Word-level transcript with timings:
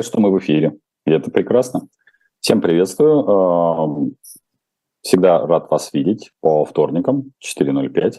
Говорят, 0.00 0.12
что 0.12 0.20
мы 0.22 0.30
в 0.30 0.38
эфире. 0.38 0.78
И 1.04 1.10
это 1.10 1.30
прекрасно. 1.30 1.82
Всем 2.40 2.62
приветствую. 2.62 4.14
Всегда 5.02 5.46
рад 5.46 5.70
вас 5.70 5.92
видеть 5.92 6.30
по 6.40 6.64
вторникам 6.64 7.32
4.05. 7.44 8.14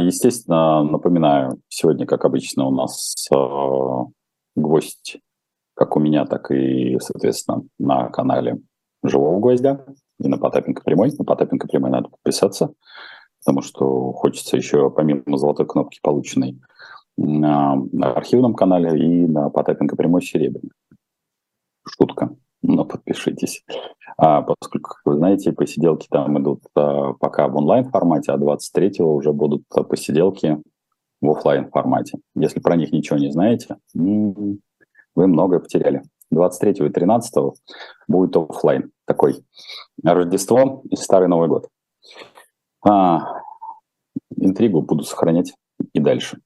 Естественно, 0.00 0.82
напоминаю, 0.82 1.60
сегодня, 1.68 2.06
как 2.06 2.24
обычно, 2.24 2.64
у 2.64 2.70
нас 2.70 3.26
а, 3.30 4.06
гость, 4.56 5.18
как 5.74 5.96
у 5.96 6.00
меня, 6.00 6.24
так 6.24 6.50
и, 6.50 6.96
соответственно, 6.98 7.64
на 7.78 8.08
канале 8.08 8.56
Живого 9.02 9.38
Гвоздя 9.38 9.84
и 10.18 10.28
на 10.28 10.38
Потапенко 10.38 10.82
Прямой. 10.82 11.12
На 11.18 11.26
Потапенко 11.26 11.68
Прямой 11.68 11.90
надо 11.90 12.08
подписаться, 12.08 12.72
потому 13.44 13.60
что 13.60 14.12
хочется 14.12 14.56
еще, 14.56 14.90
помимо 14.90 15.36
золотой 15.36 15.66
кнопки, 15.66 15.98
полученной 16.02 16.58
на 17.20 17.82
архивном 18.00 18.54
канале 18.54 18.98
и 18.98 19.26
на 19.26 19.50
Потапенко 19.50 19.94
прямой 19.94 20.22
серебряный. 20.22 20.70
Шутка, 21.86 22.34
но 22.62 22.84
подпишитесь. 22.84 23.64
А, 24.16 24.42
поскольку, 24.42 24.90
как 24.90 25.00
вы 25.04 25.16
знаете, 25.16 25.52
посиделки 25.52 26.06
там 26.10 26.40
идут 26.40 26.62
а, 26.74 27.12
пока 27.14 27.48
в 27.48 27.56
онлайн-формате, 27.56 28.32
а 28.32 28.36
23-го 28.36 29.14
уже 29.14 29.32
будут 29.32 29.64
а, 29.74 29.82
посиделки 29.82 30.62
в 31.20 31.30
офлайн 31.30 31.70
формате. 31.70 32.18
Если 32.34 32.60
про 32.60 32.76
них 32.76 32.92
ничего 32.92 33.18
не 33.18 33.30
знаете, 33.30 33.76
вы 33.94 35.26
многое 35.26 35.60
потеряли. 35.60 36.02
23 36.30 36.86
и 36.86 36.90
13 36.90 37.34
будет 38.08 38.36
офлайн 38.36 38.92
такой. 39.04 39.44
Рождество 40.02 40.82
и 40.88 40.96
Старый 40.96 41.28
Новый 41.28 41.48
год. 41.48 41.68
А, 42.86 43.42
интригу 44.36 44.80
буду 44.80 45.04
сохранять 45.04 45.54
и 45.92 46.00
дальше. 46.00 46.38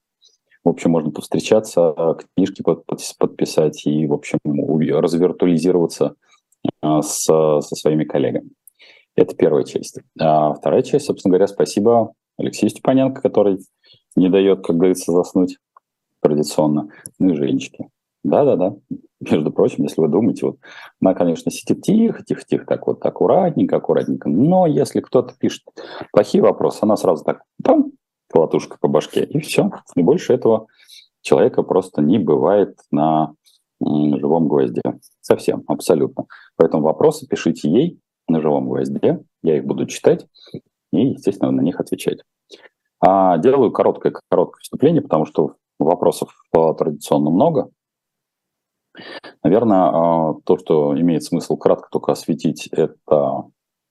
В 0.65 0.69
общем, 0.69 0.91
можно 0.91 1.11
повстречаться, 1.11 2.17
книжки 2.35 2.63
подписать 2.63 3.85
и, 3.85 4.07
в 4.07 4.13
общем, 4.13 4.39
развиртуализироваться 4.43 6.15
а, 6.81 7.03
с, 7.03 7.23
со 7.25 7.61
своими 7.61 8.03
коллегами. 8.03 8.49
Это 9.15 9.35
первая 9.35 9.63
часть. 9.63 9.99
А 10.19 10.53
вторая 10.53 10.81
часть, 10.81 11.05
собственно 11.05 11.33
говоря, 11.33 11.47
спасибо 11.47 12.13
Алексею 12.37 12.71
Степаненко, 12.71 13.21
который 13.21 13.59
не 14.15 14.27
дает, 14.27 14.65
как 14.65 14.75
говорится, 14.75 15.11
заснуть 15.11 15.57
традиционно. 16.19 16.89
Ну 17.19 17.33
и 17.33 17.35
Женечке. 17.35 17.87
Да-да-да. 18.23 18.75
Между 19.19 19.51
прочим, 19.51 19.83
если 19.83 20.01
вы 20.01 20.07
думаете, 20.07 20.47
вот 20.47 20.57
она, 20.99 21.13
конечно, 21.13 21.51
сидит 21.51 21.83
тихо, 21.83 22.23
тихо, 22.23 22.41
тихо, 22.45 22.65
так 22.65 22.87
вот 22.87 23.05
аккуратненько, 23.05 23.75
аккуратненько. 23.75 24.29
Но 24.29 24.65
если 24.65 24.99
кто-то 24.99 25.35
пишет 25.37 25.63
плохие 26.11 26.41
вопросы, 26.41 26.79
она 26.81 26.97
сразу 26.97 27.23
так 27.23 27.43
там, 27.63 27.91
колотушка 28.29 28.77
по 28.79 28.87
башке, 28.87 29.23
и 29.23 29.39
все. 29.39 29.71
И 29.95 30.03
больше 30.03 30.33
этого 30.33 30.67
человека 31.21 31.63
просто 31.63 32.01
не 32.01 32.19
бывает 32.19 32.79
на 32.91 33.33
живом 33.81 34.47
гвозде. 34.47 34.81
Совсем, 35.21 35.63
абсолютно. 35.67 36.25
Поэтому 36.55 36.83
вопросы 36.83 37.27
пишите 37.27 37.69
ей 37.69 37.99
на 38.27 38.41
живом 38.41 38.67
гвозде, 38.67 39.23
я 39.43 39.57
их 39.57 39.65
буду 39.65 39.85
читать 39.85 40.27
и, 40.91 41.09
естественно, 41.09 41.51
на 41.51 41.61
них 41.61 41.79
отвечать. 41.79 42.19
А 42.99 43.37
делаю 43.37 43.71
короткое, 43.71 44.13
короткое 44.29 44.61
вступление, 44.61 45.01
потому 45.01 45.25
что 45.25 45.55
вопросов 45.79 46.29
традиционно 46.51 47.29
много. 47.29 47.69
Наверное, 49.43 49.89
а, 49.93 50.33
то, 50.45 50.57
что 50.57 50.99
имеет 50.99 51.23
смысл 51.23 51.57
кратко 51.57 51.89
только 51.91 52.13
осветить, 52.13 52.67
это, 52.71 53.43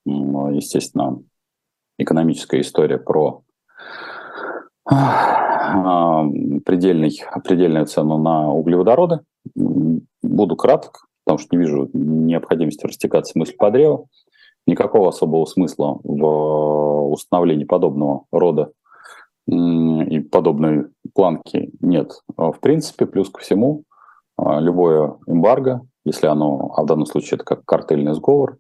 естественно, 0.07 1.23
экономическая 1.99 2.61
история 2.61 2.99
про 2.99 3.43
предельный, 6.65 7.23
предельную 7.43 7.87
цену 7.87 8.19
на 8.19 8.53
углеводороды. 8.53 9.21
Буду 9.55 10.57
краток, 10.57 11.07
потому 11.25 11.39
что 11.39 11.57
не 11.57 11.63
вижу 11.63 11.89
необходимости 11.93 12.87
растекаться 12.87 13.39
мысль 13.39 13.57
по 13.57 13.71
древу. 13.71 14.09
Никакого 14.67 15.09
особого 15.09 15.45
смысла 15.45 15.99
в 16.03 17.13
установлении 17.13 17.65
подобного 17.65 18.25
рода 18.33 18.73
и 19.47 20.21
подобной 20.21 20.87
планки 21.15 21.71
нет. 21.81 22.23
В 22.37 22.57
принципе, 22.61 23.05
плюс 23.05 23.29
ко 23.29 23.41
всему, 23.41 23.85
любое 24.39 25.17
эмбарго, 25.27 25.83
если 26.07 26.27
оно, 26.29 26.73
а 26.77 26.83
в 26.83 26.87
данном 26.87 27.05
случае 27.07 27.37
это 27.37 27.45
как 27.45 27.65
картельный 27.67 28.15
сговор, 28.15 28.57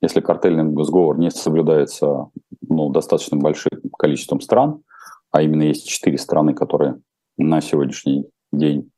если 0.00 0.20
картельный 0.20 0.84
сговор 0.84 1.18
не 1.18 1.30
соблюдается 1.30 2.26
ну, 2.68 2.90
достаточно 2.90 3.36
большим 3.36 3.80
количеством 3.96 4.40
стран– 4.40 4.82
а 5.34 5.42
именно 5.42 5.64
есть 5.64 5.88
четыре 5.88 6.16
страны, 6.16 6.54
которые 6.54 7.00
на 7.36 7.60
сегодняшний 7.60 8.24
день 8.52 8.92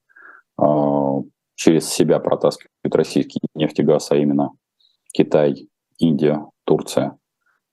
э, 0.60 0.64
через 1.54 1.88
себя 1.88 2.20
протаскивают 2.20 2.94
российский 2.94 3.40
нефтегаз, 3.54 4.10
а 4.10 4.16
именно 4.16 4.50
Китай, 5.14 5.66
Индия, 5.96 6.44
Турция, 6.64 7.16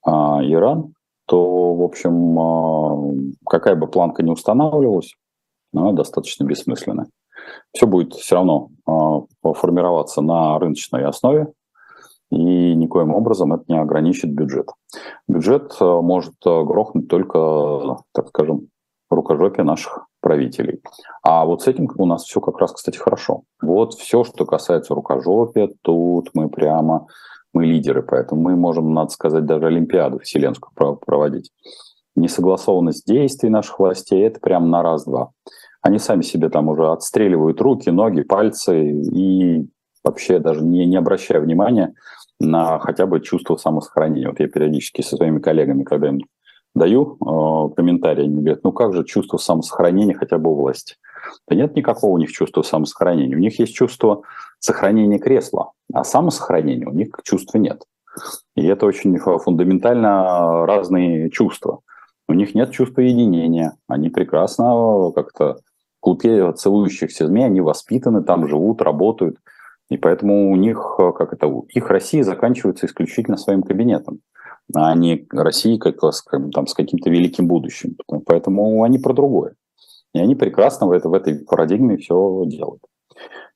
э, 0.06 0.10
Иран, 0.10 0.94
то, 1.26 1.74
в 1.74 1.82
общем, 1.82 2.38
э, 2.38 3.32
какая 3.46 3.76
бы 3.76 3.86
планка 3.86 4.22
ни 4.22 4.30
устанавливалась, 4.30 5.12
она 5.74 5.92
достаточно 5.92 6.44
бессмысленная. 6.44 7.08
Все 7.74 7.86
будет 7.86 8.14
все 8.14 8.36
равно 8.36 8.70
формироваться 9.42 10.22
на 10.22 10.58
рыночной 10.58 11.04
основе, 11.04 11.52
и 12.30 12.74
никоим 12.74 13.14
образом 13.14 13.52
это 13.52 13.64
не 13.68 13.78
ограничит 13.78 14.32
бюджет. 14.32 14.68
Бюджет 15.28 15.76
э, 15.80 15.84
может 15.84 16.34
э, 16.46 16.64
грохнуть 16.64 17.08
только, 17.08 17.98
так 18.12 18.28
скажем, 18.28 18.68
рукожопие 19.10 19.64
наших 19.64 20.06
правителей. 20.20 20.80
А 21.22 21.44
вот 21.44 21.62
с 21.62 21.68
этим 21.68 21.88
у 21.96 22.06
нас 22.06 22.24
все 22.24 22.40
как 22.40 22.58
раз, 22.58 22.72
кстати, 22.72 22.96
хорошо. 22.96 23.42
Вот 23.62 23.94
все, 23.94 24.24
что 24.24 24.44
касается 24.44 24.94
рукожопия, 24.94 25.70
тут 25.82 26.30
мы 26.34 26.48
прямо, 26.48 27.06
мы 27.52 27.66
лидеры, 27.66 28.02
поэтому 28.02 28.42
мы 28.42 28.56
можем, 28.56 28.92
надо 28.92 29.10
сказать, 29.10 29.44
даже 29.44 29.66
Олимпиаду 29.66 30.18
вселенскую 30.18 30.72
проводить. 30.96 31.50
Несогласованность 32.16 33.06
действий 33.06 33.50
наших 33.50 33.78
властей– 33.78 34.22
это 34.26 34.40
прямо 34.40 34.66
на 34.66 34.82
раз-два. 34.82 35.30
Они 35.82 35.98
сами 35.98 36.22
себе 36.22 36.48
там 36.48 36.68
уже 36.68 36.90
отстреливают 36.90 37.60
руки, 37.60 37.90
ноги, 37.90 38.22
пальцы 38.22 38.90
и 38.90 39.68
вообще 40.04 40.38
даже 40.38 40.62
не, 40.62 40.86
не 40.86 40.96
обращая 40.96 41.40
внимания 41.40 41.94
на 42.38 42.78
хотя 42.78 43.06
бы 43.06 43.20
чувство 43.20 43.56
самосохранения. 43.56 44.28
Вот 44.28 44.40
я 44.40 44.48
периодически 44.48 45.02
со 45.02 45.16
своими 45.16 45.38
коллегами, 45.38 45.82
когда 45.82 46.08
им 46.08 46.20
даю 46.74 47.16
э, 47.20 47.74
комментарии, 47.74 48.24
они 48.24 48.36
говорят, 48.36 48.64
ну 48.64 48.72
как 48.72 48.92
же 48.92 49.04
чувство 49.04 49.38
самосохранения 49.38 50.14
хотя 50.14 50.38
бы 50.38 50.50
у? 50.50 50.98
Да 51.48 51.56
нет 51.56 51.74
никакого 51.74 52.12
у 52.12 52.18
них 52.18 52.30
чувства 52.32 52.62
самосохранения. 52.62 53.36
У 53.36 53.40
них 53.40 53.58
есть 53.58 53.74
чувство 53.74 54.22
сохранения 54.58 55.18
кресла, 55.18 55.72
а 55.92 56.04
самосохранения 56.04 56.86
у 56.86 56.92
них 56.92 57.08
чувства 57.22 57.58
нет. 57.58 57.82
И 58.56 58.64
это 58.66 58.86
очень 58.86 59.16
фундаментально 59.18 60.66
разные 60.66 61.30
чувства. 61.30 61.80
У 62.28 62.32
них 62.32 62.54
нет 62.54 62.70
чувства 62.70 63.00
единения. 63.00 63.76
Они 63.88 64.08
прекрасно 64.08 65.12
как-то 65.14 65.54
в 65.98 66.00
клубе 66.00 66.52
целующихся 66.52 67.26
змей, 67.26 67.46
они 67.46 67.60
воспитаны, 67.60 68.22
там 68.22 68.48
живут, 68.48 68.82
работают. 68.82 69.38
И 69.90 69.96
поэтому 69.96 70.50
у 70.50 70.56
них, 70.56 70.96
э, 70.98 71.12
как 71.12 71.32
это, 71.32 71.52
их 71.68 71.88
Россия 71.88 72.22
заканчивается 72.22 72.86
исключительно 72.86 73.36
своим 73.36 73.62
кабинетом, 73.62 74.20
а 74.74 74.94
не 74.94 75.26
Россией 75.30 75.78
как, 75.78 75.98
как, 75.98 76.50
там, 76.52 76.66
с 76.66 76.74
каким-то 76.74 77.10
великим 77.10 77.46
будущим. 77.46 77.96
Поэтому 78.26 78.82
они 78.82 78.98
про 78.98 79.12
другое. 79.12 79.54
И 80.14 80.18
они 80.18 80.34
прекрасно 80.34 80.86
в, 80.86 80.92
это, 80.92 81.08
в 81.08 81.14
этой 81.14 81.44
парадигме 81.44 81.96
все 81.96 82.44
делают. 82.46 82.82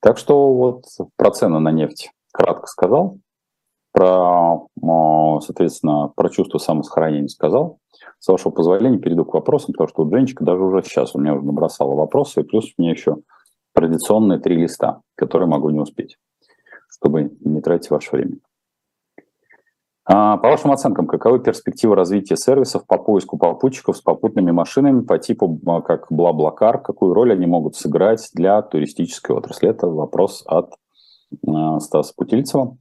Так 0.01 0.17
что 0.17 0.53
вот 0.53 0.85
про 1.15 1.31
цены 1.31 1.59
на 1.59 1.71
нефть 1.71 2.11
кратко 2.31 2.67
сказал, 2.67 3.17
про, 3.91 4.67
соответственно, 5.41 6.11
про 6.15 6.29
чувство 6.29 6.57
самосохранения 6.57 7.27
сказал. 7.27 7.79
С 8.19 8.27
вашего 8.27 8.51
позволения 8.51 8.99
перейду 8.99 9.25
к 9.25 9.33
вопросам, 9.33 9.73
потому 9.73 9.87
что 9.87 10.03
вот 10.03 10.13
Женечка 10.13 10.43
даже 10.43 10.61
уже 10.61 10.83
сейчас 10.83 11.15
у 11.15 11.19
меня 11.19 11.33
уже 11.33 11.45
набросала 11.45 11.95
вопросы, 11.95 12.41
и 12.41 12.43
плюс 12.43 12.65
у 12.77 12.81
меня 12.81 12.91
еще 12.91 13.17
традиционные 13.79 14.39
три 14.39 14.57
листа, 14.57 15.01
которые 15.15 15.47
могу 15.47 15.69
не 15.69 15.79
успеть, 15.79 16.17
чтобы 16.89 17.31
не 17.39 17.61
тратить 17.61 17.89
ваше 17.89 18.11
время. 18.11 18.35
А, 20.03 20.37
по 20.37 20.49
вашим 20.49 20.71
оценкам, 20.71 21.07
каковы 21.07 21.39
перспективы 21.39 21.95
развития 21.95 22.35
сервисов 22.35 22.85
по 22.85 22.97
поиску 22.97 23.37
попутчиков 23.37 23.95
с 23.95 24.01
попутными 24.01 24.51
машинами 24.51 25.01
по 25.01 25.17
типу 25.17 25.61
а, 25.65 25.81
как 25.81 26.07
Блаблакар? 26.09 26.81
Какую 26.81 27.13
роль 27.13 27.31
они 27.31 27.45
могут 27.45 27.77
сыграть 27.77 28.29
для 28.33 28.61
туристической 28.61 29.35
отрасли? 29.35 29.69
Это 29.69 29.87
вопрос 29.87 30.43
от 30.45 30.73
а, 31.47 31.79
Стаса 31.79 32.13
Путильцева. 32.17 32.75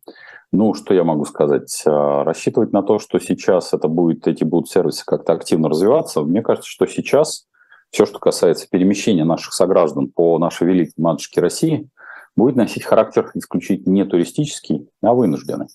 Ну, 0.51 0.75
что 0.75 0.95
я 0.95 1.05
могу 1.05 1.27
сказать? 1.27 1.83
Рассчитывать 1.85 2.73
на 2.73 2.83
то, 2.83 2.99
что 2.99 3.19
сейчас 3.19 3.75
это 3.75 3.87
будет, 3.87 4.27
эти 4.27 4.45
будут 4.45 4.71
сервисы 4.71 5.05
как-то 5.05 5.35
активно 5.35 5.69
развиваться, 5.69 6.23
мне 6.23 6.41
кажется, 6.41 6.71
что 6.71 6.87
сейчас 6.87 7.48
все, 7.91 8.07
что 8.07 8.19
касается 8.19 8.69
перемещения 8.71 9.25
наших 9.25 9.53
сограждан 9.53 10.09
по 10.09 10.39
нашей 10.39 10.67
великой 10.67 10.95
матушке 10.97 11.41
России, 11.41 11.89
будет 12.37 12.57
носить 12.57 12.85
характер 12.85 13.31
исключительно 13.35 13.93
не 13.93 14.05
туристический, 14.05 14.89
а 15.03 15.13
вынужденный. 15.13 15.67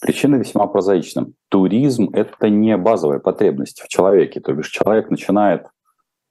Причина 0.00 0.36
весьма 0.36 0.66
прозаична. 0.66 1.28
Туризм– 1.48 2.10
это 2.12 2.50
не 2.50 2.76
базовая 2.76 3.18
потребность 3.18 3.80
в 3.80 3.88
человеке. 3.88 4.40
То 4.40 4.52
бишь 4.52 4.68
человек 4.68 5.10
начинает 5.10 5.66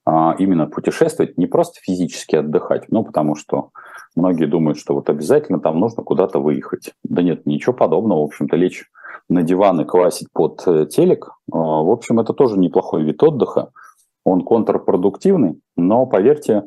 а, 0.04 0.36
именно 0.38 0.66
путешествовать, 0.66 1.36
не 1.36 1.46
просто 1.46 1.80
физически 1.82 2.36
отдыхать, 2.36 2.84
ну, 2.90 3.02
потому 3.04 3.34
что 3.34 3.70
многие 4.14 4.46
думают, 4.46 4.78
что 4.78 4.94
вот 4.94 5.10
обязательно 5.10 5.58
там 5.58 5.80
нужно 5.80 6.04
куда-то 6.04 6.38
выехать. 6.38 6.92
Да 7.02 7.22
нет, 7.22 7.44
ничего 7.44 7.72
подобного. 7.72 8.20
В 8.20 8.26
общем-то, 8.26 8.54
лечь 8.54 8.84
на 9.28 9.42
диван 9.42 9.80
и 9.80 9.84
квасить 9.84 10.28
под 10.32 10.62
э, 10.66 10.86
телек, 10.86 11.30
а, 11.52 11.56
в 11.58 11.90
общем, 11.90 12.20
это 12.20 12.32
тоже 12.34 12.56
неплохой 12.56 13.02
вид 13.02 13.20
отдыха. 13.20 13.72
Он 14.26 14.40
контрпродуктивный, 14.40 15.60
но, 15.76 16.04
поверьте, 16.04 16.64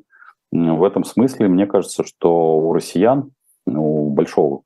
в 0.50 0.82
этом 0.82 1.04
смысле, 1.04 1.50
мне 1.50 1.68
кажется, 1.68 2.06
что 2.06 2.58
у 2.58 2.72
россиян, 2.72 3.32
у 3.68 4.10
большого 4.10 4.62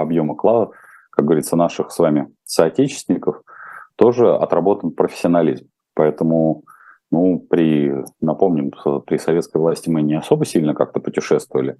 объема 0.00 0.36
клада, 0.36 0.70
как 1.10 1.24
говорится, 1.24 1.56
наших 1.56 1.90
с 1.90 1.98
вами 1.98 2.32
соотечественников, 2.44 3.42
тоже 3.96 4.32
отработан 4.32 4.92
профессионализм. 4.92 5.66
Поэтому, 5.94 6.62
ну, 7.10 7.40
при, 7.40 7.92
напомним, 8.20 8.70
при 9.04 9.16
советской 9.16 9.58
власти 9.58 9.90
мы 9.90 10.02
не 10.02 10.14
особо 10.14 10.44
сильно 10.44 10.72
как-то 10.72 11.00
путешествовали, 11.00 11.78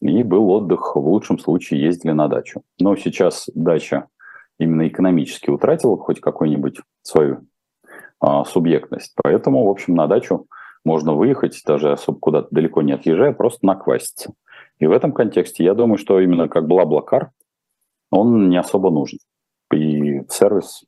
и 0.00 0.24
был 0.24 0.50
отдых, 0.50 0.96
в 0.96 1.06
лучшем 1.06 1.38
случае 1.38 1.84
ездили 1.84 2.10
на 2.10 2.26
дачу. 2.26 2.62
Но 2.80 2.96
сейчас 2.96 3.48
дача 3.54 4.08
именно 4.58 4.88
экономически 4.88 5.50
утратила 5.50 5.96
хоть 5.96 6.20
какую-нибудь 6.20 6.80
свою 7.02 7.46
а, 8.26 8.42
субъектность. 8.46 9.14
Поэтому, 9.22 9.66
в 9.66 9.68
общем, 9.68 9.94
на 9.94 10.06
дачу 10.06 10.46
можно 10.82 11.12
выехать, 11.12 11.60
даже 11.66 11.92
особо 11.92 12.18
куда-то 12.18 12.48
далеко 12.50 12.80
не 12.80 12.92
отъезжая, 12.92 13.32
просто 13.32 13.66
накваситься. 13.66 14.32
И 14.78 14.86
в 14.86 14.92
этом 14.92 15.12
контексте 15.12 15.62
я 15.62 15.74
думаю, 15.74 15.98
что 15.98 16.18
именно 16.18 16.48
как 16.48 16.66
Блаблакар 16.66 17.32
он 18.10 18.48
не 18.48 18.56
особо 18.56 18.90
нужен. 18.90 19.18
И 19.74 20.22
сервис 20.30 20.84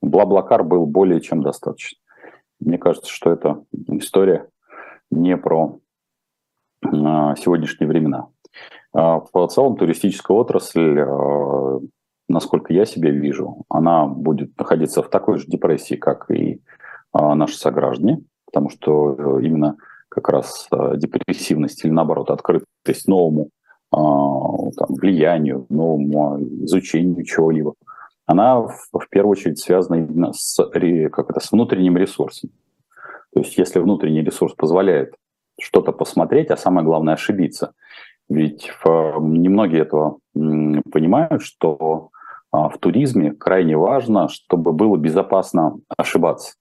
Блаблакар 0.00 0.64
был 0.64 0.86
более 0.86 1.20
чем 1.20 1.42
достаточно. 1.42 1.98
Мне 2.58 2.78
кажется, 2.78 3.10
что 3.10 3.30
это 3.30 3.64
история 3.88 4.48
не 5.10 5.36
про 5.36 5.78
а, 6.82 7.36
сегодняшние 7.36 7.88
времена. 7.88 8.28
А, 8.94 9.20
в 9.20 9.46
целом 9.48 9.76
туристическая 9.76 10.38
отрасль, 10.38 11.00
насколько 12.32 12.72
я 12.72 12.84
себе 12.84 13.10
вижу, 13.10 13.64
она 13.68 14.06
будет 14.06 14.58
находиться 14.58 15.02
в 15.02 15.08
такой 15.08 15.38
же 15.38 15.46
депрессии, 15.46 15.94
как 15.94 16.30
и 16.30 16.60
наши 17.12 17.56
сограждане, 17.56 18.22
потому 18.46 18.70
что 18.70 19.14
э, 19.18 19.44
именно 19.44 19.76
как 20.08 20.28
раз 20.28 20.68
депрессивность 20.96 21.84
или 21.84 21.92
наоборот 21.92 22.30
открытость 22.30 23.06
новому 23.06 23.50
там, 23.90 24.86
влиянию, 24.88 25.66
новому 25.68 26.38
изучению 26.64 27.24
чего-либо, 27.24 27.74
она 28.26 28.60
в, 28.60 29.08
первую 29.10 29.32
очередь 29.32 29.58
связана 29.58 29.96
именно 29.96 30.32
с, 30.32 30.56
как 31.10 31.30
это, 31.30 31.40
с 31.40 31.52
внутренним 31.52 31.96
ресурсом. 31.96 32.50
То 33.34 33.40
есть 33.40 33.58
если 33.58 33.80
внутренний 33.80 34.22
ресурс 34.22 34.54
позволяет 34.54 35.14
что-то 35.60 35.92
посмотреть, 35.92 36.50
а 36.50 36.56
самое 36.56 36.86
главное 36.86 37.14
ошибиться. 37.14 37.72
Ведь 38.28 38.70
в, 38.82 39.18
немногие 39.20 39.82
этого 39.82 40.18
понимают, 40.34 41.42
что 41.42 42.10
а, 42.10 42.21
в 42.52 42.78
туризме 42.78 43.32
крайне 43.32 43.76
важно, 43.76 44.28
чтобы 44.28 44.72
было 44.72 44.96
безопасно 44.96 45.78
ошибаться. 45.96 46.54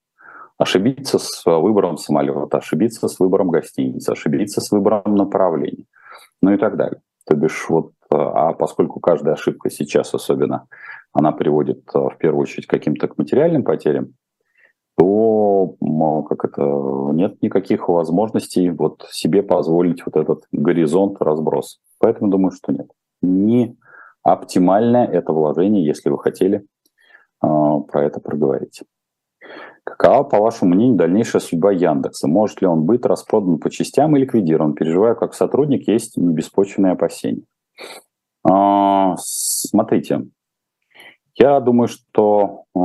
Ошибиться 0.57 1.19
с 1.19 1.43
выбором 1.45 1.97
самолета, 1.97 2.57
ошибиться 2.57 3.07
с 3.07 3.19
выбором 3.19 3.49
гостиницы, 3.49 4.11
ошибиться 4.11 4.61
с 4.61 4.71
выбором 4.71 5.15
направления, 5.15 5.85
ну 6.41 6.53
и 6.53 6.57
так 6.57 6.77
далее. 6.77 7.01
То 7.27 7.35
бишь 7.35 7.65
вот, 7.67 7.93
а, 8.09 8.49
а 8.49 8.53
поскольку 8.53 8.99
каждая 8.99 9.33
ошибка 9.33 9.69
сейчас 9.69 10.13
особенно, 10.13 10.67
она 11.13 11.31
приводит 11.31 11.83
а, 11.93 12.09
в 12.09 12.17
первую 12.17 12.43
очередь 12.43 12.67
к 12.67 12.69
каким-то 12.69 13.09
материальным 13.17 13.63
потерям, 13.63 14.13
то 14.97 15.75
как 16.29 16.45
это, 16.45 16.61
нет 17.13 17.41
никаких 17.41 17.89
возможностей 17.89 18.69
вот 18.69 19.07
себе 19.11 19.43
позволить 19.43 20.05
вот 20.05 20.15
этот 20.15 20.43
горизонт 20.51 21.17
разброс. 21.19 21.79
Поэтому 21.99 22.29
думаю, 22.29 22.51
что 22.51 22.71
нет. 22.71 22.87
Не 23.21 23.77
оптимальное 24.23 25.05
это 25.05 25.33
вложение, 25.33 25.85
если 25.85 26.09
вы 26.09 26.19
хотели 26.19 26.59
э, 26.59 26.61
про 27.41 28.03
это 28.03 28.19
проговорить. 28.19 28.81
Какова, 29.83 30.23
по 30.23 30.39
вашему 30.39 30.75
мнению, 30.75 30.97
дальнейшая 30.97 31.41
судьба 31.41 31.71
Яндекса? 31.71 32.27
Может 32.27 32.61
ли 32.61 32.67
он 32.67 32.85
быть 32.85 33.05
распродан 33.05 33.57
по 33.57 33.69
частям 33.71 34.15
и 34.15 34.19
ликвидирован? 34.19 34.73
Переживаю, 34.73 35.15
как 35.15 35.33
сотрудник, 35.33 35.87
есть 35.87 36.17
беспочвенные 36.17 36.93
опасения. 36.93 37.43
А, 38.47 39.15
смотрите, 39.17 40.27
я 41.35 41.59
думаю, 41.59 41.87
что 41.87 42.65
а, 42.75 42.79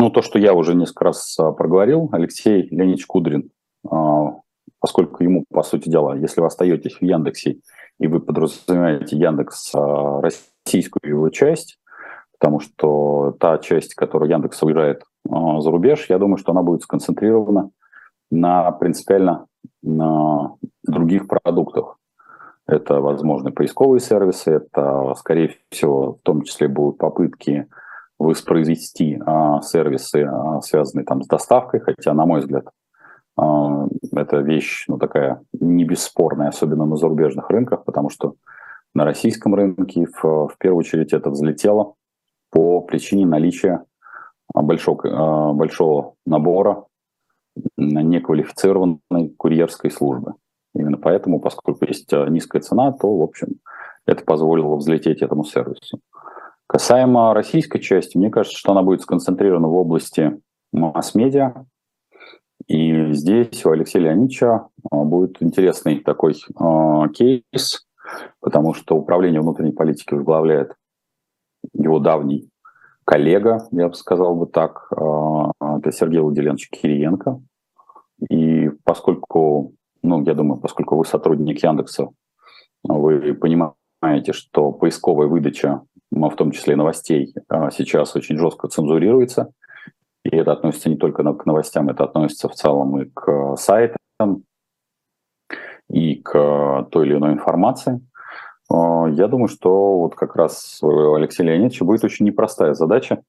ну, 0.00 0.10
то, 0.10 0.22
что 0.22 0.38
я 0.38 0.54
уже 0.54 0.74
несколько 0.74 1.04
раз 1.04 1.38
а, 1.38 1.52
проговорил, 1.52 2.08
Алексей 2.12 2.68
Леонидович 2.70 3.06
Кудрин, 3.06 3.50
а, 3.88 4.40
поскольку 4.78 5.22
ему, 5.22 5.44
по 5.50 5.62
сути 5.62 5.88
дела, 5.88 6.16
если 6.16 6.40
вы 6.40 6.46
остаетесь 6.46 6.96
в 6.96 7.02
Яндексе 7.02 7.60
и 7.98 8.06
вы 8.06 8.20
подразумеваете 8.48 9.16
Яндекс 9.16 9.74
а, 9.74 10.20
российскую 10.20 11.10
его 11.10 11.28
часть, 11.30 11.78
потому 12.38 12.60
что 12.60 13.36
та 13.38 13.58
часть, 13.58 13.94
которая 13.94 14.30
Яндекс 14.30 14.62
уезжает 14.62 15.02
за 15.24 15.70
рубеж, 15.70 16.06
я 16.08 16.18
думаю, 16.18 16.38
что 16.38 16.52
она 16.52 16.62
будет 16.62 16.82
сконцентрирована 16.82 17.70
на 18.30 18.70
принципиально 18.72 19.46
на 19.82 20.56
других 20.82 21.28
продуктах. 21.28 21.96
Это, 22.66 23.00
возможно, 23.00 23.50
поисковые 23.50 24.00
сервисы, 24.00 24.52
это, 24.52 25.14
скорее 25.18 25.56
всего, 25.70 26.14
в 26.14 26.20
том 26.22 26.42
числе 26.42 26.68
будут 26.68 26.98
попытки 26.98 27.66
воспроизвести 28.18 29.20
а, 29.26 29.60
сервисы, 29.62 30.24
а, 30.24 30.60
связанные 30.60 31.04
там 31.04 31.22
с 31.22 31.26
доставкой, 31.26 31.80
хотя, 31.80 32.14
на 32.14 32.26
мой 32.26 32.40
взгляд, 32.40 32.66
а, 32.66 32.70
это 34.12 34.38
вещь, 34.38 34.84
ну, 34.88 34.98
такая 34.98 35.42
не 35.52 35.84
бесспорная, 35.84 36.48
особенно 36.48 36.84
на 36.84 36.96
зарубежных 36.96 37.50
рынках, 37.50 37.84
потому 37.84 38.10
что 38.10 38.34
на 38.94 39.04
российском 39.04 39.54
рынке 39.54 40.06
в, 40.06 40.48
в 40.48 40.56
первую 40.58 40.80
очередь 40.80 41.12
это 41.12 41.30
взлетело 41.30 41.94
по 42.50 42.80
причине 42.80 43.26
наличия 43.26 43.84
большого, 44.52 45.52
большого 45.52 46.14
набора 46.26 46.84
неквалифицированной 47.76 49.30
курьерской 49.36 49.90
службы. 49.90 50.34
Именно 50.74 50.98
поэтому, 50.98 51.40
поскольку 51.40 51.84
есть 51.86 52.12
низкая 52.12 52.62
цена, 52.62 52.92
то, 52.92 53.16
в 53.16 53.22
общем, 53.22 53.56
это 54.06 54.24
позволило 54.24 54.76
взлететь 54.76 55.22
этому 55.22 55.44
сервису. 55.44 56.00
Касаемо 56.66 57.34
российской 57.34 57.80
части, 57.80 58.16
мне 58.16 58.30
кажется, 58.30 58.58
что 58.58 58.72
она 58.72 58.82
будет 58.82 59.02
сконцентрирована 59.02 59.68
в 59.68 59.74
области 59.74 60.40
масс-медиа. 60.72 61.64
И 62.70 63.12
здесь 63.14 63.66
у 63.66 63.70
Алексея 63.70 64.04
Леонидовича 64.04 64.68
а, 64.92 64.96
будет 65.02 65.42
интересный 65.42 65.98
такой 65.98 66.34
э, 66.34 67.08
кейс, 67.12 67.84
потому 68.38 68.74
что 68.74 68.94
управление 68.94 69.40
внутренней 69.40 69.72
политики 69.72 70.14
возглавляет 70.14 70.76
его 71.72 71.98
давний 71.98 72.48
коллега, 73.04 73.66
я 73.72 73.88
бы 73.88 73.94
сказал 73.94 74.36
бы 74.36 74.46
так, 74.46 74.86
э, 74.96 75.66
это 75.78 75.90
Сергей 75.90 76.20
Владимирович 76.20 76.70
Кириенко. 76.70 77.42
И 78.28 78.70
поскольку, 78.84 79.74
ну, 80.04 80.22
я 80.22 80.34
думаю, 80.34 80.60
поскольку 80.60 80.96
вы 80.96 81.04
сотрудник 81.04 81.64
Яндекса, 81.64 82.10
вы 82.84 83.34
понимаете, 83.34 84.32
что 84.32 84.70
поисковая 84.70 85.26
выдача 85.26 85.82
в 86.12 86.36
том 86.36 86.52
числе 86.52 86.76
новостей, 86.76 87.34
а, 87.48 87.72
сейчас 87.72 88.14
очень 88.14 88.38
жестко 88.38 88.68
цензурируется. 88.68 89.52
И 90.30 90.36
это 90.36 90.52
относится 90.52 90.88
не 90.88 90.96
только 90.96 91.24
к 91.34 91.46
новостям, 91.46 91.88
это 91.88 92.04
относится 92.04 92.48
в 92.48 92.54
целом 92.54 93.00
и 93.00 93.10
к 93.12 93.56
сайтам, 93.56 94.44
и 95.88 96.14
к 96.16 96.86
той 96.90 97.06
или 97.06 97.16
иной 97.16 97.32
информации. 97.32 98.00
А, 98.70 99.08
я 99.08 99.26
думаю, 99.26 99.48
что 99.48 99.98
вот 99.98 100.14
как 100.14 100.36
раз 100.36 100.78
у 100.82 101.14
Алексея 101.14 101.48
Леонидовича 101.48 101.84
будет 101.84 102.04
очень 102.04 102.26
непростая 102.26 102.74
задача 102.74 103.22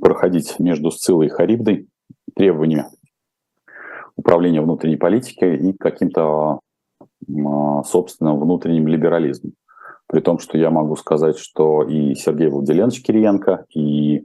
проходить 0.00 0.60
между 0.60 0.90
Сцилой 0.92 1.26
и 1.26 1.30
Харибдой 1.30 1.88
требования 2.34 2.86
управления 4.14 4.60
внутренней 4.60 4.96
политики 4.96 5.44
и 5.44 5.72
каким-то 5.72 6.60
собственным 7.84 8.38
внутренним 8.38 8.86
либерализмом. 8.86 9.54
При 10.08 10.20
том, 10.20 10.38
что 10.38 10.56
я 10.56 10.70
могу 10.70 10.96
сказать, 10.96 11.38
что 11.38 11.82
и 11.82 12.14
Сергей 12.14 12.48
Владимирович 12.48 13.02
Кириенко, 13.02 13.66
и 13.74 14.18
э, 14.18 14.22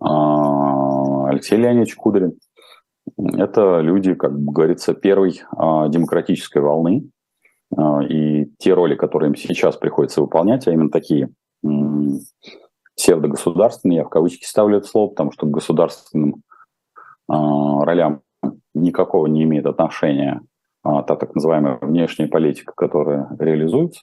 Алексей 0.00 1.56
Леонидович 1.56 1.96
Кудрин– 1.96 2.38
это 3.16 3.80
люди, 3.80 4.14
как 4.14 4.38
говорится, 4.38 4.94
первой 4.94 5.30
э, 5.30 5.88
демократической 5.88 6.62
волны. 6.62 7.10
Э, 7.76 8.04
и 8.08 8.52
те 8.58 8.74
роли, 8.74 8.94
которые 8.94 9.28
им 9.28 9.36
сейчас 9.36 9.76
приходится 9.76 10.20
выполнять, 10.20 10.66
а 10.66 10.72
именно 10.72 10.90
такие 10.90 11.30
э, 11.64 11.68
псевдогосударственные, 12.96 13.98
я 13.98 14.04
в 14.04 14.08
кавычки 14.08 14.44
ставлю 14.44 14.78
это 14.78 14.86
слово, 14.86 15.10
потому 15.10 15.32
что 15.32 15.46
к 15.46 15.50
государственным 15.50 16.42
ролям 17.30 18.22
никакого 18.74 19.26
не 19.26 19.44
имеет 19.44 19.66
отношения 19.66 20.40
та 20.82 21.02
так 21.02 21.34
называемая 21.34 21.78
внешняя 21.80 22.26
политика, 22.26 22.72
которая 22.74 23.28
реализуется. 23.38 24.00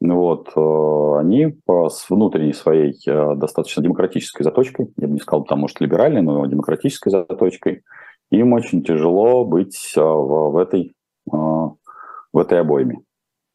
Вот, 0.00 0.52
э, 0.54 1.18
они 1.18 1.58
с 1.88 2.10
внутренней 2.10 2.52
своей 2.52 2.94
э, 3.06 3.34
достаточно 3.34 3.82
демократической 3.82 4.42
заточкой, 4.42 4.92
я 4.98 5.08
бы 5.08 5.14
не 5.14 5.20
сказал, 5.20 5.44
там, 5.44 5.60
может, 5.60 5.80
либеральной, 5.80 6.20
но 6.20 6.44
демократической 6.46 7.08
заточкой, 7.08 7.82
им 8.30 8.52
очень 8.52 8.82
тяжело 8.82 9.44
быть 9.44 9.92
э, 9.96 10.00
в, 10.00 10.50
в 10.50 10.56
этой 10.56 10.92
в 11.28 12.38
этой 12.38 12.60
обойме. 12.60 13.00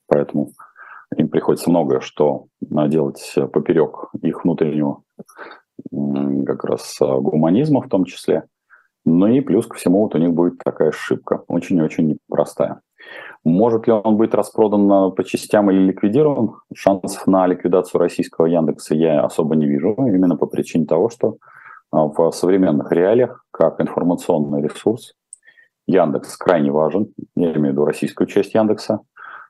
Поэтому 0.08 0.51
им 1.15 1.30
приходится 1.30 1.70
многое 1.70 2.01
что 2.01 2.48
делать 2.60 3.34
поперек 3.53 4.10
их 4.22 4.44
внутреннего 4.44 5.03
как 6.46 6.65
раз 6.65 6.98
гуманизма 7.00 7.82
в 7.82 7.88
том 7.88 8.03
числе. 8.03 8.44
Ну 9.06 9.27
и 9.27 9.39
плюс 9.39 9.68
ко 9.68 9.77
всему 9.77 10.01
вот 10.01 10.15
у 10.15 10.18
них 10.18 10.34
будет 10.34 10.58
такая 10.58 10.89
ошибка, 10.89 11.46
очень-очень 11.48 12.20
непростая. 12.30 12.82
Может 13.43 13.88
ли 13.88 13.93
он 13.93 14.17
быть 14.17 14.34
распродан 14.34 15.13
по 15.13 15.24
частям 15.24 15.72
или 15.72 15.79
ликвидирован? 15.79 16.58
Шансов 16.74 17.25
на 17.25 17.48
ликвидацию 17.48 18.00
российского 18.00 18.46
Яндекса 18.46 18.93
я 18.93 19.24
особо 19.24 19.55
не 19.55 19.65
вижу, 19.65 19.96
именно 19.98 20.36
по 20.38 20.46
причине 20.46 20.86
того, 20.86 21.10
что 21.10 21.38
а, 21.91 22.05
в 22.05 22.31
современных 22.31 22.91
реалиях, 22.91 23.43
как 23.51 23.81
информационный 23.81 24.62
ресурс, 24.62 25.13
Яндекс 25.88 26.38
крайне 26.38 26.72
важен, 26.72 27.13
я 27.36 27.51
имею 27.53 27.70
в 27.70 27.72
виду 27.72 27.86
российскую 27.86 28.27
часть 28.27 28.53
Яндекса. 28.53 29.00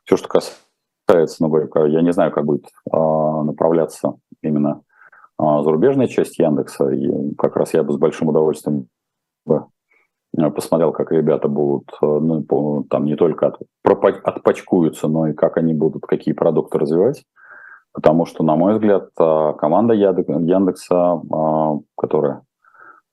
Все, 0.05 0.15
что 0.15 0.29
касается, 0.29 1.43
ну, 1.45 1.85
я 1.87 2.01
не 2.01 2.13
знаю, 2.13 2.31
как 2.31 2.45
будет 2.45 2.67
направляться 2.89 4.13
именно 4.41 4.81
зарубежная 5.37 6.07
часть 6.07 6.39
Яндекса, 6.39 6.89
и 6.89 7.35
как 7.35 7.57
раз 7.57 7.73
я 7.73 7.83
бы 7.83 7.93
с 7.93 7.97
большим 7.97 8.29
удовольствием 8.29 8.87
посмотрел, 10.55 10.91
как 10.91 11.11
ребята 11.11 11.47
будут, 11.47 11.89
ну, 12.01 12.85
там 12.89 13.05
не 13.05 13.15
только 13.15 13.47
от, 13.47 13.59
отпачкуются, 13.83 15.07
но 15.07 15.27
и 15.27 15.33
как 15.33 15.57
они 15.57 15.73
будут, 15.73 16.03
какие 16.03 16.33
продукты 16.33 16.79
развивать. 16.79 17.23
Потому 17.93 18.25
что, 18.25 18.43
на 18.43 18.55
мой 18.55 18.73
взгляд, 18.73 19.09
команда 19.15 19.93
Яндекса, 19.93 21.21
которая 21.97 22.43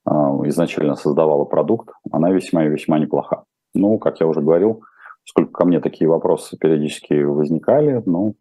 изначально 0.05 0.95
создавала 0.95 1.43
продукт, 1.45 1.89
она 2.09 2.31
весьма 2.31 2.65
и 2.65 2.69
весьма 2.69 2.97
неплоха. 2.97 3.43
Ну, 3.73 3.99
как 3.99 4.21
я 4.21 4.27
уже 4.27 4.41
говорил, 4.41 4.81
сколько 5.25 5.51
ко 5.51 5.65
мне 5.65 5.81
такие 5.81 6.09
вопросы 6.09 6.57
периодически 6.57 7.21
возникали, 7.23 8.01
ну, 8.05 8.35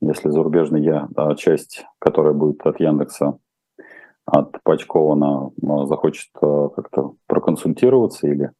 если 0.00 0.30
зарубежная 0.30 1.08
часть, 1.36 1.84
которая 1.98 2.32
будет 2.32 2.66
от 2.66 2.80
Яндекса 2.80 3.38
отпачкована, 4.30 5.50
захочет 5.86 6.30
как-то 6.32 7.14
проконсультироваться 7.26 8.28
или 8.28 8.50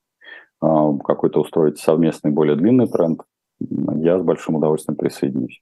какой-то 0.60 1.40
устроить 1.40 1.78
совместный 1.78 2.30
более 2.30 2.56
длинный 2.56 2.88
тренд, 2.88 3.22
я 3.60 4.18
с 4.18 4.22
большим 4.22 4.56
удовольствием 4.56 4.96
присоединюсь. 4.96 5.60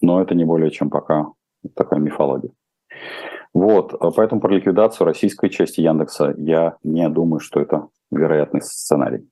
Но 0.00 0.20
это 0.20 0.34
не 0.34 0.44
более 0.44 0.70
чем 0.70 0.90
пока 0.90 1.26
такая 1.74 2.00
мифология. 2.00 2.52
Вот, 3.54 3.94
поэтому 4.14 4.40
про 4.40 4.54
ликвидацию 4.54 5.06
российской 5.06 5.48
части 5.48 5.80
Яндекса 5.80 6.34
я 6.36 6.76
не 6.82 7.08
думаю, 7.08 7.40
что 7.40 7.60
это 7.60 7.88
вероятный 8.10 8.62
сценарий. 8.62 9.28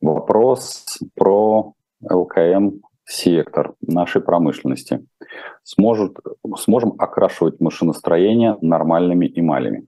Вопрос 0.00 0.84
про 1.14 1.72
ЛКМ 2.02 2.80
сектор 3.06 3.74
нашей 3.80 4.20
промышленности. 4.20 5.06
Сможет, 5.62 6.16
сможем 6.58 6.94
окрашивать 6.98 7.60
машиностроение 7.60 8.56
нормальными 8.60 9.30
эмалями. 9.34 9.86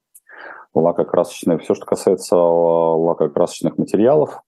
Лакокрасочные, 0.74 1.58
все, 1.58 1.74
что 1.74 1.84
касается 1.84 2.36
лакокрасочных 2.36 3.76
материалов, 3.78 4.40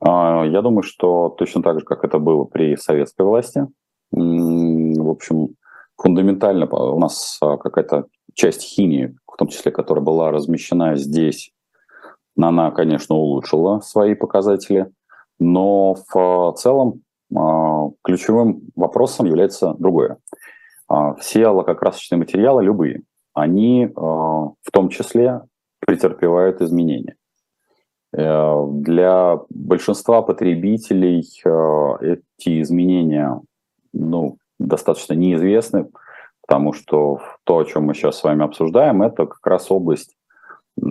а, 0.00 0.44
я 0.44 0.62
думаю, 0.62 0.82
что 0.82 1.30
точно 1.30 1.62
так 1.62 1.80
же, 1.80 1.84
как 1.84 2.04
это 2.04 2.18
было 2.18 2.44
при 2.44 2.76
советской 2.76 3.26
власти, 3.26 3.66
в 4.12 5.10
общем, 5.10 5.56
фундаментально 5.96 6.66
у 6.66 6.98
нас 6.98 7.38
а, 7.40 7.56
какая-то 7.56 8.06
часть 8.34 8.62
химии, 8.62 9.16
в 9.26 9.36
том 9.36 9.48
числе, 9.48 9.72
которая 9.72 10.04
была 10.04 10.30
размещена 10.30 10.96
здесь, 10.96 11.52
она, 12.38 12.70
конечно, 12.70 13.14
улучшила 13.14 13.80
свои 13.80 14.14
показатели, 14.14 14.90
но 15.38 15.96
в 16.12 16.54
целом 16.58 17.02
ключевым 18.02 18.62
вопросом 18.76 19.26
является 19.26 19.74
другое. 19.74 20.18
Все 21.18 21.48
лакокрасочные 21.48 22.18
материалы, 22.18 22.62
любые, 22.62 23.02
они 23.34 23.90
в 23.94 24.70
том 24.72 24.88
числе 24.88 25.42
претерпевают 25.80 26.60
изменения. 26.60 27.16
Э, 28.16 28.66
для 28.70 29.40
большинства 29.50 30.22
потребителей 30.22 31.20
эти 31.20 32.62
изменения 32.62 33.40
ну, 33.92 34.38
достаточно 34.58 35.14
неизвестны, 35.14 35.88
потому 36.46 36.72
что 36.72 37.20
то, 37.44 37.58
о 37.58 37.64
чем 37.64 37.84
мы 37.84 37.94
сейчас 37.94 38.18
с 38.18 38.24
вами 38.24 38.44
обсуждаем, 38.44 39.02
это 39.02 39.26
как 39.26 39.46
раз 39.46 39.70
область 39.70 40.16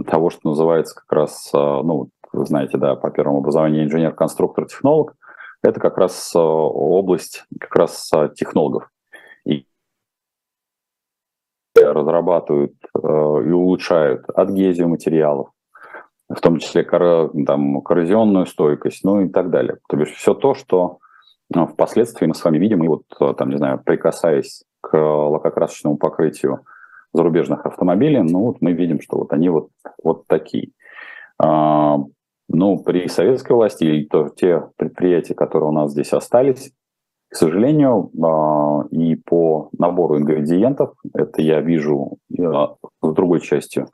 того, 0.08 0.30
что 0.30 0.50
называется 0.50 0.96
как 0.96 1.12
раз, 1.12 1.52
ну, 1.54 2.10
знаете, 2.34 2.78
да, 2.78 2.96
по 2.96 3.12
первому 3.12 3.38
образованию 3.38 3.84
инженер-конструктор, 3.84 4.66
технолог, 4.66 5.16
это 5.66 5.80
как 5.80 5.98
раз 5.98 6.32
область 6.36 7.46
как 7.60 7.76
раз 7.76 8.12
технологов. 8.36 8.90
И 9.46 9.66
разрабатывают 11.76 12.74
и 12.96 13.52
улучшают 13.52 14.30
адгезию 14.30 14.88
материалов, 14.88 15.50
в 16.30 16.40
том 16.40 16.60
числе 16.60 16.84
там, 16.84 17.82
коррозионную 17.82 18.46
стойкость, 18.46 19.04
ну 19.04 19.22
и 19.22 19.30
так 19.30 19.50
далее. 19.50 19.78
То 19.90 19.98
есть 19.98 20.14
все 20.14 20.34
то, 20.34 20.54
что 20.54 21.00
впоследствии 21.54 22.28
мы 22.28 22.34
с 22.34 22.44
вами 22.44 22.58
видим, 22.58 22.84
и 22.84 22.88
вот 22.88 23.04
там, 23.38 23.50
не 23.50 23.58
знаю, 23.58 23.82
прикасаясь 23.84 24.64
к 24.82 24.98
лакокрасочному 24.98 25.98
покрытию 25.98 26.62
зарубежных 27.14 27.66
автомобилей, 27.66 28.22
ну 28.22 28.46
вот 28.46 28.62
мы 28.62 28.72
видим, 28.74 29.02
что 29.02 29.18
вот 29.18 29.34
они 29.34 29.50
вот, 29.50 29.70
вот 30.04 30.28
такие. 30.28 30.72
А, 32.52 32.56
ну, 32.56 32.80
при 32.84 33.08
советской 33.08 33.54
власти 33.54 33.84
или 33.84 34.06
то, 34.06 34.30
те 34.30 34.64
предприятия, 34.78 35.34
которые 35.34 35.70
у 35.70 35.74
нас 35.74 35.92
здесь 35.92 36.14
остались, 36.14 36.72
к 37.30 37.36
сожалению, 37.36 38.12
а, 38.24 38.86
и 38.92 39.16
по 39.16 39.70
набору 39.78 40.18
ингредиентов, 40.18 40.94
это 41.14 41.42
я 41.42 41.62
вижу 41.62 42.18
а, 42.40 42.76
с 43.02 43.14
другой 43.14 43.42
частью 43.42 43.88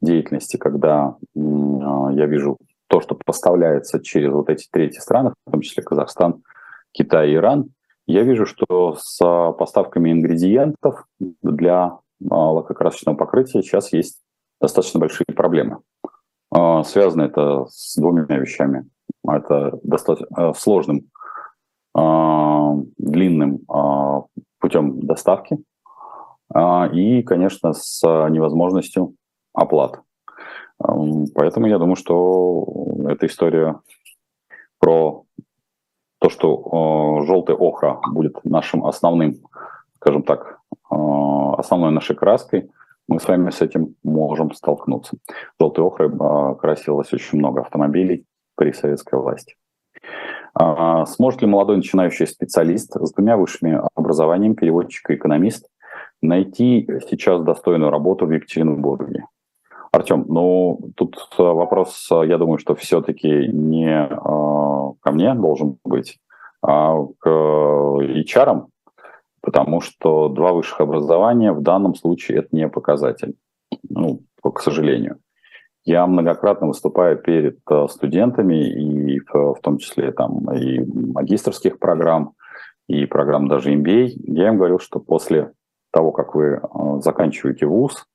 деятельности, 0.00 0.56
когда 0.56 1.16
я 1.34 2.26
вижу 2.26 2.58
то, 2.88 3.00
что 3.00 3.14
поставляется 3.14 4.02
через 4.02 4.32
вот 4.32 4.50
эти 4.50 4.66
третьи 4.68 4.98
страны, 4.98 5.32
в 5.46 5.50
том 5.52 5.60
числе 5.60 5.84
Казахстан, 5.84 6.42
Китай 6.90 7.30
и 7.30 7.34
Иран, 7.36 7.70
я 8.06 8.24
вижу, 8.24 8.44
что 8.44 8.96
с 8.98 9.18
поставками 9.52 10.10
ингредиентов 10.10 11.04
для 11.20 11.98
лакокрасочного 12.20 13.16
покрытия 13.16 13.62
сейчас 13.62 13.92
есть 13.92 14.20
достаточно 14.60 14.98
большие 14.98 15.26
проблемы. 15.36 15.78
А, 16.54 16.84
связано 16.84 17.22
это 17.22 17.66
с 17.70 17.96
двумя 17.96 18.24
вещами. 18.24 18.86
Это 19.26 19.78
достаточно 19.82 20.26
э, 20.36 20.52
сложным, 20.54 21.10
а, 21.94 22.74
длинным 22.98 23.60
а, 23.68 24.24
путем 24.58 25.00
доставки 25.00 25.58
и, 26.92 27.22
конечно, 27.22 27.72
с 27.72 28.02
невозможностью 28.28 29.14
оплат. 29.54 30.02
Поэтому 30.78 31.66
я 31.66 31.78
думаю, 31.78 31.96
что 31.96 32.66
эта 33.08 33.24
история 33.24 33.80
про 34.78 35.24
то, 36.18 36.28
что 36.28 37.22
желтый 37.26 37.56
охра 37.56 38.02
будет 38.06 38.44
нашим 38.44 38.84
основным, 38.84 39.36
скажем 39.96 40.24
так, 40.24 40.58
основной 40.90 41.90
нашей 41.90 42.16
краской, 42.16 42.70
мы 43.12 43.20
с 43.20 43.28
вами 43.28 43.50
с 43.50 43.60
этим 43.60 43.94
можем 44.02 44.52
столкнуться. 44.52 45.18
Желтой 45.60 45.84
охрой 45.84 46.10
красилось 46.56 47.12
очень 47.12 47.38
много 47.38 47.60
автомобилей 47.60 48.24
при 48.56 48.72
советской 48.72 49.18
власти. 49.18 49.54
Сможет 51.06 51.42
ли 51.42 51.46
молодой 51.46 51.76
начинающий 51.76 52.26
специалист 52.26 52.96
с 52.98 53.12
двумя 53.12 53.36
высшими 53.36 53.80
образованиями, 53.94 54.54
переводчик 54.54 55.10
и 55.10 55.14
экономист, 55.14 55.68
найти 56.22 56.88
сейчас 57.08 57.42
достойную 57.42 57.90
работу 57.90 58.26
в 58.26 58.32
Екатеринбурге? 58.32 59.26
Артем, 59.92 60.24
ну 60.26 60.80
тут 60.96 61.16
э, 61.38 61.42
вопрос, 61.42 62.08
э, 62.10 62.26
я 62.26 62.38
думаю, 62.38 62.56
что 62.56 62.74
все-таки 62.74 63.48
не 63.48 63.90
э, 63.90 64.08
ко 65.00 65.12
мне 65.12 65.34
должен 65.34 65.76
быть, 65.84 66.18
а 66.62 66.96
к 67.18 67.28
HR, 67.28 68.68
потому 69.42 69.80
что 69.80 70.28
два 70.28 70.52
высших 70.52 70.80
образования 70.80 71.52
в 71.52 71.60
данном 71.60 71.94
случае 71.94 72.38
это 72.38 72.48
не 72.52 72.68
показатель, 72.68 73.34
ну, 73.88 74.20
к 74.42 74.60
сожалению. 74.60 75.18
Я 75.84 76.06
многократно 76.06 76.68
выступаю 76.68 77.18
перед 77.18 77.58
студентами, 77.90 79.14
и 79.14 79.20
в, 79.20 79.54
в 79.54 79.60
том 79.60 79.78
числе 79.78 80.12
там 80.12 80.50
и 80.52 80.80
магистрских 81.12 81.80
программ, 81.80 82.34
и 82.88 83.04
программ 83.04 83.48
даже 83.48 83.74
MBA. 83.74 84.12
Я 84.26 84.48
им 84.48 84.58
говорил, 84.58 84.78
что 84.78 85.00
после 85.00 85.52
того, 85.90 86.12
как 86.12 86.36
вы 86.36 86.60
заканчиваете 87.00 87.66
вуз, 87.66 88.06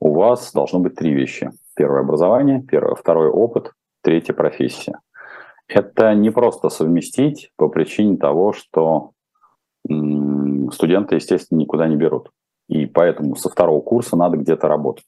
у 0.00 0.14
вас 0.14 0.52
должно 0.52 0.80
быть 0.80 0.96
три 0.96 1.14
вещи. 1.14 1.50
Первое 1.74 2.00
образование, 2.00 2.62
первое, 2.62 2.94
второй 2.94 3.28
опыт, 3.28 3.72
третья 4.02 4.34
профессия. 4.34 4.98
Это 5.66 6.14
не 6.14 6.30
просто 6.30 6.68
совместить 6.68 7.52
по 7.56 7.68
причине 7.68 8.16
того, 8.16 8.52
что 8.52 9.12
студенты, 10.72 11.16
естественно, 11.16 11.58
никуда 11.58 11.88
не 11.88 11.96
берут. 11.96 12.30
И 12.68 12.86
поэтому 12.86 13.36
со 13.36 13.48
второго 13.48 13.80
курса 13.80 14.16
надо 14.16 14.36
где-то 14.36 14.68
работать. 14.68 15.06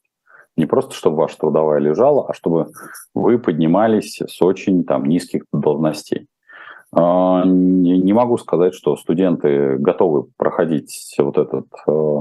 Не 0.57 0.65
просто, 0.65 0.93
чтобы 0.93 1.17
ваша 1.17 1.37
трудовая 1.37 1.79
лежала, 1.79 2.27
а 2.27 2.33
чтобы 2.33 2.71
вы 3.13 3.39
поднимались 3.39 4.19
с 4.19 4.41
очень 4.41 4.83
там, 4.83 5.05
низких 5.05 5.43
должностей. 5.53 6.27
А, 6.93 7.43
не 7.45 8.13
могу 8.13 8.37
сказать, 8.37 8.73
что 8.73 8.97
студенты 8.97 9.77
готовы 9.77 10.25
проходить 10.37 11.15
вот 11.17 11.37
этот 11.37 11.67
э, 11.87 12.17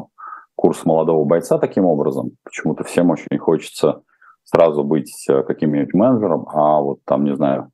курс 0.55 0.85
молодого 0.85 1.25
бойца 1.25 1.59
таким 1.59 1.87
образом. 1.87 2.33
Почему-то 2.45 2.85
всем 2.85 3.11
очень 3.11 3.39
хочется 3.39 4.03
сразу 4.45 4.85
быть 4.85 5.27
э, 5.29 5.43
каким-нибудь 5.43 5.95
менеджером, 5.95 6.47
а 6.53 6.81
вот 6.81 7.01
там, 7.05 7.25
не 7.25 7.35
знаю, 7.35 7.71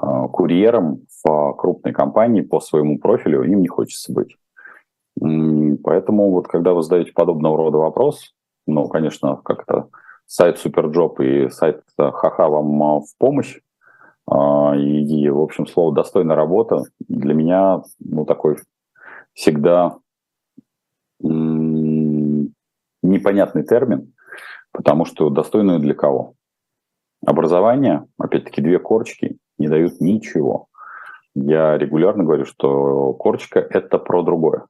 э, 0.00 0.28
курьером 0.32 1.02
в 1.22 1.52
крупной 1.54 1.92
компании 1.92 2.40
по 2.40 2.60
своему 2.60 2.98
профилю 2.98 3.44
им 3.44 3.60
не 3.60 3.68
хочется 3.68 4.12
быть. 4.12 4.36
Поэтому 5.20 6.30
вот 6.30 6.48
когда 6.48 6.74
вы 6.74 6.82
задаете 6.82 7.12
подобного 7.12 7.56
рода 7.56 7.78
вопрос, 7.78 8.34
ну, 8.66 8.88
конечно, 8.88 9.36
как-то 9.44 9.88
сайт 10.26 10.58
Superjob 10.58 11.20
и 11.20 11.48
сайт 11.50 11.82
Хаха 11.96 12.48
вам 12.48 13.00
в 13.00 13.16
помощь, 13.18 13.60
а, 14.26 14.74
и, 14.76 15.28
в 15.28 15.40
общем, 15.40 15.66
слово 15.66 15.94
«достойная 15.94 16.36
работа» 16.36 16.84
для 17.08 17.34
меня, 17.34 17.82
ну, 17.98 18.24
такой 18.24 18.56
всегда 19.34 19.98
непонятный 23.02 23.64
термин, 23.64 24.12
потому 24.72 25.04
что 25.04 25.30
достойную 25.30 25.78
для 25.80 25.94
кого? 25.94 26.34
Образование, 27.24 28.06
опять-таки, 28.18 28.60
две 28.60 28.78
корочки 28.78 29.36
не 29.58 29.68
дают 29.68 30.00
ничего. 30.00 30.66
Я 31.34 31.78
регулярно 31.78 32.24
говорю, 32.24 32.44
что 32.44 33.12
корочка– 33.14 33.60
это 33.70 33.98
про 33.98 34.22
другое. 34.22 34.66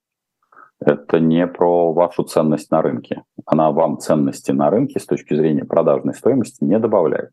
Это 0.84 1.20
не 1.20 1.46
про 1.46 1.92
вашу 1.92 2.24
ценность 2.24 2.70
на 2.70 2.82
рынке. 2.82 3.22
Она 3.46 3.70
вам 3.70 3.98
ценности 3.98 4.52
на 4.52 4.70
рынке 4.70 4.98
с 5.00 5.06
точки 5.06 5.34
зрения 5.34 5.64
продажной 5.64 6.14
стоимости 6.14 6.64
не 6.64 6.78
добавляет 6.78 7.30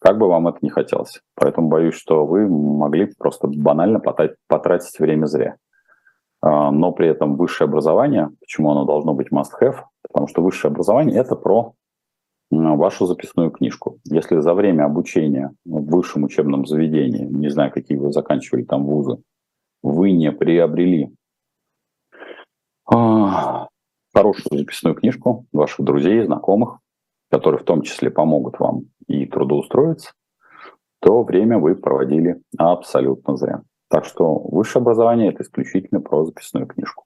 как 0.00 0.18
бы 0.18 0.28
вам 0.28 0.48
это 0.48 0.58
не 0.62 0.70
хотелось. 0.70 1.20
Поэтому 1.34 1.68
боюсь, 1.68 1.94
что 1.94 2.24
вы 2.24 2.48
могли 2.48 3.12
просто 3.18 3.48
банально 3.48 4.00
потратить 4.00 4.98
время 4.98 5.26
зря. 5.26 5.56
А, 6.40 6.70
но 6.70 6.92
при 6.92 7.08
этом 7.08 7.36
высшее 7.36 7.66
образование, 7.66 8.30
почему 8.40 8.70
оно 8.70 8.84
должно 8.84 9.14
быть 9.14 9.32
must-have? 9.32 9.76
Потому 10.02 10.28
что 10.28 10.42
высшее 10.42 10.70
образование– 10.70 11.16
это 11.18 11.34
про 11.34 11.74
вашу 12.50 13.06
записную 13.06 13.50
книжку. 13.50 13.98
Если 14.04 14.38
за 14.38 14.54
время 14.54 14.84
обучения 14.84 15.52
в 15.66 15.90
высшем 15.90 16.24
учебном 16.24 16.64
заведении, 16.64 17.24
не 17.24 17.48
знаю, 17.48 17.72
какие 17.72 17.98
вы 17.98 18.12
заканчивали 18.12 18.62
там 18.62 18.86
вузы, 18.86 19.18
вы 19.82 20.12
не 20.12 20.32
приобрели 20.32 21.12
хорошую 22.88 24.58
записную 24.58 24.94
книжку 24.94 25.46
ваших 25.52 25.84
друзей, 25.84 26.24
знакомых, 26.24 26.78
которые 27.30 27.60
в 27.60 27.64
том 27.64 27.82
числе 27.82 28.10
помогут 28.10 28.58
вам 28.58 28.84
и 29.06 29.26
трудоустроиться, 29.26 30.12
то 31.00 31.22
время 31.22 31.58
вы 31.58 31.76
проводили 31.76 32.40
абсолютно 32.56 33.36
зря. 33.36 33.62
Так 33.88 34.04
что 34.04 34.38
высшее 34.38 34.82
образование– 34.82 35.28
это 35.32 35.42
исключительно 35.42 36.00
про 36.00 36.24
записную 36.24 36.66
книжку. 36.66 37.04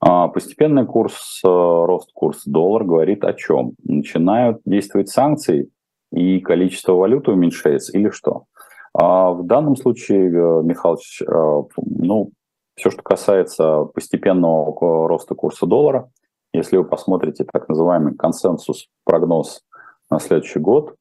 А 0.00 0.28
постепенный 0.28 0.86
курс, 0.86 1.40
э, 1.44 1.48
рост 1.48 2.10
курса 2.12 2.50
доллар 2.50 2.84
говорит 2.84 3.24
о 3.24 3.32
чем? 3.32 3.72
Начинают 3.82 4.60
действовать 4.66 5.08
санкции, 5.08 5.70
и 6.12 6.40
количество 6.40 6.92
валюты 6.92 7.30
уменьшается 7.30 7.96
или 7.96 8.10
что? 8.10 8.44
А 8.92 9.30
в 9.30 9.46
данном 9.46 9.76
случае, 9.76 10.28
э, 10.28 10.62
Михайлович, 10.62 11.22
э, 11.22 11.62
ну, 11.76 12.32
все, 12.76 12.90
что 12.90 13.02
касается 13.02 13.84
постепенного 13.84 15.08
роста 15.08 15.34
курса 15.34 15.66
доллара, 15.66 16.10
если 16.52 16.76
вы 16.76 16.84
посмотрите 16.84 17.44
так 17.44 17.68
называемый 17.68 18.14
консенсус, 18.14 18.88
прогноз 19.04 19.62
на 20.10 20.20
следующий 20.20 20.60
год, 20.60 20.94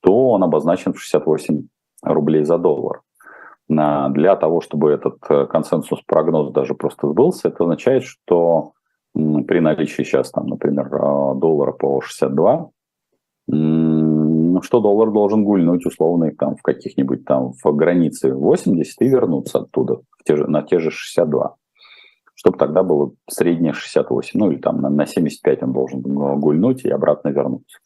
то 0.00 0.30
он 0.30 0.42
обозначен 0.44 0.92
в 0.92 1.00
68 1.00 1.66
рублей 2.02 2.44
за 2.44 2.58
доллар. 2.58 3.02
Для 3.68 4.36
того, 4.36 4.60
чтобы 4.60 4.92
этот 4.92 5.16
э, 5.28 5.46
консенсус-прогноз 5.46 6.52
даже 6.52 6.74
просто 6.74 7.08
сбылся, 7.08 7.48
это 7.48 7.64
означает, 7.64 8.04
что 8.04 8.74
при 9.12 9.58
наличии 9.58 10.02
сейчас, 10.02 10.30
там, 10.30 10.46
например, 10.46 10.86
э, 10.86 11.34
доллара 11.34 11.72
по 11.72 12.00
62, 12.00 12.70
что 14.62 14.80
доллар 14.80 15.10
должен 15.10 15.44
гульнуть 15.44 15.86
условно 15.86 16.30
там, 16.38 16.56
в 16.56 16.62
каких-нибудь 16.62 17.24
там 17.24 17.52
в 17.62 17.72
границе 17.72 18.32
80 18.32 19.02
и 19.02 19.08
вернуться 19.08 19.60
оттуда 19.60 20.00
в 20.18 20.24
те 20.24 20.36
же, 20.36 20.46
на 20.46 20.62
те 20.62 20.78
же 20.78 20.90
62 20.90 21.56
чтобы 22.38 22.58
тогда 22.58 22.82
было 22.82 23.12
среднее 23.28 23.72
68, 23.72 24.38
ну 24.38 24.50
или 24.50 24.58
там 24.58 24.80
на, 24.80 24.90
на 24.90 25.06
75 25.06 25.62
он 25.62 25.72
должен 25.72 26.02
гульнуть 26.02 26.84
и 26.84 26.90
обратно 26.90 27.30
вернуться. 27.30 27.78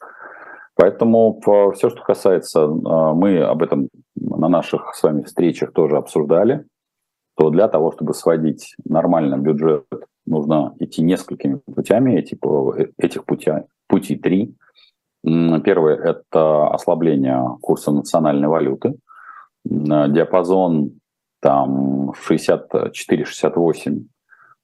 Поэтому 0.75 1.41
все, 1.75 1.89
что 1.89 2.03
касается, 2.03 2.65
а, 2.65 3.15
мы 3.15 3.43
об 3.43 3.63
этом 3.63 3.89
на 4.17 4.49
наших 4.49 4.95
с 4.95 5.03
вами 5.03 5.23
встречах 5.23 5.73
тоже 5.73 5.97
обсуждали, 5.97 6.65
то 7.37 7.51
для 7.51 7.69
того, 7.69 7.93
чтобы 7.93 8.13
сводить 8.13 8.75
нормально 8.85 9.37
бюджет, 9.37 9.85
нужно 10.27 10.75
идти 10.79 11.03
несколькими 11.03 11.61
путями. 11.75 12.19
Эти, 12.19 12.39
э, 12.43 12.87
этих 12.99 13.25
путя, 13.25 13.67
путей 13.89 14.19
три. 14.19 14.55
Первое– 15.23 15.97
это 15.97 16.69
ослабление 16.69 17.59
курса 17.61 17.93
национальной 17.93 18.49
валюты. 18.49 18.95
Диапазон 19.65 20.93
там 21.41 22.11
64-68 22.11 24.05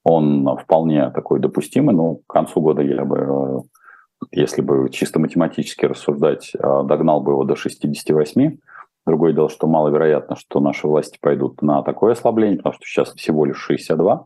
он 0.07 0.47
вполне 0.57 1.09
такой 1.09 1.41
допустимый, 1.41 1.93
но 1.93 2.15
к 2.15 2.27
концу 2.27 2.61
года 2.61 2.81
я 2.81 3.03
бы, 3.03 3.17
э, 3.17 4.27
если 4.31 4.61
бы 4.61 4.89
чисто 4.89 5.19
математически 5.19 5.83
рассуждать, 5.83 6.53
э, 6.55 6.83
догнал 6.85 7.19
бы 7.19 7.33
его 7.33 7.43
до 7.43 7.57
68. 7.57 8.57
Другое 9.05 9.33
дело, 9.33 9.49
что 9.49 9.67
маловероятно, 9.67 10.37
что 10.37 10.61
наши 10.61 10.87
власти 10.87 11.17
пойдут 11.19 11.61
на 11.61 11.83
такое 11.83 12.13
ослабление, 12.13 12.55
потому 12.55 12.75
что 12.75 12.85
сейчас 12.85 13.13
всего 13.15 13.43
лишь 13.43 13.57
62. 13.57 14.25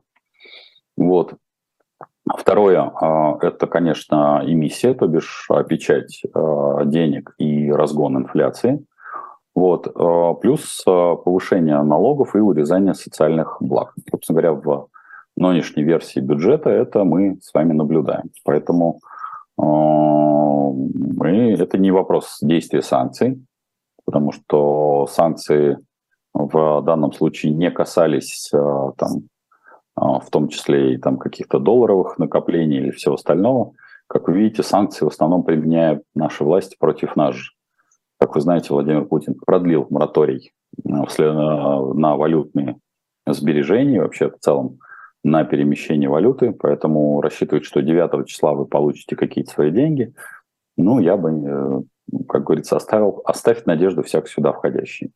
Вот. 0.97 1.33
Второе 2.37 2.91
э,– 3.01 3.37
это, 3.47 3.67
конечно, 3.67 4.41
эмиссия, 4.45 4.93
то 4.93 5.07
бишь 5.07 5.47
печать 5.67 6.21
денег 6.85 7.33
и 7.37 7.71
разгон 7.71 8.17
инфляции. 8.17 8.85
Вот. 9.53 9.93
Плюс 10.41 10.81
повышение 10.85 11.81
налогов 11.81 12.35
и 12.35 12.39
урезание 12.39 12.93
социальных 12.93 13.57
благ. 13.59 13.93
Собственно 14.09 14.41
говоря, 14.41 14.53
в 14.53 14.87
нынешней 15.35 15.83
версии 15.83 16.21
бюджета 16.21 16.69
это 16.69 17.03
мы 17.03 17.37
с 17.41 17.53
вами 17.53 17.73
наблюдаем. 17.73 18.31
Поэтому 18.45 19.01
мы, 19.57 21.51
это 21.59 21.77
не 21.77 21.91
вопрос 21.91 22.37
действия 22.41 22.81
санкций, 22.81 23.45
потому 24.05 24.31
что 24.31 25.05
санкции 25.07 25.77
в 26.33 26.81
данном 26.83 27.11
случае 27.11 27.51
не 27.53 27.71
касались 27.71 28.49
там, 28.51 29.23
в 29.95 30.29
том 30.31 30.47
числе 30.47 30.93
и 30.93 30.97
там 30.97 31.17
каких-то 31.17 31.59
долларовых 31.59 32.17
накоплений 32.17 32.77
или 32.77 32.91
всего 32.91 33.15
остального. 33.15 33.73
Как 34.07 34.27
вы 34.27 34.39
видите, 34.39 34.63
санкции 34.63 35.05
в 35.05 35.09
основном 35.09 35.43
применяют 35.43 36.03
наши 36.15 36.43
власти 36.43 36.75
против 36.79 37.15
нас 37.15 37.35
же. 37.35 37.51
Как 38.19 38.35
вы 38.35 38.41
знаете, 38.41 38.67
Владимир 38.69 39.05
Путин 39.05 39.35
продлил 39.35 39.87
мораторий 39.89 40.53
на 40.83 42.15
валютные 42.15 42.77
сбережения, 43.27 44.01
вообще 44.01 44.29
в 44.29 44.39
целом 44.39 44.79
на 45.23 45.43
перемещение 45.43 46.09
валюты, 46.09 46.51
поэтому 46.51 47.21
рассчитывать, 47.21 47.65
что 47.65 47.81
9 47.81 48.27
числа 48.27 48.53
вы 48.53 48.65
получите 48.65 49.15
какие-то 49.15 49.51
свои 49.51 49.71
деньги, 49.71 50.13
ну, 50.77 50.99
я 50.99 51.17
бы, 51.17 51.29
э, 51.31 51.81
как 52.27 52.43
говорится, 52.45 52.75
оставил, 52.75 53.21
оставить 53.25 53.67
надежду 53.67 54.03
всяк 54.03 54.27
сюда 54.27 54.51
входящий. 54.51 55.11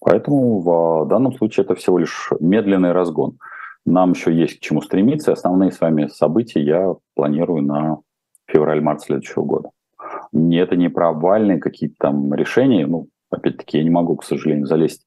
Поэтому 0.00 0.60
в 0.60 1.06
данном 1.06 1.32
случае 1.34 1.64
это 1.64 1.74
всего 1.74 1.98
лишь 1.98 2.30
медленный 2.40 2.92
разгон. 2.92 3.38
Нам 3.84 4.12
еще 4.12 4.32
есть 4.32 4.58
к 4.58 4.62
чему 4.62 4.80
стремиться. 4.80 5.32
Основные 5.32 5.72
с 5.72 5.80
вами 5.80 6.06
события 6.06 6.62
я 6.62 6.94
планирую 7.14 7.62
на 7.62 7.98
февраль-март 8.46 9.02
следующего 9.02 9.42
года. 9.42 9.70
Это 10.32 10.76
не 10.76 10.88
про 10.88 11.10
обвальные 11.10 11.58
какие-то 11.58 11.96
там 11.98 12.32
решения. 12.34 12.86
Ну, 12.86 13.08
опять-таки, 13.30 13.78
я 13.78 13.84
не 13.84 13.90
могу, 13.90 14.16
к 14.16 14.24
сожалению, 14.24 14.66
залезть 14.66 15.06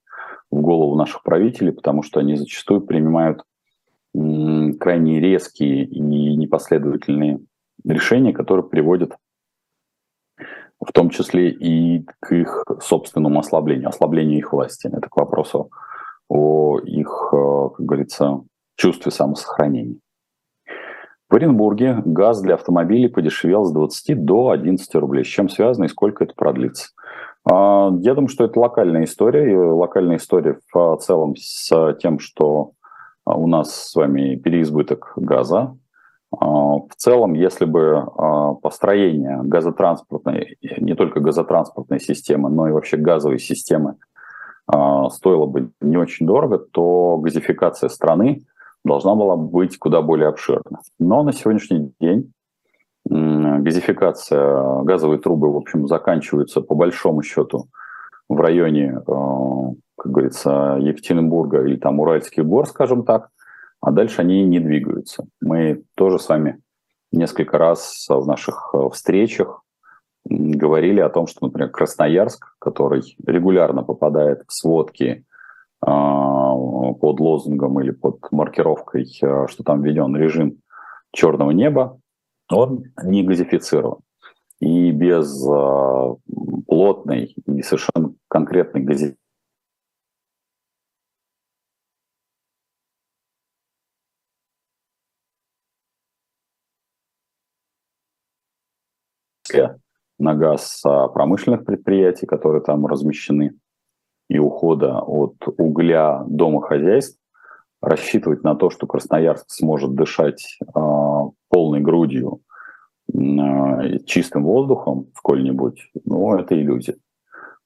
в 0.52 0.62
голову 0.62 0.96
наших 0.96 1.24
правителей, 1.24 1.72
потому 1.72 2.04
что 2.04 2.20
они 2.20 2.36
зачастую 2.36 2.82
принимают 2.82 3.44
крайне 4.14 5.20
резкие 5.20 5.84
и 5.84 6.00
непоследовательные 6.00 7.40
решения, 7.84 8.34
которые 8.34 8.66
приводят 8.66 9.16
в 10.80 10.92
том 10.92 11.10
числе 11.10 11.50
и 11.50 12.06
к 12.20 12.34
их 12.34 12.66
собственному 12.82 13.40
ослаблению, 13.40 13.90
ослаблению 13.90 14.38
их 14.38 14.54
власти. 14.54 14.88
Это 14.88 15.10
к 15.10 15.18
вопросу 15.18 15.72
о 16.28 16.80
их, 16.80 17.30
э, 17.34 17.70
как 17.76 17.86
говорится, 17.86 18.42
чувстве 18.76 19.12
самосохранения. 19.12 20.00
В 21.30 21.36
Оренбурге 21.36 22.02
газ 22.06 22.42
для 22.42 22.54
автомобилей 22.54 23.08
подешевел 23.08 23.66
с 23.66 23.72
20 23.72 24.24
до 24.24 24.52
11 24.52 24.96
рублей. 24.96 25.26
С 25.26 25.28
чем 25.28 25.50
связано 25.50 25.86
и 25.86 25.90
сколько 25.90 26.24
это 26.24 26.34
продлится? 26.36 26.90
А, 27.50 27.92
я 28.00 28.14
думаю, 28.14 28.30
что 28.30 28.46
это 28.46 28.60
локальная 28.60 29.06
история. 29.06 29.52
И 29.52 29.56
локальная 29.56 30.18
история 30.18 30.60
в 30.72 30.98
целом 30.98 31.36
с 31.36 31.94
тем, 32.00 32.20
что 32.20 32.72
а 33.26 33.36
у 33.36 33.48
нас 33.48 33.74
с 33.74 33.96
вами 33.96 34.36
переизбыток 34.36 35.14
газа. 35.16 35.76
А, 36.32 36.46
в 36.46 36.96
целом, 36.96 37.34
если 37.34 37.66
бы 37.66 38.06
построение 38.62 39.40
газотранспортной, 39.42 40.58
не 40.78 40.94
только 40.94 41.22
газотранспортной 41.22 42.00
системы, 42.00 42.50
но 42.50 42.68
и 42.68 42.72
вообще 42.72 42.98
газовой 42.98 43.40
системы 43.40 43.96
стоила 44.68 45.46
бы 45.46 45.72
не 45.82 45.98
очень 45.98 46.26
дорого, 46.26 46.58
то 46.58 47.18
газификация 47.18 47.90
страны 47.90 48.44
должна 48.86 49.16
была 49.16 49.36
быть 49.36 49.78
куда 49.78 50.02
более 50.02 50.30
обширна. 50.30 50.80
Но 51.00 51.24
на 51.24 51.34
сегодняшний 51.34 51.92
день 52.00 52.32
газификация, 53.06 54.84
газовые 54.84 55.20
трубы, 55.20 55.52
в 55.52 55.58
общем, 55.58 55.88
заканчиваются 55.88 56.62
по 56.62 56.76
большому 56.76 57.22
счету 57.22 57.66
в 58.30 58.40
районе, 58.40 59.02
как 59.06 60.12
говорится, 60.12 60.78
Екатеринбурга 60.80 61.64
или 61.64 61.76
там 61.76 62.00
Уральских 62.00 62.46
гор, 62.46 62.68
скажем 62.68 63.04
так, 63.04 63.30
а 63.82 63.92
дальше 63.92 64.22
они 64.22 64.44
не 64.44 64.60
двигаются. 64.60 65.26
Мы 65.42 65.84
тоже 65.96 66.18
с 66.18 66.30
вами 66.30 66.62
несколько 67.12 67.58
раз 67.58 68.08
в 68.10 68.26
наших 68.26 68.72
э, 68.74 68.90
встречах 68.92 69.62
говорили 70.28 71.00
о 71.00 71.10
том, 71.10 71.28
что, 71.28 71.46
например, 71.46 71.70
Красноярск, 71.70 72.56
который 72.60 73.04
регулярно 73.26 73.84
попадает 73.84 74.42
в 74.48 74.54
сводки 74.54 75.24
под 75.86 77.20
лозунгом 77.20 77.80
или 77.80 77.92
под 77.92 78.20
маркировкой, 78.32 79.04
э, 79.22 79.48
что 79.48 79.64
там 79.64 79.82
введен 79.82 80.16
режим 80.16 80.62
черного 81.12 81.52
неба, 81.52 82.00
он 82.52 82.86
не 83.04 83.24
газифицирован. 83.24 84.00
И 84.60 84.92
без 84.92 85.46
э, 85.48 86.16
плотной 86.68 87.36
и 87.46 87.62
совершенно 87.62 88.14
конкретной 88.28 88.82
газификации 88.82 89.20
на 100.18 100.34
газ 100.34 100.82
промышленных 100.82 101.66
предприятий, 101.66 102.26
которые 102.26 102.62
там 102.62 102.86
размещены, 102.86 103.54
и 104.30 104.40
ухода 104.40 105.00
от 105.00 105.36
угля 105.58 106.24
домохозяйств, 106.28 107.20
рассчитывать 107.82 108.44
на 108.44 108.56
то, 108.56 108.70
что 108.70 108.88
Красноярск 108.88 109.46
сможет 109.50 109.94
дышать 109.94 110.58
э, 110.62 110.80
полной 111.50 111.82
грудью 111.82 112.42
э, 113.14 114.00
чистым 114.06 114.46
воздухом 114.46 115.12
сколь-нибудь, 115.16 115.92
ну, 116.06 116.36
это 116.36 116.56
иллюзия. 116.56 116.96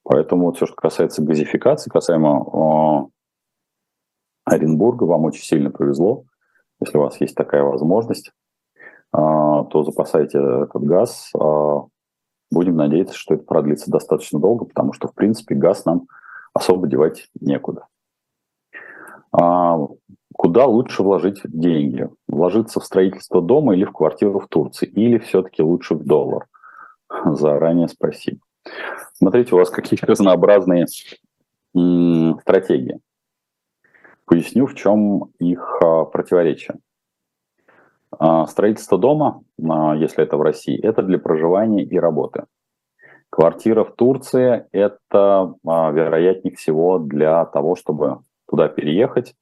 Поэтому 0.02 0.46
вот 0.46 0.56
все, 0.56 0.66
что 0.66 0.74
касается 0.74 1.22
газификации, 1.22 1.90
касаемо 1.90 3.08
э, 4.46 4.52
Оренбурга, 4.52 5.04
вам 5.04 5.24
очень 5.24 5.44
сильно 5.44 5.70
повезло. 5.70 6.24
Если 6.80 6.98
у 6.98 7.02
вас 7.02 7.20
есть 7.20 7.34
такая 7.34 7.62
возможность, 7.62 8.28
э, 8.28 8.30
то 9.12 9.82
запасайте 9.84 10.38
этот 10.38 10.82
газ. 10.82 11.30
Э, 11.34 11.80
Будем 12.52 12.74
надеяться, 12.76 13.14
что 13.14 13.34
это 13.34 13.44
продлится 13.44 13.90
достаточно 13.90 14.40
долго, 14.40 14.64
потому 14.64 14.92
что, 14.92 15.06
в 15.06 15.14
принципе, 15.14 15.54
газ 15.54 15.84
нам 15.84 16.08
особо 16.52 16.86
девать 16.86 17.28
некуда. 17.40 17.86
А 19.32 19.78
куда 20.34 20.66
лучше 20.66 21.02
вложить 21.02 21.40
деньги? 21.44 22.08
Вложиться 22.28 22.80
в 22.80 22.84
строительство 22.84 23.40
дома 23.40 23.74
или 23.74 23.84
в 23.84 23.92
квартиру 23.92 24.40
в 24.40 24.48
Турции? 24.48 24.86
Или 24.86 25.18
все-таки 25.18 25.62
лучше 25.62 25.94
в 25.94 26.04
доллар? 26.04 26.46
Заранее 27.24 27.88
спасибо. 27.88 28.40
Смотрите, 29.14 29.54
у 29.54 29.58
вас 29.58 29.70
какие 29.70 29.98
разнообразные 30.02 30.86
м- 31.74 32.38
стратегии. 32.40 33.00
Поясню, 34.24 34.66
в 34.66 34.74
чем 34.74 35.24
их 35.38 35.78
а, 35.82 36.04
противоречие. 36.04 36.78
А, 38.18 38.46
строительство 38.46 38.98
дома, 38.98 39.42
а, 39.62 39.96
если 39.96 40.22
это 40.22 40.36
в 40.36 40.42
России, 40.42 40.78
это 40.80 41.02
для 41.02 41.18
проживания 41.18 41.84
и 41.84 41.98
работы. 41.98 42.44
Квартира 43.30 43.84
в 43.84 43.94
Турции– 43.94 44.66
это, 44.72 45.54
а, 45.66 45.90
вероятнее 45.92 46.54
всего, 46.54 46.98
для 46.98 47.44
того, 47.46 47.76
чтобы 47.76 48.18
туда 48.48 48.68
переехать, 48.68 49.34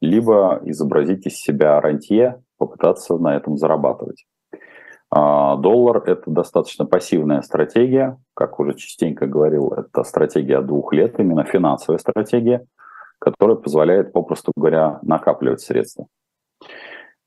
либо 0.00 0.60
изобразить 0.64 1.26
из 1.26 1.36
себя 1.36 1.80
рантье, 1.80 2.42
попытаться 2.58 3.16
на 3.16 3.36
этом 3.36 3.56
зарабатывать. 3.56 4.26
Доллар– 5.12 6.02
это 6.06 6.28
достаточно 6.30 6.84
пассивная 6.84 7.40
стратегия, 7.42 8.18
как 8.34 8.58
уже 8.58 8.74
частенько 8.74 9.26
говорил, 9.26 9.68
это 9.68 10.02
стратегия 10.02 10.60
двух 10.60 10.92
лет, 10.92 11.18
именно 11.20 11.44
финансовая 11.44 11.98
стратегия, 11.98 12.66
которая 13.20 13.56
позволяет, 13.56 14.12
попросту 14.12 14.50
говоря, 14.56 14.98
накапливать 15.02 15.60
средства. 15.60 16.06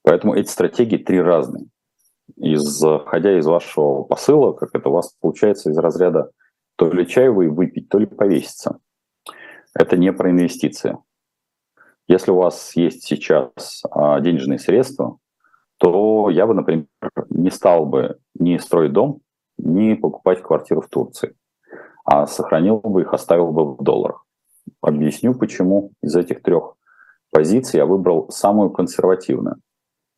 Поэтому 0.03 0.35
эти 0.35 0.49
стратегии 0.49 0.97
три 0.97 1.21
разные. 1.21 1.67
Исходя 2.41 3.37
из 3.37 3.45
вашего 3.45 4.03
посыла, 4.03 4.53
как 4.53 4.69
это 4.73 4.89
у 4.89 4.93
вас 4.93 5.13
получается 5.19 5.69
из 5.69 5.77
разряда 5.77 6.31
то 6.77 6.89
ли 6.89 7.05
чаевые 7.05 7.49
выпить, 7.49 7.89
то 7.89 7.99
ли 7.99 8.05
повеситься. 8.05 8.79
Это 9.73 9.97
не 9.97 10.13
про 10.13 10.31
инвестиции. 10.31 10.97
Если 12.07 12.31
у 12.31 12.37
вас 12.37 12.75
есть 12.75 13.03
сейчас 13.03 13.83
а, 13.91 14.19
денежные 14.21 14.57
средства, 14.57 15.17
то 15.77 16.29
я 16.29 16.47
бы, 16.47 16.53
например, 16.53 16.87
не 17.29 17.51
стал 17.51 17.85
бы 17.85 18.19
ни 18.33 18.57
строить 18.57 18.93
дом, 18.93 19.21
ни 19.57 19.93
покупать 19.95 20.41
квартиру 20.41 20.81
в 20.81 20.87
Турции, 20.87 21.35
а 22.05 22.25
сохранил 22.25 22.79
бы 22.79 23.01
их, 23.01 23.13
оставил 23.13 23.51
бы 23.51 23.75
в 23.75 23.83
долларах. 23.83 24.25
Объясню, 24.81 25.35
почему 25.35 25.91
из 26.01 26.15
этих 26.15 26.41
трех 26.41 26.75
позиций 27.31 27.77
я 27.77 27.85
выбрал 27.85 28.29
самую 28.29 28.69
консервативную 28.69 29.57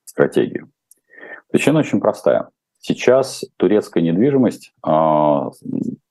стратегию. 0.05 0.71
Причина 1.51 1.79
очень 1.79 1.99
простая. 1.99 2.49
Сейчас 2.79 3.45
турецкая 3.57 4.03
недвижимость, 4.03 4.73
а, 4.81 5.51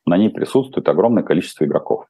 на 0.06 0.16
ней 0.16 0.30
присутствует 0.30 0.88
огромное 0.88 1.22
количество 1.22 1.64
игроков. 1.64 2.04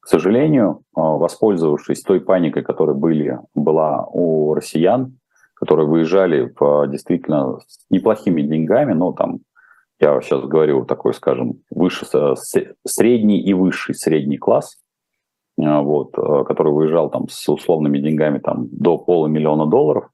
К 0.00 0.06
сожалению, 0.06 0.82
а, 0.94 1.00
воспользовавшись 1.00 2.02
той 2.02 2.20
паникой, 2.20 2.62
которая 2.62 2.96
были, 2.96 3.38
была 3.54 4.06
у 4.06 4.54
россиян, 4.54 5.18
которые 5.54 5.86
выезжали 5.86 6.52
в, 6.58 6.86
действительно 6.88 7.58
с 7.66 7.84
неплохими 7.90 8.42
деньгами, 8.42 8.92
но 8.92 9.12
там, 9.12 9.40
я 10.00 10.20
сейчас 10.20 10.44
говорю 10.44 10.84
такой, 10.84 11.14
скажем, 11.14 11.60
выше, 11.70 12.06
средний 12.86 13.40
и 13.40 13.52
высший 13.54 13.94
средний 13.94 14.38
класс, 14.38 14.78
а, 15.60 15.82
вот, 15.82 16.12
который 16.46 16.72
выезжал 16.72 17.10
там 17.10 17.28
с 17.28 17.48
условными 17.48 17.98
деньгами 17.98 18.38
там, 18.38 18.68
до 18.70 18.98
полумиллиона 18.98 19.66
долларов, 19.66 20.08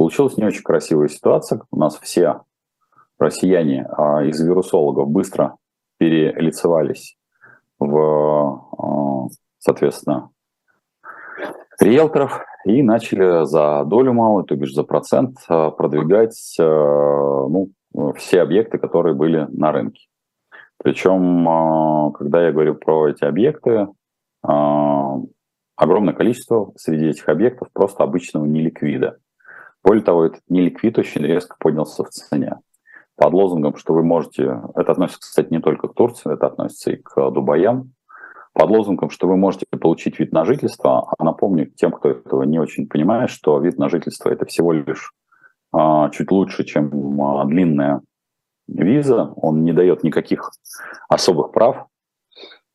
Получилась 0.00 0.38
не 0.38 0.46
очень 0.46 0.62
красивая 0.62 1.08
ситуация. 1.08 1.60
У 1.70 1.76
нас 1.76 1.98
все 2.00 2.40
россияне 3.18 3.86
а, 3.86 4.24
из 4.24 4.40
вирусологов 4.40 5.10
быстро 5.10 5.58
перелицевались 5.98 7.18
в, 7.78 7.98
а, 8.78 9.28
соответственно, 9.58 10.30
риэлторов 11.78 12.40
и 12.64 12.82
начали 12.82 13.44
за 13.44 13.84
долю 13.84 14.14
малую, 14.14 14.44
то 14.44 14.56
бишь 14.56 14.72
за 14.72 14.84
процент, 14.84 15.36
а, 15.50 15.70
продвигать 15.70 16.56
ну, 16.58 17.68
все 18.16 18.40
объекты, 18.40 18.78
которые 18.78 19.14
были 19.14 19.48
на 19.50 19.70
рынке. 19.70 20.06
Причем, 20.78 22.14
когда 22.14 22.46
я 22.46 22.52
говорю 22.52 22.74
про 22.74 23.10
эти 23.10 23.24
объекты, 23.24 23.88
огромное 24.40 26.14
количество 26.14 26.72
среди 26.76 27.08
этих 27.08 27.28
объектов 27.28 27.68
просто 27.74 28.02
обычного 28.02 28.46
неликвида. 28.46 29.18
Более 29.82 30.04
того, 30.04 30.26
этот 30.26 30.42
неликвид 30.48 30.98
очень 30.98 31.22
резко 31.22 31.56
поднялся 31.58 32.04
в 32.04 32.10
цене. 32.10 32.58
Под 33.16 33.32
лозунгом, 33.32 33.76
что 33.76 33.92
вы 33.92 34.02
можете, 34.02 34.60
это 34.74 34.92
относится, 34.92 35.20
кстати, 35.20 35.52
не 35.52 35.60
только 35.60 35.88
к 35.88 35.94
Турции, 35.94 36.32
это 36.32 36.46
относится 36.46 36.92
и 36.92 36.96
к 36.96 37.30
Дубаям, 37.30 37.92
под 38.52 38.70
лозунгом, 38.70 39.10
что 39.10 39.28
вы 39.28 39.36
можете 39.36 39.66
получить 39.70 40.18
вид 40.18 40.32
на 40.32 40.44
жительство, 40.44 41.12
а 41.18 41.24
напомню 41.24 41.66
тем, 41.66 41.92
кто 41.92 42.10
этого 42.10 42.42
не 42.42 42.58
очень 42.58 42.88
понимает, 42.88 43.30
что 43.30 43.58
вид 43.58 43.78
на 43.78 43.88
жительство 43.88 44.28
это 44.28 44.44
всего 44.46 44.72
лишь 44.72 45.12
а, 45.72 46.10
чуть 46.10 46.30
лучше, 46.30 46.64
чем 46.64 47.20
а, 47.22 47.44
длинная 47.44 48.02
виза, 48.66 49.32
он 49.36 49.64
не 49.64 49.72
дает 49.72 50.02
никаких 50.02 50.50
особых 51.08 51.52
прав, 51.52 51.86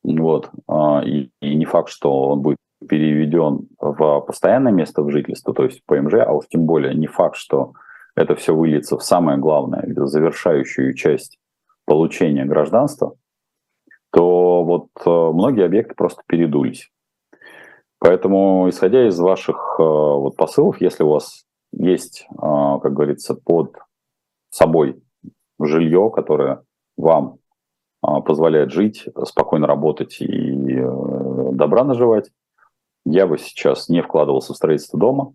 вот, 0.03 0.49
а, 0.67 1.01
и, 1.03 1.29
и 1.41 1.55
не 1.55 1.65
факт, 1.65 1.89
что 1.89 2.29
он 2.29 2.41
будет 2.41 2.57
переведен 2.87 3.67
в 3.79 4.21
постоянное 4.21 4.71
место 4.71 5.01
в 5.01 5.09
жительство, 5.09 5.53
то 5.53 5.63
есть 5.63 5.83
ПМЖ, 5.85 6.15
а 6.25 6.33
уж 6.33 6.45
тем 6.47 6.65
более 6.65 6.93
не 6.93 7.07
факт, 7.07 7.35
что 7.35 7.73
это 8.15 8.35
все 8.35 8.55
выльется 8.55 8.97
в 8.97 9.03
самое 9.03 9.37
главное, 9.37 9.83
завершающую 9.87 10.93
часть 10.93 11.37
получения 11.85 12.45
гражданства, 12.45 13.15
то 14.11 14.63
вот 14.63 14.87
э, 15.05 15.09
многие 15.09 15.65
объекты 15.65 15.93
просто 15.93 16.21
передулись. 16.25 16.89
Поэтому, 17.99 18.69
исходя 18.69 19.07
из 19.07 19.19
ваших 19.19 19.75
э, 19.77 19.83
вот 19.83 20.37
посылов, 20.37 20.79
если 20.79 21.03
у 21.03 21.09
вас 21.09 21.45
есть, 21.73 22.25
э, 22.31 22.35
как 22.37 22.93
говорится, 22.93 23.35
под 23.35 23.75
собой 24.49 25.01
жилье, 25.59 26.11
которое 26.13 26.63
вам 26.97 27.39
позволяет 28.01 28.71
жить, 28.71 29.07
спокойно 29.23 29.65
работать 29.65 30.21
и 30.21 30.79
добра 31.53 31.83
наживать, 31.83 32.29
я 33.05 33.27
бы 33.27 33.37
сейчас 33.37 33.87
не 33.89 34.01
вкладывался 34.01 34.53
в 34.53 34.57
строительство 34.57 34.99
дома, 34.99 35.33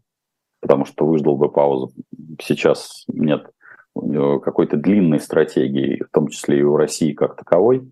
потому 0.60 0.84
что 0.84 1.06
выждал 1.06 1.36
бы 1.36 1.50
паузу. 1.50 1.92
Сейчас 2.40 3.04
нет 3.08 3.50
какой-то 3.94 4.76
длинной 4.76 5.20
стратегии, 5.20 6.02
в 6.02 6.10
том 6.12 6.28
числе 6.28 6.60
и 6.60 6.62
у 6.62 6.76
России 6.76 7.12
как 7.12 7.36
таковой. 7.36 7.90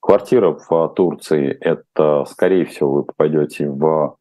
Квартира 0.00 0.52
в 0.52 0.88
Турции– 0.94 1.48
это, 1.60 2.24
скорее 2.24 2.64
всего, 2.64 2.92
вы 2.92 3.02
попадете 3.04 3.68
в 3.68 4.16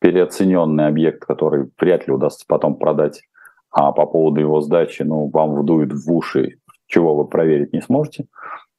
переоцененный 0.00 0.86
объект, 0.86 1.24
который 1.24 1.70
вряд 1.80 2.06
ли 2.06 2.12
удастся 2.14 2.44
потом 2.48 2.76
продать, 2.76 3.22
а 3.70 3.92
по 3.92 4.06
поводу 4.06 4.40
его 4.40 4.60
сдачи, 4.60 5.02
ну, 5.02 5.28
вам 5.28 5.54
вдует 5.54 5.92
в 5.92 6.12
уши, 6.12 6.58
чего 6.86 7.14
вы 7.14 7.26
проверить 7.26 7.72
не 7.72 7.80
сможете. 7.82 8.26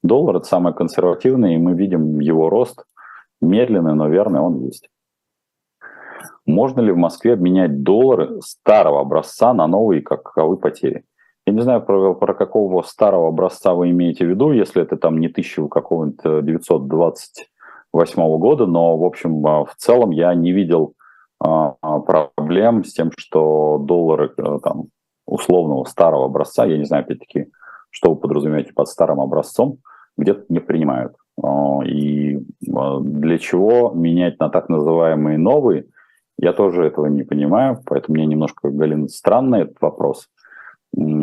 Доллар– 0.02 0.36
это 0.38 0.46
самое 0.46 0.76
консервативное, 0.76 1.56
и 1.56 1.58
мы 1.58 1.74
видим 1.74 2.20
его 2.20 2.50
рост 2.50 2.84
медленный, 3.42 3.94
но 3.94 4.10
верный, 4.10 4.40
он 4.40 4.60
есть. 4.60 4.90
Можно 6.46 6.82
ли 6.82 6.92
в 6.92 6.98
Москве 6.98 7.34
обменять 7.34 7.84
доллары 7.84 8.42
старого 8.42 9.02
образца 9.02 9.54
на 9.54 9.68
новые, 9.68 10.02
каковы 10.02 10.58
потери? 10.58 11.04
Я 11.46 11.54
не 11.54 11.62
знаю, 11.62 11.82
про, 11.82 12.14
про 12.14 12.34
какого 12.34 12.82
старого 12.84 13.28
образца 13.28 13.74
вы 13.74 13.90
имеете 13.92 14.26
в 14.26 14.30
виду, 14.30 14.52
если 14.52 14.82
это 14.82 14.96
там 14.96 15.20
не 15.20 15.28
1000 15.28 15.68
какого-нибудь 15.68 16.46
928 16.46 18.38
года, 18.38 18.66
но, 18.66 18.98
в 18.98 19.04
общем, 19.04 19.46
а, 19.46 19.66
в 19.66 19.76
целом 19.76 20.12
я 20.12 20.34
не 20.34 20.54
видел 20.54 20.94
а, 21.40 21.76
проблем 22.00 22.86
с 22.86 22.94
тем, 22.94 23.12
что 23.18 23.78
доллары 23.78 24.34
э, 24.38 24.60
там, 24.64 24.86
условного 25.26 25.84
старого 25.84 26.26
образца, 26.26 26.66
я 26.66 26.78
не 26.78 26.86
знаю, 26.86 27.04
опять-таки, 27.04 27.48
что 27.90 28.12
вы 28.12 28.16
подразумеваете 28.16 28.72
под 28.74 28.88
старым 28.88 29.20
образцом, 29.20 29.80
где-то 30.18 30.46
не 30.48 30.60
принимают. 30.60 31.16
А, 31.42 31.82
и 31.84 32.40
для 32.62 33.38
чего 33.38 33.92
менять 33.94 34.40
на 34.40 34.50
так 34.50 34.70
называемые 34.70 35.38
новые, 35.38 35.88
я 36.38 36.54
тоже 36.54 36.86
этого 36.86 37.08
не 37.08 37.24
понимаю, 37.24 37.80
поэтому 37.86 38.16
мне 38.16 38.26
немножко, 38.26 38.70
Галина, 38.70 39.08
странный 39.08 39.62
этот 39.62 39.80
вопрос. 39.82 40.30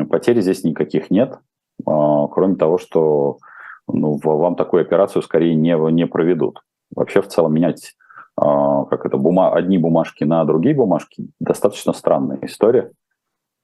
Потерь 0.09 0.41
здесь 0.41 0.65
никаких 0.65 1.11
нет, 1.11 1.39
а, 1.87 2.27
кроме 2.29 2.57
того, 2.57 2.79
что 2.79 3.39
ну, 3.87 4.19
вам 4.23 4.57
такую 4.57 4.83
операцию 4.83 5.23
скорее 5.23 5.55
не, 5.55 5.77
не 5.93 6.07
проведут. 6.07 6.61
Вообще 6.95 7.23
в 7.23 7.29
целом 7.29 7.55
менять 7.55 7.95
а, 8.37 8.85
как 8.87 9.05
это, 9.07 9.17
бума, 9.17 9.53
одни 9.53 9.79
бумажки 9.79 10.25
на 10.25 10.45
другие 10.45 10.75
бумажки 10.75 11.29
достаточно 11.41 11.93
странная 11.93 12.39
история. 12.43 12.91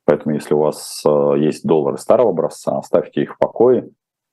Поэтому 0.04 0.34
если 0.34 0.54
у 0.54 0.58
вас 0.58 1.02
а, 1.06 1.34
есть 1.34 1.66
доллары 1.66 1.98
старого 1.98 2.30
образца, 2.30 2.78
оставьте 2.78 3.22
их 3.22 3.34
в 3.34 3.38
покое. 3.38 3.88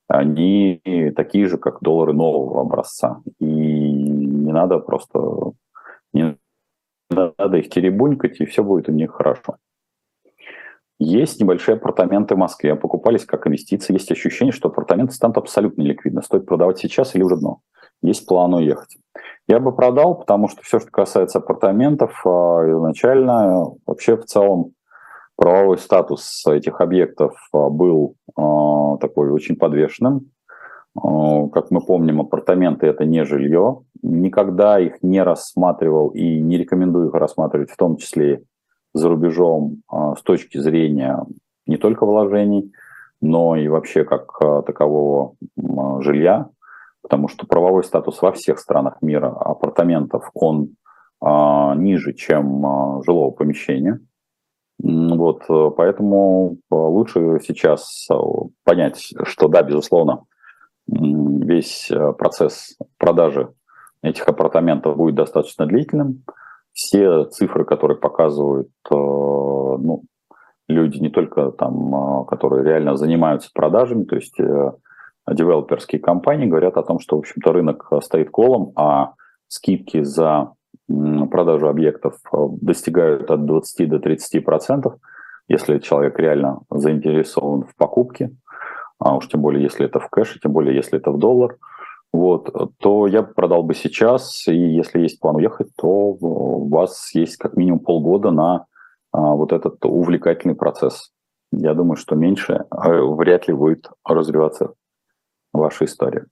Они 0.06 0.82
такие 1.16 1.46
же, 1.48 1.56
как 1.56 1.78
доллары 1.80 2.12
нового 2.12 2.60
образца. 2.60 3.22
И 3.38 3.46
не 3.46 4.52
надо 4.52 4.78
просто 4.78 5.52
не 6.12 6.36
надо 7.10 7.56
их 7.58 7.70
теребунькать, 7.70 8.40
и 8.40 8.46
все 8.46 8.62
будет 8.62 8.88
у 8.88 8.92
них 8.92 9.12
хорошо. 9.12 9.56
Есть 10.98 11.40
небольшие 11.40 11.76
апартаменты 11.76 12.34
в 12.34 12.38
Москве, 12.38 12.76
покупались 12.76 13.24
как 13.24 13.46
инвестиции. 13.46 13.94
Есть 13.94 14.12
ощущение, 14.12 14.52
что 14.52 14.68
апартаменты 14.68 15.12
станут 15.12 15.36
абсолютно 15.38 15.82
ликвидны. 15.82 16.22
Стоит 16.22 16.46
продавать 16.46 16.78
сейчас 16.78 17.14
или 17.14 17.22
уже 17.22 17.36
дно. 17.36 17.60
Есть 18.00 18.26
план 18.26 18.54
уехать. 18.54 18.96
Я 19.48 19.58
бы 19.58 19.74
продал, 19.74 20.14
потому 20.16 20.48
что 20.48 20.62
все, 20.62 20.78
что 20.78 20.90
касается 20.90 21.38
апартаментов, 21.38 22.22
а, 22.24 22.28
изначально 22.70 23.64
вообще 23.86 24.16
в 24.16 24.24
целом 24.24 24.72
правовой 25.36 25.78
статус 25.78 26.44
этих 26.46 26.80
объектов 26.80 27.34
а, 27.52 27.68
был 27.70 28.14
а, 28.36 28.96
такой 28.98 29.30
очень 29.30 29.56
подвешенным. 29.56 30.30
Как 30.96 31.70
мы 31.70 31.80
помним, 31.80 32.20
апартаменты– 32.20 32.86
это 32.88 33.04
не 33.04 33.24
жилье. 33.24 33.82
Никогда 34.02 34.78
их 34.78 35.02
не 35.02 35.22
рассматривал 35.22 36.08
и 36.08 36.40
не 36.40 36.56
рекомендую 36.56 37.08
их 37.08 37.14
рассматривать, 37.14 37.70
в 37.70 37.76
том 37.76 37.96
числе 37.96 38.44
за 38.92 39.08
рубежом 39.08 39.82
с 39.90 40.22
точки 40.22 40.58
зрения 40.58 41.24
не 41.66 41.78
только 41.78 42.06
вложений, 42.06 42.72
но 43.20 43.56
и 43.56 43.66
вообще 43.66 44.04
как 44.04 44.38
такового 44.64 45.34
жилья, 46.00 46.48
потому 47.02 47.26
что 47.26 47.46
правовой 47.46 47.82
статус 47.82 48.22
во 48.22 48.30
всех 48.30 48.60
странах 48.60 48.98
мира 49.02 49.30
апартаментов, 49.30 50.30
он 50.32 50.76
ниже, 51.20 52.12
чем 52.12 53.02
жилого 53.02 53.32
помещения. 53.32 53.98
Вот, 54.78 55.44
э, 55.48 55.70
поэтому 55.76 56.58
э, 56.70 56.74
лучше 56.74 57.38
сейчас 57.42 58.06
э, 58.10 58.14
понять, 58.64 59.12
что 59.22 59.48
да, 59.48 59.62
безусловно, 59.62 60.24
весь 60.86 61.90
процесс 62.18 62.76
продажи 62.98 63.52
этих 64.02 64.28
апартаментов 64.28 64.96
будет 64.96 65.14
достаточно 65.14 65.66
длительным. 65.66 66.24
Все 66.72 67.24
цифры, 67.24 67.64
которые 67.64 67.96
показывают 67.98 68.68
ну, 68.90 70.02
люди 70.68 70.98
не 70.98 71.08
только 71.08 71.52
там, 71.52 72.26
которые 72.26 72.64
реально 72.64 72.96
занимаются 72.96 73.50
продажами, 73.54 74.04
то 74.04 74.16
есть 74.16 74.36
девелоперские 75.30 76.00
компании 76.00 76.46
говорят 76.46 76.76
о 76.76 76.82
том, 76.82 76.98
что, 76.98 77.16
в 77.16 77.20
общем-то, 77.20 77.52
рынок 77.52 77.90
стоит 78.02 78.30
колом, 78.30 78.72
а 78.76 79.14
скидки 79.48 80.02
за 80.02 80.52
продажу 81.30 81.68
объектов 81.68 82.14
э, 82.32 82.36
достигают 82.60 83.30
от 83.30 83.46
20 83.46 83.88
до 83.88 83.98
30 83.98 84.44
процентов, 84.44 84.94
если 85.48 85.78
человек 85.78 86.18
реально 86.18 86.60
заинтересован 86.70 87.64
в 87.64 87.74
покупке, 87.76 88.30
а 88.98 89.16
уж 89.16 89.28
тем 89.28 89.42
более, 89.42 89.62
если 89.62 89.86
это 89.86 90.00
в 90.00 90.08
кэше, 90.08 90.40
тем 90.40 90.52
более, 90.52 90.74
если 90.74 90.98
это 90.98 91.10
в 91.10 91.18
доллар, 91.18 91.56
вот, 92.12 92.48
то 92.78 93.06
я 93.08 93.24
продал 93.24 93.64
бы 93.64 93.74
сейчас, 93.74 94.46
и 94.46 94.54
если 94.54 95.00
есть 95.00 95.18
план 95.18 95.36
уехать, 95.36 95.74
то 95.76 95.88
у 95.88 96.68
вас 96.68 97.12
есть 97.12 97.36
как 97.38 97.56
минимум 97.56 97.80
полгода 97.80 98.30
на 98.30 98.66
а, 99.10 99.34
вот 99.34 99.52
этот 99.52 99.84
увлекательный 99.84 100.54
процесс. 100.54 101.10
Я 101.50 101.74
думаю, 101.74 101.96
что 101.96 102.14
меньше 102.14 102.66
а, 102.70 103.02
вряд 103.02 103.48
ли 103.48 103.54
будет 103.54 103.90
развиваться 104.04 104.74
ваша 105.52 105.86
история. 105.86 106.26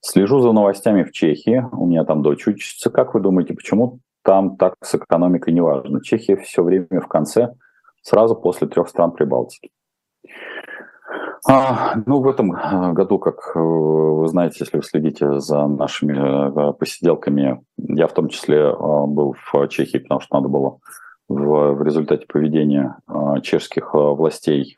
Слежу 0.00 0.40
за 0.40 0.52
новостями 0.52 1.04
в 1.04 1.12
Чехии. 1.12 1.64
У 1.72 1.86
меня 1.86 2.04
там 2.04 2.22
дочь 2.22 2.46
учится. 2.46 2.90
Как 2.90 3.14
вы 3.14 3.20
думаете, 3.20 3.54
почему 3.54 4.00
там 4.24 4.56
так 4.56 4.74
с 4.82 4.94
экономикой 4.94 5.52
не 5.52 5.60
важно? 5.60 6.02
Чехия 6.02 6.36
все 6.36 6.62
время 6.62 7.00
в 7.00 7.08
конце, 7.08 7.54
сразу 8.02 8.34
после 8.34 8.68
трех 8.68 8.88
стран 8.88 9.12
Прибалтики. 9.12 9.70
А, 11.44 11.96
ну, 12.06 12.20
в 12.20 12.28
этом 12.28 12.52
э, 12.52 12.92
году, 12.92 13.18
как 13.18 13.52
э, 13.56 13.58
вы 13.58 14.28
знаете, 14.28 14.58
если 14.60 14.76
вы 14.76 14.84
следите 14.84 15.40
за 15.40 15.66
нашими 15.66 16.70
э, 16.70 16.72
посиделками, 16.72 17.60
я 17.78 18.06
в 18.06 18.12
том 18.12 18.28
числе 18.28 18.72
был 18.72 19.34
в 19.34 19.68
Чехии, 19.68 19.98
потому 19.98 20.20
что 20.20 20.36
надо 20.36 20.48
было 20.48 20.78
в, 21.28 21.74
в 21.74 21.82
результате 21.82 22.26
поведения 22.26 22.96
чешских 23.42 23.94
властей, 23.94 24.76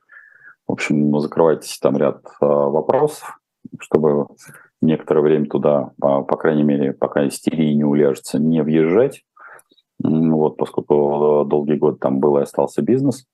в 0.66 0.72
общем, 0.72 1.18
закрывать 1.20 1.78
там 1.82 1.98
ряд 1.98 2.22
вопросов, 2.40 3.38
чтобы 3.78 4.28
некоторое 4.80 5.20
время 5.20 5.46
туда, 5.46 5.90
по, 5.98 6.36
крайней 6.36 6.62
мере, 6.62 6.92
пока 6.92 7.26
истерии 7.26 7.74
не 7.74 7.84
уляжется, 7.84 8.38
не 8.38 8.62
въезжать. 8.62 9.22
Вот, 10.02 10.56
поскольку 10.56 11.44
долгие 11.46 11.76
годы 11.76 11.98
там 11.98 12.20
был 12.20 12.38
и 12.38 12.42
остался 12.42 12.82
бизнес, 12.82 13.26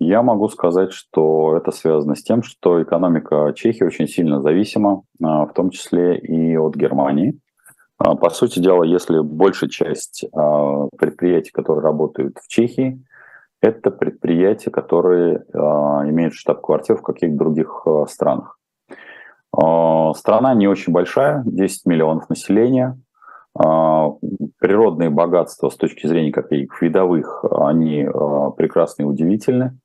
я 0.00 0.22
могу 0.22 0.48
сказать, 0.48 0.92
что 0.92 1.56
это 1.56 1.70
связано 1.70 2.16
с 2.16 2.22
тем, 2.22 2.42
что 2.42 2.82
экономика 2.82 3.52
Чехии 3.54 3.84
очень 3.84 4.08
сильно 4.08 4.40
зависима, 4.40 5.02
а, 5.22 5.46
в 5.46 5.52
том 5.52 5.70
числе 5.70 6.18
и 6.18 6.56
от 6.56 6.74
Германии. 6.74 7.38
А, 7.98 8.16
по 8.16 8.30
сути 8.30 8.58
дела, 8.58 8.82
если 8.82 9.20
большая 9.20 9.70
часть 9.70 10.24
а, 10.32 10.88
предприятий, 10.98 11.52
которые 11.52 11.84
работают 11.84 12.38
в 12.42 12.48
Чехии, 12.48 13.02
это 13.62 13.90
предприятия, 13.90 14.70
которые 14.70 15.42
имеют 15.54 16.34
штаб-квартиру 16.34 16.98
в 16.98 17.02
каких-то 17.02 17.34
других 17.34 17.86
странах. 18.08 18.58
Страна 19.50 20.52
не 20.52 20.68
очень 20.68 20.92
большая, 20.92 21.42
10 21.46 21.86
миллионов 21.86 22.28
населения. 22.28 23.00
Природные 23.54 25.08
богатства 25.08 25.70
с 25.70 25.76
точки 25.76 26.06
зрения 26.06 26.30
каких 26.30 26.82
видовых, 26.82 27.42
они 27.52 28.06
прекрасны 28.58 29.04
и 29.04 29.06
удивительны. 29.06 29.78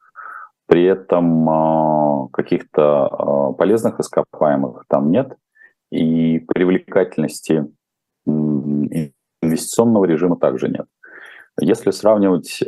При 0.70 0.86
этом 0.86 2.30
каких-то 2.32 3.54
полезных 3.58 4.00
ископаемых 4.00 4.86
там 4.88 5.10
нет. 5.10 5.36
И 5.92 6.40
привлекательности 6.40 7.68
инвестиционного 8.26 10.06
режима 10.06 10.38
также 10.38 10.70
нет. 10.70 10.86
Если 11.60 11.90
сравнивать 11.90 12.64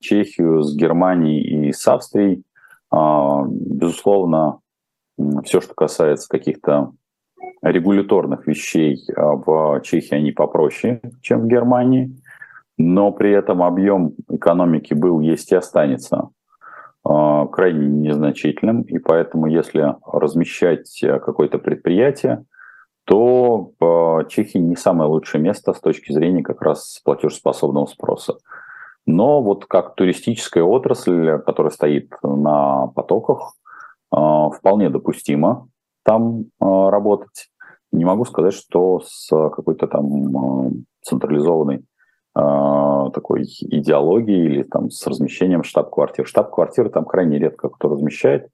Чехию 0.00 0.62
с 0.62 0.76
Германией 0.76 1.68
и 1.68 1.72
с 1.72 1.86
Австрией, 1.88 2.44
безусловно, 2.92 4.60
все, 5.44 5.60
что 5.60 5.74
касается 5.74 6.28
каких-то 6.28 6.92
регуляторных 7.62 8.46
вещей 8.46 9.02
а, 9.14 9.34
в 9.34 9.80
Чехии, 9.82 10.14
они 10.14 10.32
попроще, 10.32 11.00
чем 11.20 11.42
в 11.42 11.46
Германии, 11.46 12.16
но 12.78 13.12
при 13.12 13.32
этом 13.32 13.62
объем 13.62 14.14
экономики 14.28 14.94
был, 14.94 15.20
есть 15.20 15.52
и 15.52 15.56
останется 15.56 16.16
а, 16.16 16.28
крайне 17.08 17.86
незначительным, 17.86 18.82
и 18.82 18.98
поэтому 18.98 19.46
если 19.46 19.94
размещать 20.04 21.00
какое-то 21.00 21.58
предприятие, 21.58 22.44
то 23.04 23.72
Чехия 24.28 24.58
не 24.58 24.74
самое 24.74 25.08
лучшее 25.08 25.40
место 25.40 25.72
с 25.72 25.80
точки 25.80 26.12
зрения 26.12 26.42
как 26.42 26.62
раз 26.62 27.00
платежеспособного 27.04 27.86
спроса. 27.86 28.38
Но 29.06 29.40
вот 29.40 29.66
как 29.66 29.94
туристическая 29.94 30.64
отрасль, 30.64 31.38
которая 31.38 31.70
стоит 31.70 32.12
на 32.22 32.88
потоках, 32.88 33.54
а, 34.10 34.50
вполне 34.50 34.90
допустимо 34.90 35.68
там 36.04 36.46
а, 36.60 36.90
работать. 36.90 37.48
Не 37.92 38.04
могу 38.04 38.24
сказать, 38.24 38.52
что 38.52 39.00
с 39.04 39.28
какой-то 39.28 39.86
там 39.86 40.84
централизованной 41.02 41.84
такой 42.36 43.44
идеологией 43.44 44.46
или 44.46 44.62
там 44.62 44.90
с 44.90 45.06
размещением 45.06 45.62
штаб-квартир. 45.62 46.26
Штаб-квартиры 46.26 46.90
там 46.90 47.04
крайне 47.04 47.38
редко 47.38 47.68
кто 47.70 47.88
размещает. 47.88 48.48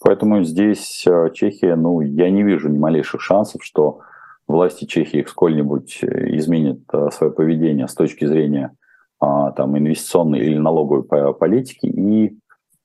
Поэтому 0.00 0.42
здесь 0.42 1.06
Чехия, 1.32 1.76
ну, 1.76 2.00
я 2.00 2.30
не 2.30 2.42
вижу 2.42 2.68
ни 2.68 2.78
малейших 2.78 3.20
шансов, 3.20 3.62
что 3.62 4.00
власти 4.48 4.84
Чехии 4.86 5.24
сколь-нибудь 5.28 6.00
э, 6.02 6.36
изменят 6.36 6.80
свое 7.12 7.32
поведение 7.32 7.86
с 7.86 7.94
точки 7.94 8.24
зрения 8.24 8.72
там, 9.20 9.78
инвестиционной 9.78 10.40
или 10.40 10.58
налоговой 10.58 11.04
политики, 11.34 11.86
и 11.86 12.36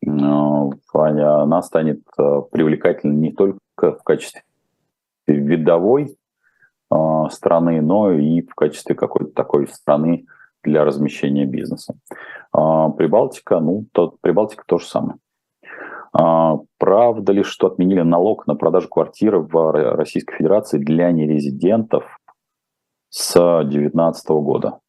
она 0.04 1.62
станет 1.64 2.02
привлекательной 2.16 3.16
не 3.16 3.32
только 3.32 3.58
в 3.80 4.04
качестве 4.04 4.44
видовой 5.26 6.16
страны, 7.30 7.82
но 7.82 8.12
и 8.12 8.42
в 8.42 8.56
качестве 8.56 8.96
какой-то 8.96 9.32
такой 9.32 9.68
страны 9.68 10.26
для 10.64 10.86
размещения 10.86 11.46
бизнеса. 11.46 11.96
Прибалтика, 12.52 13.60
ну, 13.60 13.86
то, 13.92 14.16
Прибалтика 14.22 14.64
то 14.66 14.78
же 14.78 14.86
самое. 14.86 15.18
Правда 16.12 17.34
ли, 17.34 17.44
что 17.44 17.68
отменили 17.68 18.02
налог 18.02 18.48
на 18.48 18.56
продажу 18.56 18.88
квартиры 18.88 19.40
в 19.40 19.72
Российской 19.96 20.36
Федерации 20.38 20.78
для 20.78 21.12
нерезидентов 21.12 22.06
с 23.10 23.34
2019 23.34 24.30
года? 24.30 24.80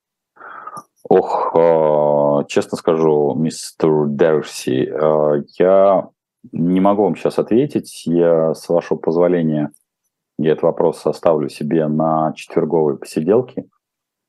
Ох, 1.08 1.54
э, 1.56 2.44
честно 2.48 2.76
скажу, 2.76 3.34
мистер 3.34 4.06
Дерси, 4.08 4.90
э, 4.90 5.42
я 5.58 6.08
не 6.52 6.80
могу 6.80 7.04
вам 7.04 7.16
сейчас 7.16 7.38
ответить. 7.38 8.02
Я, 8.04 8.54
с 8.54 8.68
вашего 8.68 8.98
позволения, 8.98 9.70
я 10.38 10.52
этот 10.52 10.62
вопрос 10.62 11.04
оставлю 11.06 11.48
себе 11.48 11.86
на 11.88 12.32
четверговой 12.34 12.96
посиделке. 12.96 13.66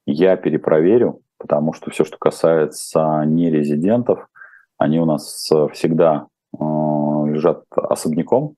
Я 0.05 0.35
перепроверю, 0.37 1.21
потому 1.37 1.73
что 1.73 1.91
все, 1.91 2.03
что 2.03 2.17
касается 2.17 3.23
нерезидентов, 3.25 4.27
они 4.77 4.99
у 4.99 5.05
нас 5.05 5.49
всегда 5.73 6.27
э, 6.53 6.57
лежат 6.59 7.63
особняком. 7.75 8.55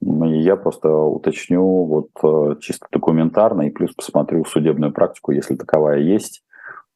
И 0.00 0.40
я 0.40 0.56
просто 0.56 0.90
уточню 0.90 1.62
вот 1.84 2.60
чисто 2.60 2.86
документарно 2.92 3.62
и 3.62 3.70
плюс 3.70 3.92
посмотрю 3.94 4.44
судебную 4.44 4.92
практику, 4.92 5.32
если 5.32 5.56
таковая 5.56 5.98
есть, 5.98 6.44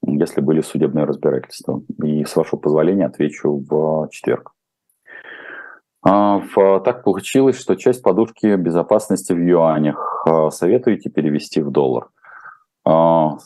если 0.07 0.41
были 0.41 0.61
судебные 0.61 1.05
разбирательства. 1.05 1.83
И, 2.03 2.25
с 2.25 2.37
вашего 2.37 2.61
позволения, 2.61 3.07
отвечу 3.07 3.65
в 3.69 4.09
четверг. 4.11 4.53
А, 6.05 6.41
так 6.81 7.05
получилось, 7.05 7.59
что 7.59 7.77
часть 7.77 8.03
подушки 8.03 8.57
безопасности 8.57 9.33
в 9.33 9.39
юанях. 9.39 10.25
А, 10.27 10.51
советуете 10.51 11.11
перевести 11.11 11.61
в 11.61 11.71
доллар? 11.71 12.09
А, 12.85 13.37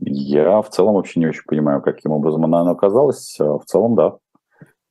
я 0.00 0.62
в 0.62 0.70
целом 0.70 0.94
вообще 0.94 1.20
не 1.20 1.26
очень 1.26 1.44
понимаю, 1.46 1.82
каким 1.82 2.12
образом 2.12 2.44
она 2.44 2.70
оказалась. 2.70 3.36
В 3.38 3.62
целом, 3.66 3.94
да. 3.94 4.16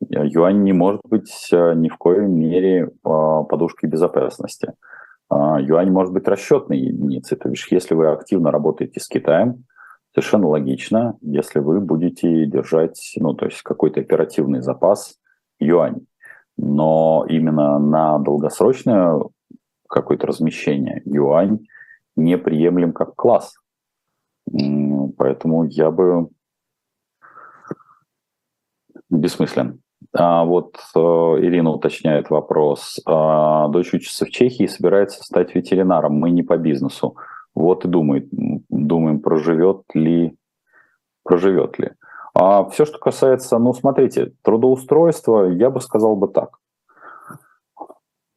Юань 0.10 0.64
не 0.64 0.74
может 0.74 1.02
быть 1.10 1.50
ни 1.52 1.90
в 1.90 1.98
коей 1.98 2.28
мере 2.28 2.92
подушкой 3.02 3.90
безопасности. 3.90 4.74
Юань 5.30 5.92
может 5.92 6.14
быть 6.14 6.28
расчетной 6.28 6.78
единицей. 6.78 7.38
То 7.38 7.50
есть, 7.50 7.68
если 7.72 7.96
вы 7.96 8.08
активно 8.08 8.52
работаете 8.52 9.00
с 9.00 9.08
Китаем, 9.08 9.66
совершенно 10.14 10.48
логично, 10.48 11.18
если 11.22 11.60
вы 11.60 11.80
будете 11.82 12.46
держать, 12.46 13.14
ну, 13.20 13.34
то 13.34 13.46
есть 13.46 13.64
какой-то 13.64 14.00
оперативный 14.00 14.62
запас 14.62 15.16
юань. 15.60 16.06
Но 16.58 17.26
именно 17.30 17.80
на 17.80 18.18
долгосрочное 18.20 19.20
какое-то 19.88 20.28
размещение 20.28 21.02
юань 21.06 21.68
неприемлем 22.16 22.94
как 22.94 23.16
класс. 23.16 23.56
Поэтому 25.18 25.66
я 25.66 25.92
бы 25.92 26.30
бессмыслен. 29.10 29.82
А 30.14 30.46
вот 30.46 30.78
э, 30.96 31.00
Ирина 31.00 31.72
уточняет 31.72 32.30
вопрос. 32.30 33.00
А, 33.06 33.68
дочь 33.68 33.94
учится 33.94 34.26
в 34.26 34.30
Чехии 34.30 34.64
и 34.64 34.68
собирается 34.68 35.24
стать 35.24 35.54
ветеринаром. 35.56 36.14
Мы 36.14 36.32
не 36.32 36.44
по 36.44 36.58
бизнесу. 36.58 37.16
Вот 37.54 37.86
и 37.86 37.88
думает, 37.88 38.28
думаем, 38.32 39.20
проживет 39.20 39.84
ли, 39.94 40.38
проживет 41.24 41.80
ли. 41.80 41.92
А 42.40 42.70
все, 42.70 42.86
что 42.86 43.00
касается, 43.00 43.58
ну, 43.58 43.74
смотрите, 43.74 44.32
трудоустройства, 44.44 45.46
я 45.46 45.72
бы 45.72 45.82
сказал 45.82 46.16
бы 46.16 46.28
так. 46.28 46.60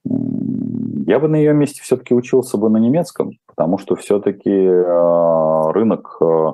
Я 0.05 1.19
бы 1.19 1.29
на 1.29 1.37
ее 1.37 1.53
месте 1.53 1.83
все-таки 1.83 2.15
учился 2.15 2.57
бы 2.57 2.71
на 2.71 2.79
немецком, 2.79 3.33
потому 3.47 3.77
что 3.77 3.97
все-таки 3.97 4.51
э, 4.51 5.71
рынок, 5.73 6.17
э, 6.23 6.53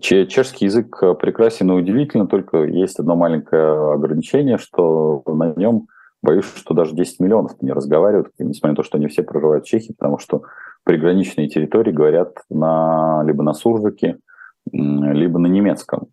чешский 0.00 0.66
язык 0.66 1.00
прекрасен 1.18 1.70
и 1.70 1.74
удивительно, 1.74 2.26
только 2.26 2.64
есть 2.64 2.98
одно 2.98 3.16
маленькое 3.16 3.94
ограничение, 3.94 4.58
что 4.58 5.22
на 5.24 5.54
нем, 5.56 5.86
боюсь, 6.22 6.44
что 6.44 6.74
даже 6.74 6.94
10 6.94 7.20
миллионов 7.20 7.62
не 7.62 7.72
разговаривают, 7.72 8.32
несмотря 8.38 8.72
на 8.72 8.76
то, 8.76 8.82
что 8.82 8.98
они 8.98 9.06
все 9.06 9.22
проживают 9.22 9.64
в 9.64 9.68
Чехии, 9.68 9.94
потому 9.98 10.18
что 10.18 10.42
приграничные 10.84 11.48
территории 11.48 11.92
говорят 11.92 12.34
на, 12.50 13.22
либо 13.24 13.42
на 13.42 13.54
суржике, 13.54 14.18
либо 14.70 15.38
на 15.38 15.46
немецком. 15.46 16.08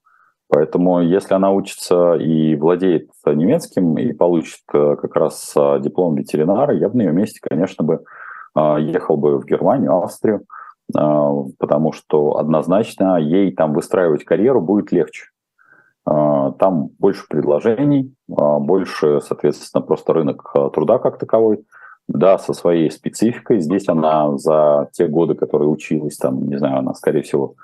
Поэтому 0.50 1.02
если 1.02 1.34
она 1.34 1.52
учится 1.52 2.14
и 2.16 2.56
владеет 2.56 3.10
немецким 3.26 3.98
и 3.98 4.14
получит 4.14 4.62
э, 4.74 4.96
как 4.96 5.16
раз 5.16 5.54
э, 5.58 5.80
диплом 5.82 6.16
ветеринара, 6.16 6.74
я 6.74 6.88
бы 6.88 6.98
на 6.98 7.02
ее 7.02 7.12
месте, 7.12 7.40
конечно, 7.42 7.84
бы 7.84 8.04
э, 8.56 8.78
ехал 8.80 9.18
бы 9.18 9.40
в 9.40 9.46
Германию, 9.46 9.98
Австрию, 9.98 10.46
потому 10.94 11.92
что 11.92 12.38
однозначно 12.38 13.18
ей 13.18 13.52
там 13.52 13.74
выстраивать 13.74 14.24
карьеру 14.24 14.62
будет 14.62 14.94
легче. 14.94 15.26
Там 16.06 16.92
больше 16.98 17.26
предложений, 17.28 18.16
больше, 18.26 19.20
соответственно, 19.20 19.82
просто 19.82 20.14
рынок 20.14 20.54
труда 20.72 20.98
как 20.98 21.18
таковой– 21.18 21.66
да, 22.08 22.38
со 22.38 22.54
своей 22.54 22.90
спецификой. 22.90 23.60
Здесь 23.60 23.88
она 23.90 24.38
за 24.38 24.90
те 24.94 25.08
годы, 25.08 25.36
которые 25.36 25.70
училась, 25.70 26.18
там, 26.18 26.48
не 26.48 26.58
знаю, 26.58 26.80
она, 26.80 26.94
скорее 26.94 27.22
всего, 27.22 27.56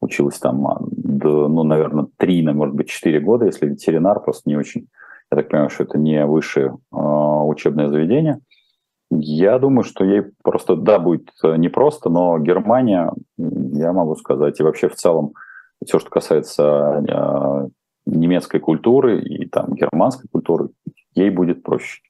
училась 0.00 0.38
там, 0.38 0.66
а, 0.66 0.78
ну, 0.80 1.62
наверное, 1.62 2.06
три, 2.16 2.42
может 2.42 2.74
быть, 2.74 2.88
четыре 2.88 3.20
года, 3.20 3.46
если 3.46 3.66
ветеринар, 3.66 4.20
просто 4.20 4.48
не 4.48 4.56
очень, 4.56 4.88
я 5.30 5.36
так 5.36 5.48
понимаю, 5.48 5.70
что 5.70 5.84
это 5.84 5.98
не 5.98 6.24
высшее 6.26 6.76
э, 6.92 6.96
учебное 6.96 7.88
заведение. 7.88 8.40
Я 9.10 9.58
думаю, 9.58 9.84
что 9.84 10.04
ей 10.04 10.22
просто, 10.42 10.76
да, 10.76 10.98
будет 10.98 11.30
непросто, 11.42 12.10
но 12.10 12.38
Германия, 12.38 13.12
я 13.36 13.92
могу 13.92 14.14
сказать, 14.16 14.58
и 14.60 14.62
вообще 14.62 14.88
в 14.88 14.94
целом 14.94 15.32
все, 15.84 15.98
что 15.98 16.10
касается 16.10 17.04
э, 17.08 17.68
немецкой 18.06 18.60
культуры 18.60 19.20
и 19.20 19.46
там 19.46 19.74
германской 19.74 20.28
культуры, 20.30 20.70
ей 21.14 21.30
будет 21.30 21.62
проще. 21.62 22.02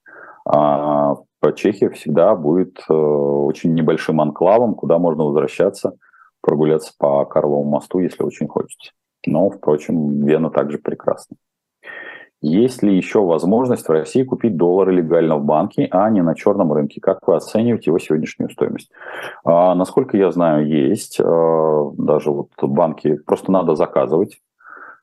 А 0.47 1.17
Чехия 1.57 1.91
всегда 1.91 2.35
будет 2.35 2.81
э, 2.89 2.93
очень 2.93 3.75
небольшим 3.75 4.21
анклавом, 4.21 4.75
куда 4.75 4.99
можно 4.99 5.25
возвращаться, 5.25 5.97
прогуляться 6.41 6.93
по 6.99 7.25
Карловому 7.25 7.71
мосту, 7.71 7.99
если 8.01 8.23
очень 8.23 8.49
хочется. 8.49 8.93
Но, 9.27 9.51
впрочем, 9.51 10.25
Вена 10.25 10.51
также 10.51 10.79
прекрасна. 10.79 11.37
Есть 12.43 12.83
ли 12.83 12.97
еще 12.97 13.23
возможность 13.23 13.87
в 13.87 13.93
России 13.93 14.23
купить 14.23 14.57
доллары 14.57 14.93
легально 14.95 15.37
в 15.37 15.45
банке, 15.45 15.87
а 15.91 16.09
не 16.09 16.23
на 16.23 16.35
черном 16.35 16.73
рынке? 16.73 16.99
Как 17.01 17.27
вы 17.27 17.37
оцениваете 17.37 17.91
его 17.91 17.99
сегодняшнюю 17.99 18.49
стоимость? 18.49 18.91
А, 19.45 19.75
насколько 19.75 20.17
я 20.17 20.31
знаю, 20.31 20.67
есть. 20.67 21.21
А, 21.21 21.91
даже 21.99 22.31
вот 22.31 22.49
банки 22.63 23.17
просто 23.27 23.53
надо 23.53 23.75
заказывать. 23.75 24.41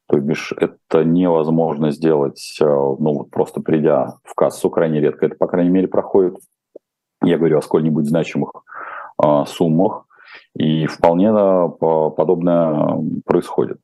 То 0.07 0.19
бишь 0.19 0.53
это 0.57 1.03
невозможно 1.03 1.91
сделать, 1.91 2.57
э, 2.61 2.65
ну 2.65 3.13
вот 3.13 3.29
просто 3.29 3.59
придя 3.59 4.15
в 4.23 4.35
кассу, 4.35 4.69
крайне 4.69 5.01
редко 5.01 5.25
это, 5.25 5.35
по 5.35 5.47
крайней 5.47 5.69
мере, 5.69 5.89
проходит. 5.89 6.37
Я 7.21 7.37
говорю 7.37 7.57
о 7.57 7.61
сколь-нибудь 7.61 8.07
значимых 8.07 8.51
э, 9.21 9.43
суммах, 9.47 10.06
и 10.55 10.85
вполне 10.87 11.31
подобное 11.31 12.97
происходит. 13.25 13.79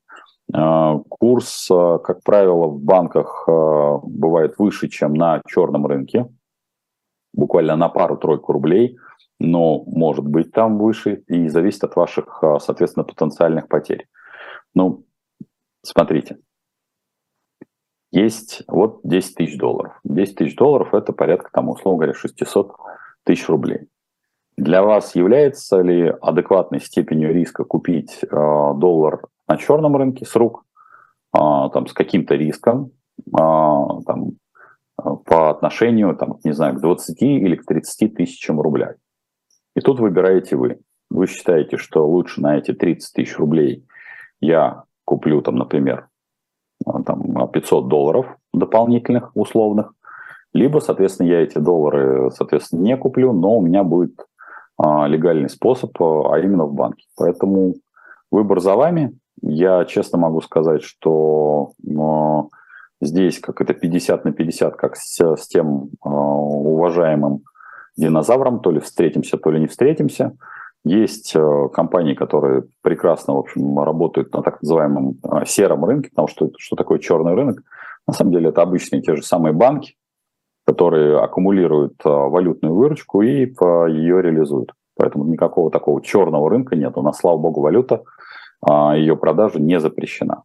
Э, 0.52 0.98
курс, 1.08 1.68
э, 1.70 1.98
как 2.04 2.22
правило, 2.22 2.66
в 2.66 2.80
банках 2.80 3.44
э, 3.48 3.98
бывает 4.02 4.58
выше, 4.58 4.88
чем 4.88 5.14
на 5.14 5.40
черном 5.46 5.86
рынке, 5.86 6.28
буквально 7.32 7.76
на 7.76 7.88
пару-тройку 7.88 8.52
рублей, 8.52 8.98
но 9.40 9.82
может 9.84 10.26
быть 10.26 10.52
там 10.52 10.78
выше 10.78 11.24
и 11.28 11.48
зависит 11.48 11.84
от 11.84 11.96
ваших, 11.96 12.42
соответственно, 12.60 13.04
потенциальных 13.04 13.68
потерь. 13.68 14.06
Ну, 14.74 15.04
Смотрите, 15.84 16.38
есть 18.10 18.62
вот 18.68 19.00
10 19.04 19.34
тысяч 19.34 19.58
долларов. 19.58 20.00
10 20.04 20.36
тысяч 20.36 20.56
долларов– 20.56 20.88
это 20.94 21.12
порядка, 21.12 21.50
там, 21.52 21.68
условно 21.68 21.98
говоря, 21.98 22.14
600 22.14 22.72
тысяч 23.24 23.46
рублей. 23.48 23.88
Для 24.56 24.82
вас 24.82 25.16
является 25.16 25.80
ли 25.80 26.14
адекватной 26.20 26.80
степенью 26.80 27.32
риска 27.32 27.64
купить 27.64 28.20
э, 28.22 28.26
доллар 28.28 29.22
на 29.48 29.56
черном 29.56 29.96
рынке 29.96 30.24
с 30.24 30.36
рук, 30.36 30.64
э, 31.34 31.38
там, 31.38 31.86
с 31.88 31.92
каким-то 31.92 32.34
риском, 32.34 32.92
э, 33.18 33.32
там, 33.36 34.32
по 34.96 35.50
отношению, 35.50 36.14
там, 36.16 36.38
не 36.44 36.52
знаю, 36.52 36.76
к 36.76 36.80
20 36.80 37.20
или 37.22 37.56
к 37.56 37.66
30 37.66 38.14
тысячам 38.14 38.60
рублей? 38.60 38.94
И 39.74 39.80
тут 39.80 39.98
выбираете 39.98 40.54
вы. 40.54 40.78
Вы 41.10 41.26
считаете, 41.26 41.76
что 41.76 42.06
лучше 42.06 42.40
на 42.40 42.56
эти 42.56 42.72
30 42.72 43.12
тысяч 43.12 43.36
рублей 43.38 43.84
я 44.40 44.84
куплю, 45.04 45.42
там, 45.42 45.56
например, 45.56 46.08
там, 46.84 47.48
500 47.50 47.88
долларов 47.88 48.36
дополнительных, 48.52 49.32
условных, 49.34 49.94
либо, 50.52 50.78
соответственно, 50.78 51.26
я 51.26 51.40
эти 51.40 51.58
доллары, 51.58 52.30
соответственно, 52.30 52.82
не 52.82 52.96
куплю, 52.96 53.32
но 53.32 53.58
у 53.58 53.60
меня 53.60 53.82
будет 53.82 54.24
легальный 54.78 55.48
способ, 55.48 55.90
а 56.00 56.38
именно 56.38 56.64
в 56.64 56.74
банке. 56.74 57.06
Поэтому 57.16 57.74
выбор 58.30 58.60
за 58.60 58.74
вами. 58.74 59.16
Я 59.40 59.84
честно 59.84 60.18
могу 60.18 60.40
сказать, 60.40 60.82
что 60.82 61.72
а, 61.98 62.44
здесь 63.00 63.38
как 63.38 63.60
это 63.60 63.74
50 63.74 64.24
на 64.24 64.32
50, 64.32 64.76
как 64.76 64.96
с, 64.96 65.20
с 65.20 65.46
тем 65.48 65.90
а, 66.02 66.08
уважаемым 66.08 67.42
динозавром, 67.96 68.60
то 68.60 68.70
ли 68.70 68.80
встретимся, 68.80 69.36
то 69.36 69.50
ли 69.50 69.60
не 69.60 69.66
встретимся. 69.66 70.36
Есть 70.84 71.34
а, 71.36 71.68
компании, 71.68 72.14
которые 72.14 72.64
прекрасно, 72.82 73.34
в 73.34 73.38
общем, 73.38 73.78
работают 73.78 74.32
на 74.32 74.42
так 74.42 74.62
называемом 74.62 75.18
а, 75.22 75.44
сером 75.44 75.84
рынке, 75.84 76.10
потому 76.10 76.28
что 76.28 76.50
что 76.58 76.76
такое 76.76 76.98
черный 76.98 77.34
рынок? 77.34 77.62
На 78.06 78.12
самом 78.12 78.32
деле 78.32 78.50
это 78.50 78.62
обычные 78.62 79.02
те 79.02 79.16
же 79.16 79.22
самые 79.22 79.52
банки, 79.52 79.94
которые 80.66 81.20
аккумулируют 81.20 82.02
валютную 82.04 82.74
выручку 82.74 83.22
и 83.22 83.28
ее 83.28 84.22
реализуют. 84.22 84.72
Поэтому 84.96 85.24
никакого 85.24 85.70
такого 85.70 86.00
черного 86.02 86.48
рынка 86.48 86.76
нет. 86.76 86.96
У 86.96 87.02
нас, 87.02 87.18
слава 87.18 87.36
богу, 87.36 87.60
валюта, 87.60 88.04
ее 88.66 89.16
продажа 89.16 89.60
не 89.60 89.80
запрещена. 89.80 90.44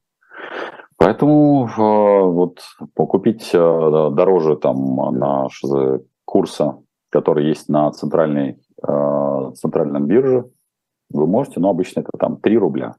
Поэтому 0.97 1.69
вот 2.33 2.59
купить 2.95 3.51
дороже 3.53 4.57
там 4.57 4.95
наш 5.17 5.61
курса, 6.25 6.79
который 7.09 7.47
есть 7.47 7.69
на 7.69 7.91
центральной, 7.91 8.59
центральном 9.55 10.05
бирже, 10.07 10.49
вы 11.11 11.25
можете, 11.25 11.59
но 11.59 11.69
обычно 11.69 12.01
это 12.01 12.11
там 12.19 12.37
3 12.37 12.57
рубля. 12.57 12.95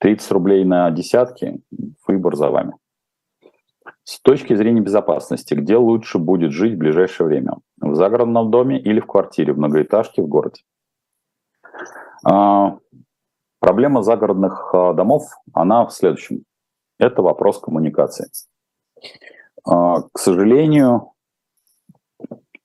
30 0.00 0.30
рублей 0.32 0.64
на 0.64 0.90
десятки, 0.90 1.60
выбор 2.06 2.36
за 2.36 2.50
вами. 2.50 2.74
С 4.08 4.22
точки 4.22 4.54
зрения 4.54 4.80
безопасности, 4.80 5.52
где 5.52 5.76
лучше 5.76 6.16
будет 6.18 6.50
жить 6.50 6.76
в 6.76 6.78
ближайшее 6.78 7.26
время? 7.26 7.58
В 7.78 7.94
загородном 7.94 8.50
доме 8.50 8.80
или 8.80 9.00
в 9.00 9.06
квартире, 9.06 9.52
в 9.52 9.58
многоэтажке, 9.58 10.22
в 10.22 10.28
городе? 10.28 10.62
А, 12.24 12.78
проблема 13.60 14.02
загородных 14.02 14.70
а, 14.72 14.94
домов, 14.94 15.24
она 15.52 15.84
в 15.84 15.92
следующем. 15.92 16.44
Это 16.98 17.20
вопрос 17.20 17.58
коммуникации. 17.58 18.30
А, 19.66 20.00
к 20.10 20.18
сожалению, 20.18 21.12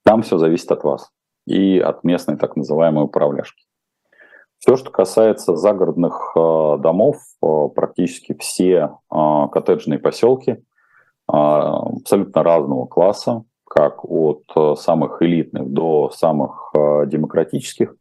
там 0.03 0.21
все 0.21 0.37
зависит 0.37 0.71
от 0.71 0.85
вас 0.85 1.11
и 1.45 1.77
от 1.77 2.05
местной 2.05 2.37
так 2.37 2.55
называемой 2.55 3.03
управляшки. 3.03 3.65
Все, 4.59 4.77
что 4.77 4.91
касается 4.91 5.57
загородных 5.57 6.31
домов, 6.35 7.17
практически 7.41 8.33
все 8.33 8.97
коттеджные 9.09 9.99
поселки 9.99 10.63
абсолютно 11.27 12.43
разного 12.43 12.85
класса, 12.85 13.43
как 13.65 14.03
от 14.05 14.43
самых 14.79 15.21
элитных 15.21 15.69
до 15.69 16.09
самых 16.11 16.71
демократических, 17.07 17.95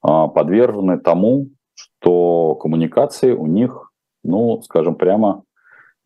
подвержены 0.00 0.98
тому, 0.98 1.48
что 1.74 2.54
коммуникации 2.56 3.32
у 3.32 3.46
них, 3.46 3.90
ну, 4.24 4.60
скажем 4.62 4.94
прямо, 4.94 5.42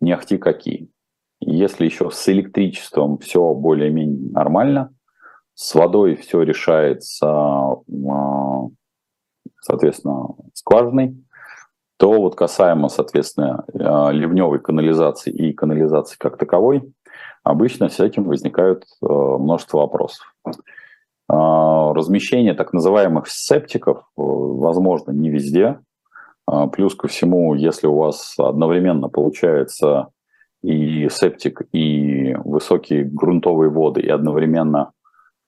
не 0.00 0.12
ахти 0.12 0.38
какие. 0.38 0.88
Если 1.40 1.86
еще 1.86 2.10
с 2.10 2.28
электричеством 2.28 3.18
все 3.18 3.54
более-менее 3.54 4.30
нормально, 4.32 4.94
с 5.54 5.74
водой 5.74 6.16
все 6.16 6.42
решается, 6.42 7.28
а, 7.28 8.68
соответственно, 9.60 10.28
скважиной, 10.54 11.22
то 12.00 12.12
вот 12.18 12.34
касаемо, 12.34 12.88
соответственно, 12.88 13.64
а, 13.74 14.10
ливневой 14.10 14.58
канализации 14.58 15.30
и 15.30 15.52
канализации 15.52 16.16
как 16.18 16.38
таковой, 16.38 16.94
обычно 17.44 17.90
с 17.90 18.00
этим 18.00 18.24
возникают 18.24 18.84
а, 19.02 19.06
множество 19.36 19.78
вопросов. 19.78 20.34
Размещение 21.28 22.54
так 22.54 22.72
называемых 22.72 23.28
септиков 23.28 24.02
возможно 24.16 25.12
не 25.12 25.28
везде, 25.28 25.78
а, 26.46 26.68
плюс 26.68 26.94
ко 26.94 27.06
всему, 27.06 27.54
если 27.54 27.86
у 27.86 27.96
вас 27.96 28.34
одновременно 28.38 29.10
получается 29.10 30.08
и 30.62 31.06
септик, 31.10 31.62
и 31.72 32.34
высокие 32.44 33.04
грунтовые 33.04 33.70
воды, 33.70 34.00
и 34.00 34.08
одновременно 34.08 34.92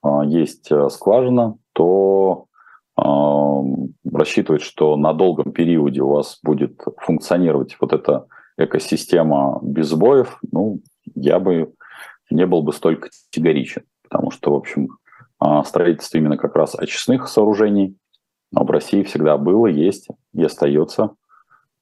а, 0.03 0.23
есть 0.23 0.71
э, 0.71 0.89
скважина, 0.89 1.57
то 1.73 2.45
а, 2.45 2.52
рассчитывать, 2.95 4.61
что 4.61 4.95
на 4.95 5.13
долгом 5.13 5.51
периоде 5.51 6.01
у 6.01 6.09
вас 6.09 6.39
будет 6.43 6.79
функционировать 6.97 7.75
вот 7.79 7.93
эта 7.93 8.27
экосистема 8.57 9.59
без 9.63 9.89
сбоев, 9.89 10.39
ну, 10.51 10.79
я 11.15 11.39
бы 11.39 11.73
не 12.29 12.45
был 12.45 12.61
бы 12.61 12.73
столь 12.73 12.97
категоричен, 12.97 13.83
потому 14.03 14.31
что, 14.31 14.51
в 14.51 14.55
общем, 14.55 14.89
строительство 15.65 16.17
именно 16.17 16.37
как 16.37 16.55
раз 16.55 16.75
очистных 16.75 17.27
сооружений 17.27 17.97
в 18.51 18.69
России 18.69 19.03
всегда 19.03 19.37
было, 19.37 19.67
есть 19.67 20.07
и 20.33 20.43
остается 20.43 21.15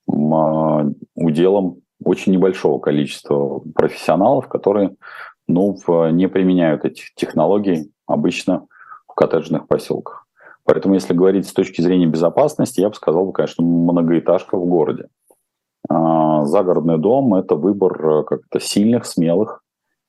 а, 0.08 0.86
уделом 1.16 1.82
очень 2.04 2.32
небольшого 2.32 2.80
количества 2.80 3.60
профессионалов, 3.76 4.48
которые 4.48 4.96
ну, 5.48 5.78
не 6.12 6.28
применяют 6.28 6.86
этих 6.86 7.14
технологий 7.14 7.92
обычно 8.08 8.68
в 9.08 9.14
коттеджных 9.14 9.68
поселках. 9.68 10.21
Поэтому, 10.64 10.94
если 10.94 11.14
говорить 11.14 11.48
с 11.48 11.54
точки 11.54 11.82
зрения 11.82 12.06
безопасности, 12.06 12.82
я 12.82 12.90
бы 12.90 12.96
сказал, 12.96 13.32
конечно, 13.32 13.64
многоэтажка 13.64 14.58
в 14.58 14.66
городе. 14.66 15.08
А, 15.90 16.46
загородный 16.46 16.98
дом– 16.98 17.34
это 17.36 17.56
выбор 17.56 18.06
э, 18.06 18.24
как-то 18.24 18.60
сильных, 18.60 19.06
смелых, 19.06 19.64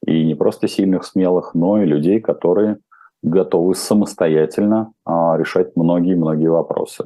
и 0.06 0.24
не 0.24 0.34
просто 0.34 0.68
сильных, 0.68 1.04
смелых, 1.04 1.54
но 1.54 1.82
и 1.82 1.86
людей, 1.86 2.20
которые 2.20 2.78
готовы 3.22 3.74
самостоятельно 3.74 4.92
а, 5.04 5.36
решать 5.38 5.76
многие-многие 5.76 6.50
вопросы 6.50 7.04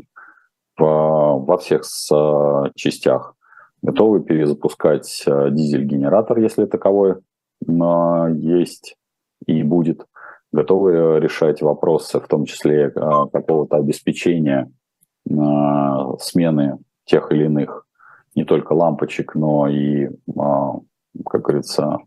во 0.78 1.58
всех 1.58 1.82
а, 2.12 2.70
частях. 2.74 3.34
Готовы 3.82 4.22
перезапускать 4.22 5.24
а, 5.26 5.50
дизель-генератор, 5.50 6.38
если 6.38 6.64
таковой 6.66 7.16
есть 8.34 8.96
и 9.46 9.62
будет. 9.62 10.06
Готовы 10.52 11.20
решать 11.20 11.60
вопросы, 11.62 12.20
в 12.20 12.28
том 12.28 12.44
числе 12.44 12.92
а, 12.94 13.26
какого-то 13.26 13.76
обеспечения 13.76 14.70
а, 15.30 16.16
смены 16.18 16.78
тех 17.04 17.30
или 17.32 17.44
иных 17.44 17.86
не 18.34 18.44
только 18.44 18.74
лампочек, 18.74 19.34
но 19.34 19.66
и, 19.66 20.10
как 21.24 21.40
говорится, 21.40 22.00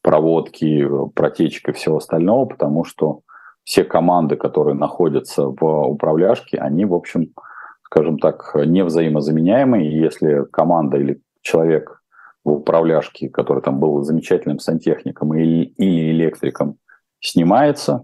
проводки, 0.00 0.88
протечек 1.14 1.68
и 1.68 1.72
всего 1.72 1.98
остального, 1.98 2.46
потому 2.46 2.84
что 2.84 3.20
все 3.64 3.84
команды, 3.84 4.36
которые 4.36 4.76
находятся 4.76 5.48
в 5.48 5.62
управляшке, 5.62 6.58
они, 6.58 6.84
в 6.84 6.94
общем, 6.94 7.32
скажем 7.82 8.18
так, 8.18 8.54
не 8.66 8.84
взаимозаменяемые. 8.84 9.98
Если 9.98 10.44
команда 10.50 10.98
или 10.98 11.20
человек 11.40 12.02
в 12.44 12.50
управляшке, 12.50 13.30
который 13.30 13.62
там 13.62 13.80
был 13.80 14.02
замечательным 14.02 14.58
сантехником 14.58 15.34
или, 15.34 15.64
или 15.64 16.10
электриком, 16.10 16.76
снимается, 17.24 18.02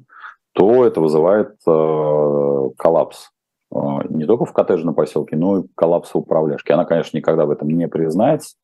то 0.53 0.85
это 0.85 1.01
вызывает 1.01 1.55
э, 1.67 2.69
коллапс 2.77 3.31
э, 3.73 3.77
не 4.09 4.25
только 4.27 4.45
в 4.45 4.53
коттеджном 4.53 4.95
поселке, 4.95 5.37
но 5.37 5.59
и 5.59 5.65
коллапс 5.75 6.13
в 6.13 6.19
управляшке. 6.19 6.75
Она, 6.75 6.85
конечно, 6.85 7.17
никогда 7.17 7.47
в 7.47 7.51
этом 7.51 7.69
не 7.69 7.87
признается. 7.87 8.57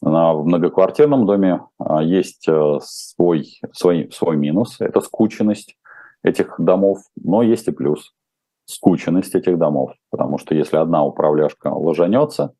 На, 0.00 0.34
в 0.34 0.44
многоквартирном 0.44 1.26
доме 1.26 1.62
э, 1.80 1.98
есть 2.02 2.48
свой, 2.80 3.60
свой, 3.72 4.10
свой 4.12 4.36
минус– 4.36 4.76
это 4.80 5.00
скученность 5.00 5.76
этих 6.22 6.54
домов, 6.58 7.00
но 7.16 7.42
есть 7.42 7.66
и 7.68 7.72
плюс– 7.72 8.14
скученность 8.66 9.34
этих 9.34 9.58
домов. 9.58 9.92
Потому 10.10 10.38
что 10.38 10.54
если 10.54 10.76
одна 10.76 11.04
управляшка 11.04 11.68
ложанется, 11.68 12.54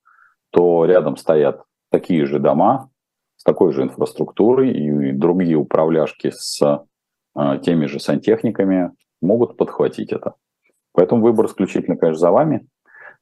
то 0.50 0.84
рядом 0.84 1.16
стоят 1.16 1.62
такие 1.90 2.26
же 2.26 2.38
дома 2.38 2.90
с 3.36 3.44
такой 3.44 3.72
же 3.72 3.82
инфраструктурой, 3.82 4.72
и 4.72 5.12
другие 5.12 5.56
управляшки 5.56 6.30
с 6.30 6.84
теми 7.62 7.86
же 7.86 8.00
сантехниками 8.00 8.92
могут 9.20 9.56
подхватить 9.56 10.12
это. 10.12 10.34
Поэтому 10.92 11.22
выбор 11.22 11.46
исключительно, 11.46 11.96
конечно, 11.96 12.20
за 12.20 12.30
вами. 12.30 12.66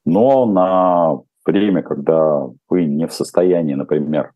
Но 0.05 0.45
на 0.45 1.21
время, 1.45 1.83
когда 1.83 2.47
вы 2.69 2.85
не 2.85 3.07
в 3.07 3.13
состоянии, 3.13 3.75
например, 3.75 4.31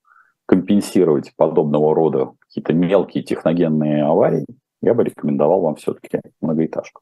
компенсировать 0.45 1.33
подобного 1.35 1.95
рода 1.95 2.31
какие-то 2.39 2.73
мелкие 2.73 3.23
техногенные 3.23 4.05
аварии, 4.05 4.45
я 4.81 4.93
бы 4.93 5.03
рекомендовал 5.03 5.61
вам 5.61 5.75
все-таки 5.75 6.21
многоэтажку. 6.41 7.01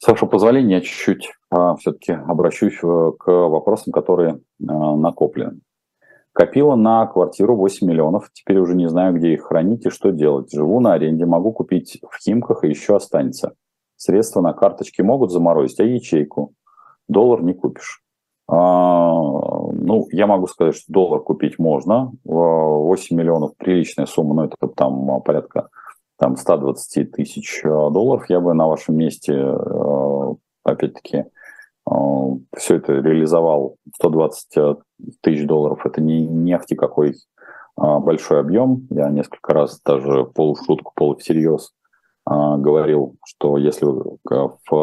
С 0.00 0.06
вашего 0.06 0.28
позволения, 0.28 0.76
я 0.76 0.80
чуть-чуть 0.80 1.30
а, 1.50 1.76
все-таки 1.76 2.12
обращусь 2.12 2.78
э, 2.82 3.12
к 3.18 3.26
вопросам, 3.26 3.92
которые 3.92 4.40
а, 4.66 4.96
накоплены. 4.96 5.60
Копила 6.38 6.76
на 6.76 7.04
квартиру 7.08 7.56
8 7.56 7.84
миллионов, 7.84 8.30
теперь 8.32 8.58
уже 8.58 8.76
не 8.76 8.88
знаю, 8.88 9.12
где 9.12 9.32
их 9.32 9.42
хранить 9.42 9.84
и 9.86 9.90
что 9.90 10.12
делать. 10.12 10.52
Живу 10.52 10.78
на 10.78 10.92
аренде, 10.92 11.26
могу 11.26 11.50
купить 11.50 11.98
в 12.08 12.16
Химках 12.22 12.62
и 12.62 12.68
еще 12.68 12.94
останется. 12.94 13.54
средства 13.96 14.40
на 14.40 14.52
карточке 14.52 15.02
могут 15.02 15.32
заморозить, 15.32 15.80
а 15.80 15.82
ячейку 15.82 16.54
доллар 17.08 17.42
не 17.42 17.54
купишь. 17.54 18.04
А, 18.46 19.20
ну, 19.72 20.06
я 20.12 20.28
могу 20.28 20.46
сказать, 20.46 20.76
что 20.76 20.92
доллар 20.92 21.22
купить 21.22 21.58
можно. 21.58 22.12
8 22.22 23.16
миллионов 23.16 23.56
приличная 23.56 24.06
сумма, 24.06 24.34
но 24.34 24.44
это 24.44 24.68
там 24.68 25.20
порядка 25.22 25.70
там, 26.20 26.36
120 26.36 27.10
тысяч 27.10 27.62
долларов. 27.64 28.26
Я 28.28 28.38
бы 28.38 28.54
на 28.54 28.68
вашем 28.68 28.94
месте, 28.94 29.34
опять-таки, 30.62 31.24
все 32.56 32.76
это 32.76 32.94
реализовал. 32.94 33.76
120 33.94 34.78
тысяч 35.20 35.46
долларов– 35.46 35.80
это 35.84 36.00
не 36.00 36.26
нефти 36.26 36.74
какой 36.74 37.14
большой 37.76 38.40
объем. 38.40 38.86
Я 38.90 39.08
несколько 39.08 39.54
раз 39.54 39.80
даже 39.84 40.24
полушутку, 40.24 40.92
полусерьез 40.94 41.72
говорил, 42.26 43.16
что 43.24 43.56
если 43.56 43.86
вы 43.86 44.18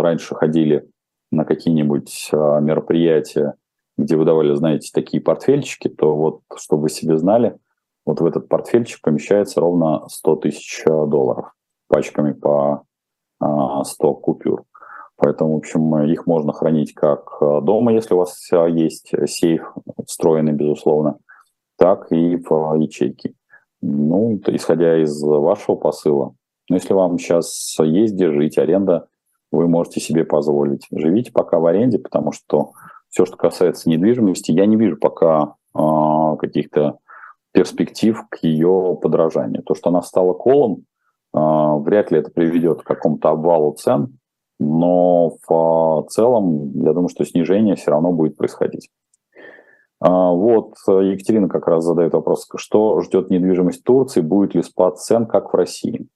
раньше 0.02 0.34
ходили 0.36 0.90
на 1.32 1.46
какие-нибудь 1.46 2.30
а, 2.34 2.60
мероприятия, 2.60 3.56
где 3.98 4.16
выдавали, 4.16 4.54
знаете, 4.56 4.90
такие 4.94 5.22
портфельчики, 5.22 5.88
то 5.88 6.16
вот, 6.16 6.42
чтобы 6.56 6.84
вы 6.84 6.90
себе 6.90 7.18
знали, 7.18 7.58
вот 8.06 8.22
в 8.22 8.26
этот 8.26 8.48
портфельчик 8.48 9.02
помещается 9.02 9.62
ровно 9.62 10.08
100 10.08 10.36
тысяч 10.38 10.84
а, 10.86 11.06
долларов 11.06 11.54
пачками 11.88 12.34
по 12.34 12.84
100 13.40 13.42
а, 13.42 14.14
купюр. 14.16 14.64
Поэтому, 15.18 15.54
в 15.54 15.58
общем, 15.58 16.04
их 16.04 16.28
можно 16.28 16.52
хранить 16.52 16.94
как 16.94 17.38
дома, 17.40 17.94
если 17.94 18.14
у 18.14 18.18
вас 18.18 18.50
есть 18.68 19.12
сейф 19.28 19.74
встроенный, 20.06 20.52
безусловно, 20.52 21.18
так 21.78 22.12
и 22.12 22.36
в 22.36 22.76
ячейке. 22.76 23.34
Ну, 23.82 24.40
исходя 24.48 25.02
из 25.02 25.22
вашего 25.24 25.76
посыла, 25.76 26.34
ну, 26.70 26.76
если 26.76 26.94
вам 26.94 27.18
сейчас 27.20 27.78
есть 27.80 28.16
где 28.16 28.32
жить, 28.32 28.58
аренда 28.58 29.08
вы 29.52 29.68
можете 29.68 30.00
себе 30.00 30.26
позволить. 30.26 30.88
Живите 30.92 31.32
пока 31.32 31.60
в 31.60 31.66
аренде, 31.66 32.00
потому 32.00 32.32
что 32.32 32.72
все, 33.10 33.26
что 33.26 33.38
касается 33.38 33.90
недвижимости, 33.90 34.52
я 34.52 34.66
не 34.66 34.76
вижу 34.76 34.98
пока 34.98 35.56
э, 35.74 36.38
каких-то 36.40 36.98
перспектив 37.52 38.22
к 38.30 38.44
ее 38.44 38.98
подражанию. 39.02 39.64
То, 39.64 39.76
что 39.76 39.90
она 39.90 40.02
стала 40.02 40.34
колом, 40.34 40.86
э, 41.34 41.38
вряд 41.38 42.12
ли 42.12 42.20
это 42.20 42.32
приведет 42.32 42.82
к 42.82 42.86
какому-то 42.86 43.30
обвалу 43.30 43.74
цен, 43.74 44.18
но 44.60 45.38
в 45.48 46.08
целом 46.10 46.72
я 46.82 46.94
думаю, 46.94 47.10
что 47.10 47.26
снижение 47.26 47.76
все 47.76 47.92
равно 47.92 48.12
будет 48.12 48.38
происходить. 48.38 48.90
А, 50.00 50.32
вот 50.32 50.76
Екатерина 50.88 51.48
как 51.48 51.68
раз 51.68 51.84
задает 51.84 52.14
вопрос, 52.14 52.48
что 52.56 53.02
ждет 53.02 53.30
недвижимость 53.30 53.84
Турции, 53.84 54.22
будет 54.22 54.54
ли 54.54 54.62
спад 54.62 55.00
цен, 55.00 55.26
как 55.26 55.54
в 55.54 55.56
России. 55.56 56.08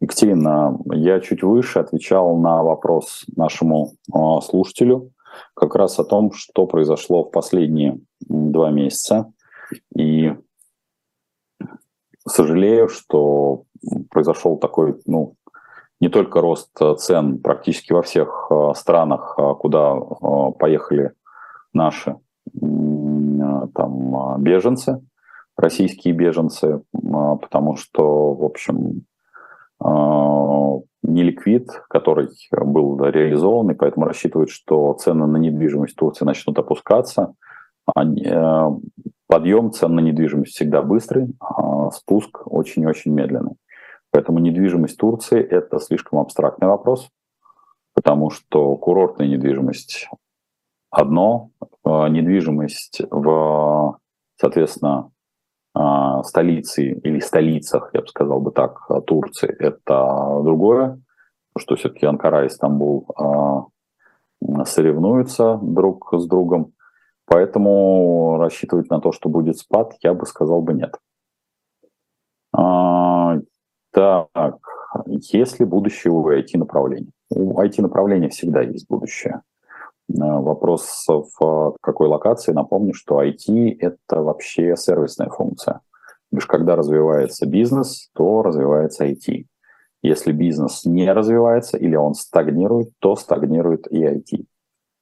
Екатерина, 0.00 0.78
я 0.92 1.20
чуть 1.20 1.42
выше 1.42 1.78
отвечал 1.78 2.36
на 2.36 2.62
вопрос 2.62 3.24
нашему 3.36 3.92
а, 4.12 4.40
слушателю 4.40 5.10
как 5.54 5.74
раз 5.74 5.98
о 5.98 6.04
том, 6.04 6.32
что 6.32 6.66
произошло 6.66 7.24
в 7.24 7.30
последние 7.30 7.98
два 8.20 8.70
месяца. 8.70 9.32
И 9.96 10.34
сожалею, 12.28 12.88
что 12.88 13.64
произошел 14.10 14.58
такой, 14.58 15.00
ну, 15.06 15.34
не 16.02 16.08
только 16.08 16.40
рост 16.40 16.76
цен 16.98 17.38
практически 17.38 17.92
во 17.92 18.02
всех 18.02 18.48
а, 18.50 18.74
странах, 18.74 19.38
куда 19.60 19.94
поехали 20.58 21.12
наши 21.72 22.16
там 23.74 24.42
беженцы, 24.42 25.00
российские 25.56 26.12
беженцы, 26.12 26.82
потому 26.92 27.76
что, 27.76 28.34
в 28.34 28.44
общем, 28.44 29.04
а, 29.78 30.80
не 31.04 31.22
ликвид, 31.22 31.70
который 31.88 32.28
был 32.50 33.02
реализован, 33.04 33.70
и 33.70 33.74
поэтому 33.74 34.06
рассчитывают, 34.06 34.50
что 34.50 34.94
цены 34.94 35.26
на 35.26 35.36
недвижимость 35.36 35.94
в 35.94 35.98
Турции 35.98 36.24
начнут 36.24 36.58
опускаться. 36.58 37.34
Подъем 39.28 39.70
цен 39.72 39.94
на 39.94 40.00
недвижимость 40.00 40.52
всегда 40.52 40.82
быстрый, 40.82 41.34
а 41.40 41.90
спуск 41.92 42.42
очень-очень 42.44 43.12
медленный. 43.12 43.54
Поэтому 44.12 44.38
недвижимость 44.38 44.98
Турции– 44.98 45.40
это 45.50 45.78
слишком 45.80 46.18
абстрактный 46.18 46.68
вопрос, 46.68 47.08
потому 47.94 48.30
что 48.30 48.76
курортная 48.76 49.26
недвижимость 49.26 50.08
одно, 50.90 51.50
недвижимость 51.84 53.00
в, 53.10 53.98
соответственно, 54.36 55.10
а, 55.74 56.22
столице 56.24 56.90
или 56.90 57.20
столицах, 57.20 57.90
я 57.94 58.02
бы 58.02 58.06
сказал 58.06 58.40
бы 58.40 58.52
так, 58.52 58.86
Турции, 59.06 59.48
это 59.58 60.40
другое, 60.44 61.00
что 61.56 61.76
все-таки 61.76 62.04
Анкара 62.04 62.44
и 62.44 62.50
Стамбул 62.50 63.06
а, 63.16 63.64
соревнуются 64.66 65.58
друг 65.62 66.12
с 66.12 66.26
другом, 66.26 66.74
поэтому 67.24 68.36
рассчитывать 68.38 68.90
на 68.90 69.00
то, 69.00 69.12
что 69.12 69.30
будет 69.30 69.56
спад, 69.56 69.94
я 70.02 70.12
бы 70.12 70.26
сказал 70.26 70.60
бы 70.60 70.74
нет. 70.74 70.98
Так, 73.92 74.28
есть 75.06 75.60
ли 75.60 75.66
будущее 75.66 76.12
у 76.12 76.28
IT-направления? 76.30 77.12
У 77.30 77.60
IT-направления 77.60 78.30
всегда 78.30 78.62
есть 78.62 78.88
будущее. 78.88 79.42
Э, 80.08 80.14
вопрос 80.18 81.06
в 81.08 81.76
какой 81.80 82.08
локации. 82.08 82.52
Напомню, 82.52 82.94
что 82.94 83.22
IT– 83.22 83.76
это 83.80 84.22
вообще 84.22 84.76
сервисная 84.76 85.28
функция. 85.28 85.80
Лишь 86.30 86.46
когда 86.46 86.76
развивается 86.76 87.46
бизнес, 87.46 88.08
то 88.14 88.42
развивается 88.42 89.06
IT. 89.06 89.44
Если 90.02 90.32
бизнес 90.32 90.84
не 90.84 91.12
развивается 91.12 91.76
или 91.76 91.94
он 91.94 92.14
стагнирует, 92.14 92.90
то 92.98 93.14
стагнирует 93.16 93.86
и 93.90 94.02
IT. 94.02 94.46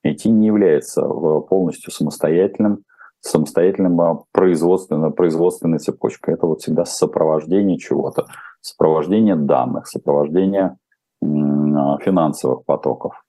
IT 0.04 0.28
не 0.28 0.48
является 0.48 1.02
полностью 1.02 1.92
самостоятельным, 1.92 2.84
самостоятельным 3.20 4.24
производственной, 4.32 5.12
производственной 5.12 5.78
цепочкой. 5.78 6.34
Это 6.34 6.46
вот 6.46 6.62
всегда 6.62 6.84
сопровождение 6.84 7.78
чего-то, 7.78 8.26
сопровождение 8.60 9.36
данных, 9.36 9.86
сопровождение 9.86 10.76
а, 11.22 11.98
финансовых 11.98 12.64
потоков. 12.64 13.24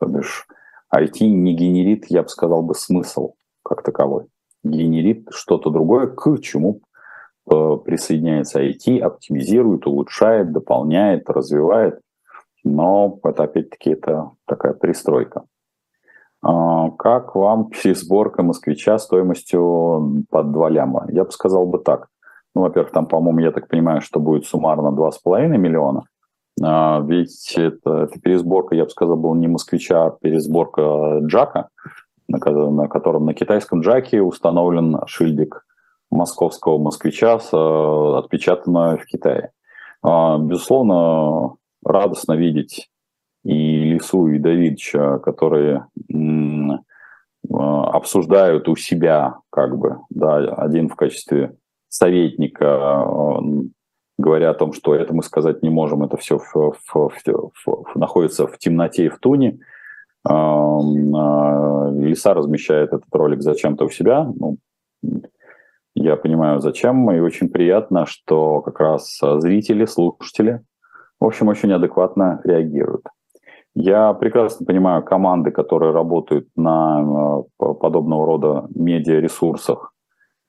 То 0.00 0.06
бишь 0.06 0.46
IT 0.94 1.26
не 1.26 1.54
генерит, 1.54 2.06
я 2.08 2.22
бы 2.22 2.28
сказал 2.28 2.62
бы, 2.62 2.74
смысл 2.74 3.34
как 3.62 3.82
таковой. 3.82 4.26
Генерит 4.62 5.28
что-то 5.30 5.70
другое, 5.70 6.06
к 6.06 6.40
чему 6.40 6.80
э, 7.50 7.76
присоединяется 7.84 8.62
IT, 8.62 8.98
оптимизирует, 9.00 9.86
улучшает, 9.86 10.52
дополняет, 10.52 11.28
развивает. 11.28 12.00
Но 12.62 13.18
это 13.24 13.44
опять-таки 13.44 13.90
это 13.90 14.30
такая 14.46 14.72
пристройка. 14.72 15.44
А, 16.42 16.90
как 16.90 17.34
вам 17.34 17.68
пересборка 17.70 18.42
москвича 18.42 18.98
стоимостью 18.98 20.24
под 20.30 20.52
2 20.52 20.68
ляма? 20.70 21.06
Я 21.10 21.24
бы 21.24 21.30
сказал 21.30 21.66
бы 21.66 21.78
так. 21.78 22.08
Ну, 22.54 22.62
во-первых, 22.62 22.92
там, 22.92 23.06
по-моему, 23.06 23.40
я 23.40 23.50
так 23.50 23.68
понимаю, 23.68 24.00
что 24.00 24.20
будет 24.20 24.46
суммарно 24.46 24.88
2,5 24.88 25.48
миллиона. 25.58 26.04
А, 26.62 27.00
ведь 27.00 27.54
это, 27.56 28.04
это 28.04 28.20
пересборка, 28.20 28.76
я 28.76 28.84
бы 28.84 28.90
сказал, 28.90 29.16
был 29.16 29.34
не 29.34 29.48
москвича, 29.48 30.06
а 30.06 30.10
пересборка 30.10 31.18
джака, 31.20 31.68
на, 32.28 32.38
на 32.70 32.88
котором 32.88 33.26
на 33.26 33.34
китайском 33.34 33.80
джаке 33.80 34.22
установлен 34.22 35.00
шильдик 35.06 35.66
московского 36.10 36.78
москвича, 36.78 37.40
с, 37.40 37.52
э, 37.52 38.18
отпечатанного 38.18 38.98
в 38.98 39.06
Китае. 39.06 39.50
А, 40.02 40.38
безусловно, 40.38 41.56
радостно 41.84 42.34
видеть 42.34 42.88
и 43.42 43.84
Лису, 43.84 44.28
и 44.28 44.38
Давидовича, 44.38 45.18
которые 45.18 45.86
обсуждают 47.50 48.68
у 48.68 48.76
себя, 48.76 49.38
как 49.50 49.76
бы, 49.76 49.98
да, 50.08 50.36
один 50.36 50.88
в 50.88 50.96
качестве 50.96 51.54
советника 51.94 53.40
говоря 54.18 54.50
о 54.50 54.54
том, 54.54 54.72
что 54.72 54.94
это 54.94 55.12
мы 55.14 55.22
сказать 55.22 55.62
не 55.62 55.70
можем, 55.70 56.02
это 56.02 56.16
все 56.16 56.38
в, 56.38 56.54
в, 56.54 56.74
в, 56.92 57.50
в, 57.66 57.96
находится 57.96 58.46
в 58.46 58.58
темноте 58.58 59.06
и 59.06 59.08
в 59.08 59.18
туне. 59.18 59.58
А, 60.26 60.78
Лиса 61.92 62.34
размещает 62.34 62.92
этот 62.92 63.12
ролик 63.12 63.42
зачем-то 63.42 63.84
у 63.84 63.90
себя. 63.90 64.32
Ну, 64.36 64.58
я 65.94 66.16
понимаю, 66.16 66.60
зачем, 66.60 67.10
и 67.10 67.20
очень 67.20 67.48
приятно, 67.48 68.06
что 68.06 68.60
как 68.62 68.80
раз 68.80 69.20
зрители, 69.20 69.84
слушатели, 69.84 70.62
в 71.20 71.24
общем, 71.24 71.48
очень 71.48 71.72
адекватно 71.72 72.40
реагируют. 72.44 73.06
Я 73.74 74.12
прекрасно 74.12 74.64
понимаю 74.64 75.02
команды, 75.02 75.50
которые 75.50 75.92
работают 75.92 76.48
на 76.56 77.42
подобного 77.58 78.26
рода 78.26 78.66
медиаресурсах, 78.74 79.93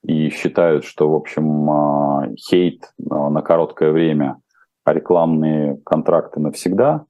и 0.06 0.30
считают, 0.30 0.84
что, 0.84 1.10
в 1.10 1.14
общем, 1.16 1.68
а, 1.68 2.28
хейт 2.36 2.92
а, 3.10 3.28
на 3.28 3.42
короткое 3.42 3.90
время, 3.90 4.40
а 4.84 4.92
рекламные 4.94 5.80
контракты 5.84 6.38
навсегда. 6.38 7.06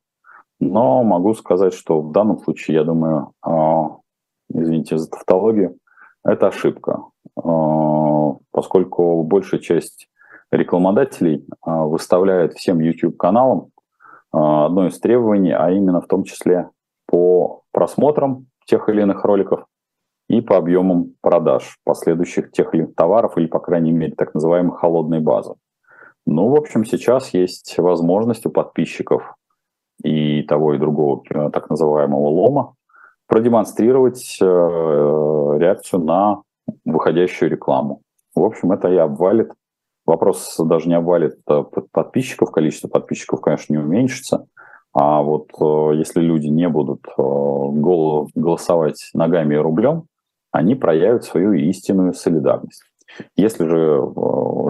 Но 0.61 1.03
могу 1.03 1.35
сказать, 1.35 1.75
что 1.75 2.01
в 2.01 2.13
данном 2.13 2.39
случае, 2.39 2.77
я 2.79 2.85
думаю, 2.85 3.33
а, 3.43 3.99
извините 4.49 4.97
за 4.97 5.11
тавтологию, 5.11 5.77
это 6.25 6.49
ошибка, 6.49 7.05
поскольку 8.51 9.23
большая 9.23 9.61
часть 9.61 10.09
рекламодателей 10.51 11.47
выставляет 11.65 12.55
всем 12.55 12.81
YouTube-каналам 12.81 13.69
одно 14.33 14.89
из 14.89 14.99
требований, 14.99 15.53
а 15.53 15.71
именно 15.71 16.01
в 16.01 16.09
том 16.09 16.25
числе 16.25 16.69
по 17.07 17.63
просмотрам 17.71 18.47
тех 18.65 18.89
или 18.89 19.03
иных 19.03 19.25
роликов 19.25 19.67
и 20.29 20.41
по 20.41 20.57
объемам 20.57 21.13
продаж 21.21 21.79
последующих 21.85 22.51
тех 22.51 22.75
или 22.75 22.85
товаров 22.85 23.37
или, 23.37 23.47
по 23.47 23.61
крайней 23.61 23.93
мере, 23.93 24.15
так 24.15 24.35
называемой 24.35 24.77
холодной 24.77 25.21
базы. 25.21 25.55
Ну, 26.27 26.49
в 26.49 26.57
общем, 26.57 26.85
сейчас 26.85 27.33
есть 27.33 27.79
возможность 27.79 28.47
у 28.47 28.51
подписчиков 28.51 29.35
и 30.03 30.43
того, 30.43 30.75
и 30.75 30.79
другого 30.79 31.23
э, 31.31 31.51
так 31.51 31.71
называемого 31.71 32.29
лома 32.29 32.75
продемонстрировать 33.29 34.39
э, 34.41 34.45
реакцию 34.45 36.03
на 36.03 36.43
выходящую 36.85 37.51
рекламу. 37.51 38.03
В 38.35 38.43
общем, 38.43 38.73
это 38.73 38.89
и 38.89 38.97
обвалит. 38.97 39.53
Вопрос 40.05 40.57
даже 40.59 40.89
не 40.89 40.95
обвалит 40.95 41.39
а 41.47 41.63
подписчиков, 41.63 42.51
количество 42.51 42.89
подписчиков, 42.89 43.41
конечно, 43.41 43.73
не 43.73 43.79
уменьшится. 43.79 44.47
А 44.93 45.23
вот 45.23 45.51
э, 45.61 45.97
если 45.97 46.21
люди 46.21 46.49
не 46.49 46.69
будут 46.69 47.07
голосовать 47.17 49.11
ногами 49.15 49.55
и 49.55 49.59
рублем, 49.59 50.07
они 50.57 50.75
проявят 50.75 51.25
свою 51.25 51.53
истинную 51.53 52.15
солидарность. 52.15 52.83
Если 53.37 53.67
же 53.67 54.01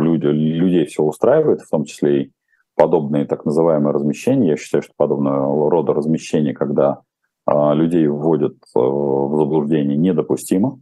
люди, 0.01 0.26
людей 0.26 0.84
все 0.87 1.03
устраивает, 1.03 1.61
в 1.61 1.70
том 1.70 1.84
числе 1.84 2.22
и 2.22 2.32
подобные 2.74 3.24
так 3.24 3.45
называемые 3.45 3.95
размещения, 3.95 4.51
я 4.51 4.57
считаю, 4.57 4.82
что 4.82 4.93
подобного 4.97 5.70
рода 5.70 5.95
размещение, 5.95 6.55
когда 6.55 7.01
э, 7.49 7.74
людей 7.74 8.07
вводят 8.09 8.55
э, 8.55 8.78
в 8.78 9.37
заблуждение, 9.37 9.97
недопустимо. 9.97 10.80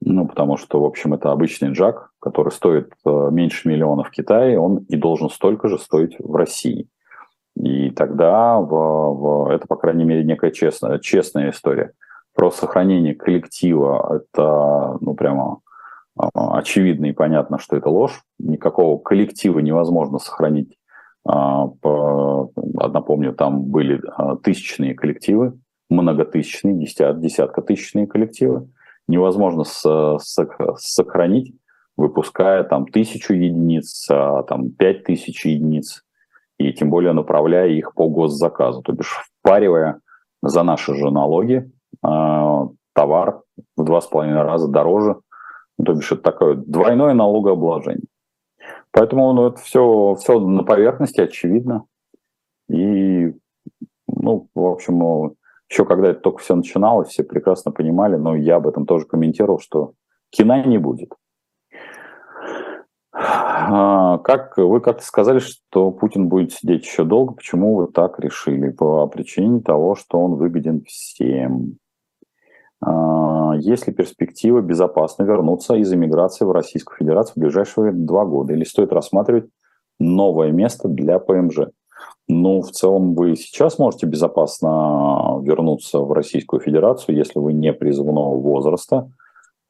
Ну, 0.00 0.28
потому 0.28 0.56
что, 0.58 0.80
в 0.80 0.84
общем, 0.84 1.14
это 1.14 1.32
обычный 1.32 1.72
джак, 1.72 2.10
который 2.20 2.52
стоит 2.52 2.92
э, 3.04 3.28
меньше 3.32 3.68
миллиона 3.68 4.04
в 4.04 4.10
Китае, 4.10 4.60
он 4.60 4.84
и 4.88 4.96
должен 4.96 5.30
столько 5.30 5.68
же 5.68 5.78
стоить 5.78 6.16
в 6.18 6.36
России. 6.36 6.86
И 7.56 7.90
тогда 7.90 8.60
в, 8.60 8.68
в, 8.68 9.50
это, 9.50 9.66
по 9.66 9.76
крайней 9.76 10.04
мере, 10.04 10.22
некая 10.22 10.50
честная, 10.50 10.98
честная 10.98 11.50
история. 11.50 11.92
Про 12.38 12.52
сохранение 12.52 13.16
коллектива 13.16 14.22
это, 14.22 14.96
ну, 15.00 15.14
прямо 15.14 15.58
очевидно 16.16 17.06
и 17.06 17.12
понятно, 17.12 17.58
что 17.58 17.76
это 17.76 17.90
ложь. 17.90 18.22
Никакого 18.38 18.96
коллектива 18.96 19.58
невозможно 19.58 20.20
сохранить. 20.20 20.78
А, 21.26 21.66
напомню, 22.54 23.32
там 23.32 23.64
были 23.64 24.00
а, 24.14 24.36
тысячные 24.36 24.94
коллективы, 24.94 25.58
многотысячные, 25.90 26.74
десят, 26.74 27.20
десяткотысячные 27.20 28.06
коллективы. 28.06 28.68
Невозможно 29.08 29.64
сохранить, 29.64 31.56
выпуская 31.96 32.62
там 32.62 32.86
тысячу 32.86 33.34
единиц, 33.34 34.06
а, 34.12 34.44
там 34.44 34.70
пять 34.70 35.02
тысяч 35.02 35.44
единиц, 35.44 36.04
и 36.56 36.72
тем 36.72 36.88
более 36.88 37.14
направляя 37.14 37.68
их 37.68 37.94
по 37.94 38.08
госзаказу, 38.08 38.82
то 38.82 38.92
бишь 38.92 39.28
впаривая 39.40 39.98
за 40.40 40.62
наши 40.62 40.94
же 40.94 41.10
налоги 41.10 41.68
товар 42.02 43.42
в 43.76 43.84
два 43.84 44.00
с 44.00 44.06
половиной 44.06 44.42
раза 44.42 44.68
дороже, 44.68 45.16
то 45.84 45.94
бишь 45.94 46.12
это 46.12 46.22
такое 46.22 46.54
двойное 46.54 47.14
налогообложение. 47.14 48.06
Поэтому 48.90 49.32
ну, 49.32 49.48
это 49.48 49.60
все, 49.60 50.14
все 50.16 50.40
на 50.40 50.64
поверхности, 50.64 51.20
очевидно. 51.20 51.84
И, 52.68 53.32
ну, 54.08 54.48
в 54.54 54.66
общем, 54.66 54.98
ну, 54.98 55.36
еще 55.70 55.84
когда 55.84 56.08
это 56.10 56.20
только 56.20 56.38
все 56.38 56.54
начиналось, 56.54 57.08
все 57.08 57.22
прекрасно 57.22 57.70
понимали, 57.70 58.16
но 58.16 58.34
я 58.34 58.56
об 58.56 58.66
этом 58.66 58.86
тоже 58.86 59.04
комментировал, 59.04 59.60
что 59.60 59.92
кино 60.30 60.62
не 60.64 60.78
будет. 60.78 61.12
А, 63.70 64.16
как 64.18 64.56
вы 64.56 64.80
как-то 64.80 65.04
сказали, 65.04 65.40
что 65.40 65.90
Путин 65.90 66.28
будет 66.28 66.52
сидеть 66.52 66.86
еще 66.86 67.04
долго. 67.04 67.34
Почему 67.34 67.74
вы 67.74 67.88
так 67.88 68.18
решили? 68.18 68.70
По 68.70 69.06
причине 69.08 69.60
того, 69.60 69.94
что 69.94 70.18
он 70.18 70.36
выгоден 70.36 70.84
всем. 70.86 71.76
А, 72.80 73.52
есть 73.58 73.86
ли 73.86 73.92
перспектива 73.92 74.62
безопасно 74.62 75.24
вернуться 75.24 75.74
из 75.74 75.92
эмиграции 75.92 76.46
в 76.46 76.52
Российскую 76.52 76.96
Федерацию 76.96 77.34
в 77.36 77.40
ближайшие 77.40 77.92
два 77.92 78.24
года? 78.24 78.54
Или 78.54 78.64
стоит 78.64 78.90
рассматривать 78.90 79.50
новое 79.98 80.50
место 80.50 80.88
для 80.88 81.18
ПМЖ? 81.18 81.68
Ну, 82.26 82.62
в 82.62 82.70
целом, 82.70 83.14
вы 83.14 83.36
сейчас 83.36 83.78
можете 83.78 84.06
безопасно 84.06 85.40
вернуться 85.42 85.98
в 85.98 86.12
Российскую 86.12 86.60
Федерацию, 86.60 87.16
если 87.16 87.38
вы 87.38 87.52
не 87.52 87.74
призывного 87.74 88.34
возраста. 88.34 89.10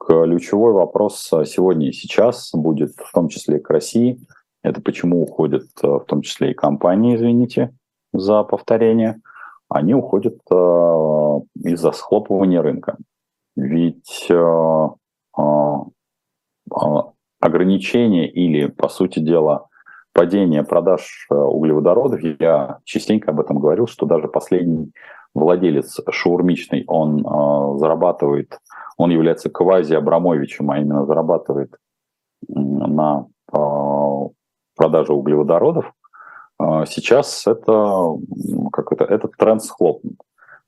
Ключевой 0.09 0.73
вопрос 0.73 1.21
сегодня 1.45 1.89
и 1.89 1.93
сейчас 1.93 2.49
будет 2.53 2.95
в 2.97 3.11
том 3.13 3.29
числе 3.29 3.57
и 3.57 3.61
к 3.61 3.69
России. 3.69 4.19
Это 4.63 4.81
почему 4.81 5.21
уходят 5.21 5.67
в 5.81 5.99
том 6.01 6.23
числе 6.23 6.51
и 6.51 6.55
компании, 6.55 7.15
извините 7.15 7.73
за 8.11 8.43
повторение– 8.43 9.21
они 9.69 9.93
уходят 9.93 10.39
э, 10.51 10.55
из-за 11.63 11.91
схлопывания 11.91 12.61
рынка. 12.61 12.97
Ведь 13.55 14.29
ограничение 17.41 18.29
или, 18.29 18.67
по 18.67 18.89
сути 18.89 19.19
дела, 19.19 19.67
падение 20.13 20.63
продаж 20.63 21.27
углеводородов, 21.29 22.21
я 22.39 22.79
частенько 22.83 23.31
об 23.31 23.39
этом 23.39 23.59
говорил, 23.59 23.87
что 23.87 24.05
даже 24.05 24.27
последний 24.27 24.91
владелец 25.33 25.99
шаурмичный, 26.09 26.83
он 26.87 27.77
зарабатывает, 27.79 28.59
он 28.97 29.11
является 29.11 29.49
квази-Абрамовичем, 29.49 30.69
а 30.71 30.79
именно 30.79 31.05
зарабатывает 31.05 31.75
на 32.47 33.27
продаже 34.75 35.13
углеводородов, 35.13 35.93
а 36.57 36.85
сейчас 36.85 37.47
это, 37.47 38.17
как 38.71 38.91
это, 38.91 39.05
этот 39.05 39.31
тренд 39.37 39.63
схлопнут. 39.63 40.15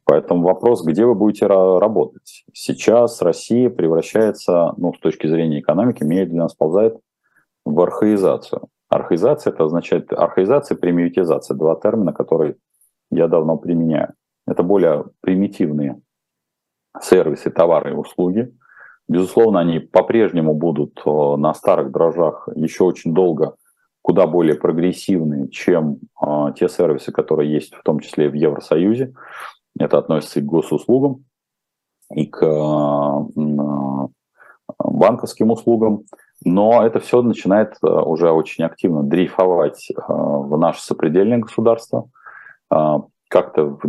Поэтому 0.04 0.44
вопрос, 0.44 0.84
где 0.84 1.06
вы 1.06 1.16
будете 1.16 1.48
работать. 1.48 2.44
Сейчас 2.54 3.22
Россия 3.22 3.70
превращается, 3.70 4.74
ну, 4.78 4.94
с 4.94 5.00
точки 5.00 5.28
зрения 5.28 5.60
экономики, 5.60 6.04
медленно 6.04 6.50
сползает 6.50 6.98
в 7.66 7.80
архаизацию. 7.80 8.68
Архаизация 8.90 9.54
это 9.54 9.64
означает 9.64 10.12
архаизация 10.12 10.76
примитивизация. 10.76 11.56
Два 11.56 11.76
термина, 11.76 12.12
которые 12.14 12.56
я 13.12 13.28
давно 13.28 13.58
применяю. 13.58 14.14
Это 14.48 14.64
более 14.64 15.06
примитивные 15.22 16.02
сервисы, 17.00 17.50
товары 17.52 17.92
и 17.92 17.96
услуги. 17.96 18.54
Безусловно, 19.08 19.60
они 19.60 19.80
по-прежнему 19.80 20.54
будут 20.54 21.02
э, 21.06 21.36
на 21.36 21.54
старых 21.54 21.92
дрожжах 21.92 22.48
еще 22.56 22.84
очень 22.86 23.14
долго 23.14 23.56
куда 24.02 24.26
более 24.26 24.56
прогрессивные, 24.56 25.50
чем 25.50 26.00
э, 26.22 26.54
те 26.58 26.68
сервисы, 26.68 27.12
которые 27.12 27.54
есть 27.54 27.76
в 27.76 27.84
том 27.84 28.00
числе 28.00 28.30
в 28.30 28.34
Евросоюзе. 28.34 29.14
Это 29.78 29.98
относится 29.98 30.40
и 30.40 30.42
к 30.42 30.46
госуслугам, 30.46 31.26
и 32.14 32.26
к 32.26 32.42
э, 32.42 34.08
банковским 34.80 35.52
услугам. 35.52 36.06
Но 36.44 36.84
это 36.84 37.00
все 37.00 37.22
начинает 37.22 37.76
уже 37.82 38.32
очень 38.32 38.64
активно 38.64 39.04
дрейфовать 39.04 39.90
в 40.08 40.58
наше 40.58 40.82
сопредельное 40.82 41.38
государство. 41.38 42.10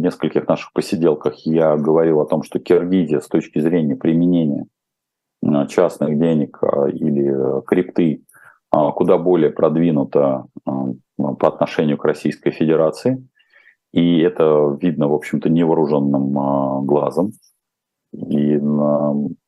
Э, 0.03 0.05
нескольких 0.05 0.49
наших 0.49 0.73
посиделках 0.73 1.39
я 1.47 1.77
говорил 1.77 2.21
о 2.21 2.27
том, 2.27 2.43
что 2.43 2.59
Киргизия 2.59 3.21
с 3.21 3.29
точки 3.29 3.59
зрения 3.61 3.97
применения 3.97 4.67
частных 5.69 6.19
денег 6.21 6.61
или 6.93 7.63
крипты 7.67 8.23
а, 8.71 8.93
куда 8.93 9.19
более 9.19 9.51
продвинута 9.51 10.47
по 10.65 11.49
отношению 11.49 11.99
к 11.99 12.05
Российской 12.05 12.53
Федерации. 12.53 13.27
И 13.93 14.21
это 14.21 14.79
видно, 14.81 15.09
в 15.09 15.15
общем-то, 15.15 15.51
невооруженным 15.51 16.87
глазом. 16.87 17.33
И 18.13 18.61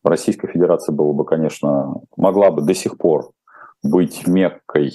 Российская 0.02 0.48
Федерация 0.48 0.92
была 0.92 1.12
бы, 1.12 1.24
конечно, 1.24 1.94
могла 2.16 2.50
бы 2.50 2.62
до 2.62 2.74
сих 2.74 2.98
пор 2.98 3.30
быть 3.84 4.26
меккой 4.26 4.90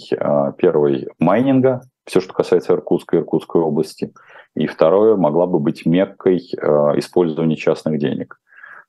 первой 0.57 1.07
майнинга, 1.17 1.81
все, 2.05 2.19
что 2.19 2.33
касается 2.33 2.73
Иркутской 2.73 3.19
и 3.19 3.21
Иркутской 3.21 3.61
области. 3.61 4.11
И 4.55 4.67
второе, 4.67 5.15
могла 5.15 5.45
бы 5.45 5.59
быть 5.59 5.85
меккой 5.85 6.37
использования 6.37 7.55
частных 7.55 7.99
денег. 7.99 8.39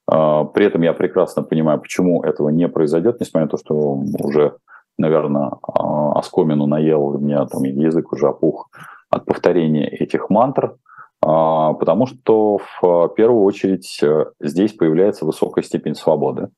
При 0.06 0.64
этом 0.64 0.82
я 0.82 0.92
прекрасно 0.92 1.42
понимаю, 1.42 1.80
почему 1.80 2.22
этого 2.22 2.48
не 2.48 2.66
произойдет, 2.68 3.20
несмотря 3.20 3.44
на 3.44 3.50
то, 3.50 3.56
что 3.58 3.74
уже 3.74 4.56
наверное, 5.00 5.52
а, 5.62 6.12
оскомину 6.18 6.66
наел, 6.66 7.06
у 7.06 7.18
меня 7.18 7.46
там 7.46 7.64
язык 7.64 8.12
уже 8.12 8.28
опух 8.28 8.68
от 9.08 9.24
повторения 9.24 9.88
этих 9.88 10.30
мантр, 10.30 10.76
потому 11.20 12.06
что 12.06 12.58
в 12.80 13.08
первую 13.16 13.42
очередь 13.42 13.98
э, 14.02 14.26
здесь 14.40 14.72
появляется 14.72 15.26
высокая 15.26 15.64
степень 15.64 15.94
свободы. 15.94 16.48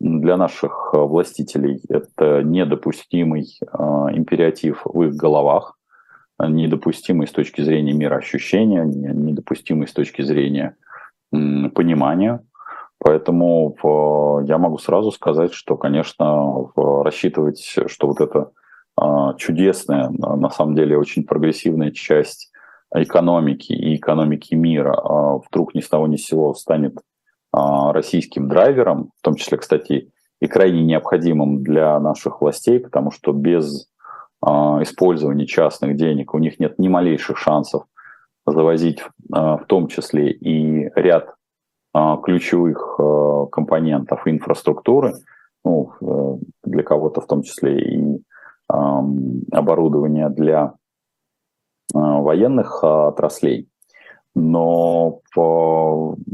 Для 0.00 0.36
наших 0.36 0.90
властителей 0.92 1.80
это 1.88 2.42
недопустимый 2.42 3.46
империатив 3.72 4.82
в 4.84 5.02
их 5.02 5.14
головах, 5.14 5.76
недопустимый 6.40 7.26
с 7.26 7.32
точки 7.32 7.62
зрения 7.62 7.92
мироощущения, 7.92 8.84
недопустимый 8.84 9.88
с 9.88 9.92
точки 9.92 10.22
зрения 10.22 10.76
понимания. 11.30 12.44
Поэтому 12.98 14.42
я 14.46 14.58
могу 14.58 14.78
сразу 14.78 15.10
сказать, 15.10 15.52
что, 15.52 15.76
конечно, 15.76 16.70
рассчитывать, 16.76 17.60
что 17.86 18.06
вот 18.06 18.20
эта 18.20 18.50
чудесная, 19.36 20.08
на 20.10 20.50
самом 20.50 20.74
деле 20.74 20.96
очень 20.96 21.24
прогрессивная 21.24 21.90
часть 21.90 22.50
экономики 22.94 23.72
и 23.72 23.96
экономики 23.96 24.54
мира 24.54 24.94
а, 24.94 25.38
вдруг 25.38 25.74
ни 25.74 25.80
с 25.80 25.88
того 25.88 26.06
ни 26.06 26.16
с 26.16 26.26
сего 26.26 26.54
станет 26.54 26.96
а, 27.52 27.92
российским 27.92 28.48
драйвером, 28.48 29.10
в 29.18 29.22
том 29.22 29.34
числе, 29.34 29.58
кстати, 29.58 30.12
и 30.40 30.46
крайне 30.46 30.82
необходимым 30.84 31.62
для 31.62 31.98
наших 31.98 32.40
властей, 32.40 32.78
потому 32.78 33.10
что 33.10 33.32
без 33.32 33.88
использования 34.82 35.46
частных 35.46 35.96
денег 35.96 36.34
у 36.34 36.38
них 36.38 36.60
нет 36.60 36.78
ни 36.78 36.88
малейших 36.88 37.38
шансов 37.38 37.84
завозить 38.46 39.02
в 39.30 39.64
том 39.66 39.88
числе 39.88 40.32
и 40.32 40.90
ряд 40.94 41.34
ключевых 42.24 43.00
компонентов 43.50 44.26
инфраструктуры, 44.26 45.14
ну, 45.64 45.92
э, 46.02 46.36
для 46.64 46.82
кого-то 46.82 47.22
в 47.22 47.26
том 47.26 47.42
числе 47.42 47.78
и 47.78 48.22
оборудование 48.68 50.28
для 50.28 50.74
а, 51.94 52.20
военных 52.20 52.82
а, 52.82 53.08
отраслей. 53.08 53.68
Но, 54.34 55.20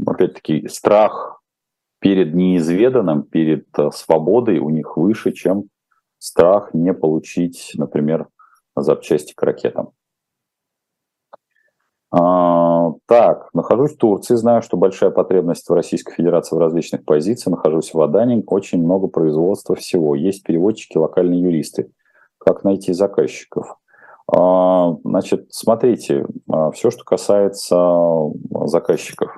опять-таки, 0.07 0.67
страх 0.67 1.41
перед 1.99 2.33
неизведанным, 2.33 3.23
перед 3.23 3.67
а, 3.77 3.91
свободой 3.91 4.59
у 4.59 4.69
них 4.69 4.97
выше, 4.97 5.31
чем 5.33 5.65
страх 6.21 6.75
не 6.75 6.93
получить, 6.93 7.71
например, 7.75 8.27
запчасти 8.75 9.33
к 9.33 9.41
ракетам. 9.41 9.91
А, 12.11 12.91
так, 13.07 13.49
нахожусь 13.53 13.95
в 13.95 13.97
Турции, 13.97 14.35
знаю, 14.35 14.61
что 14.61 14.77
большая 14.77 15.09
потребность 15.09 15.67
в 15.67 15.73
Российской 15.73 16.13
Федерации 16.13 16.55
в 16.55 16.59
различных 16.59 17.05
позициях. 17.05 17.55
Нахожусь 17.55 17.93
в 17.93 18.01
Адане, 18.01 18.43
очень 18.45 18.83
много 18.83 19.07
производства 19.07 19.75
всего. 19.75 20.13
Есть 20.13 20.43
переводчики, 20.43 20.97
локальные 20.97 21.41
юристы. 21.41 21.91
Как 22.37 22.63
найти 22.63 22.93
заказчиков? 22.93 23.77
А, 24.31 24.95
значит, 25.03 25.47
смотрите, 25.49 26.27
а, 26.47 26.69
все, 26.69 26.91
что 26.91 27.03
касается 27.03 28.29
заказчиков, 28.65 29.35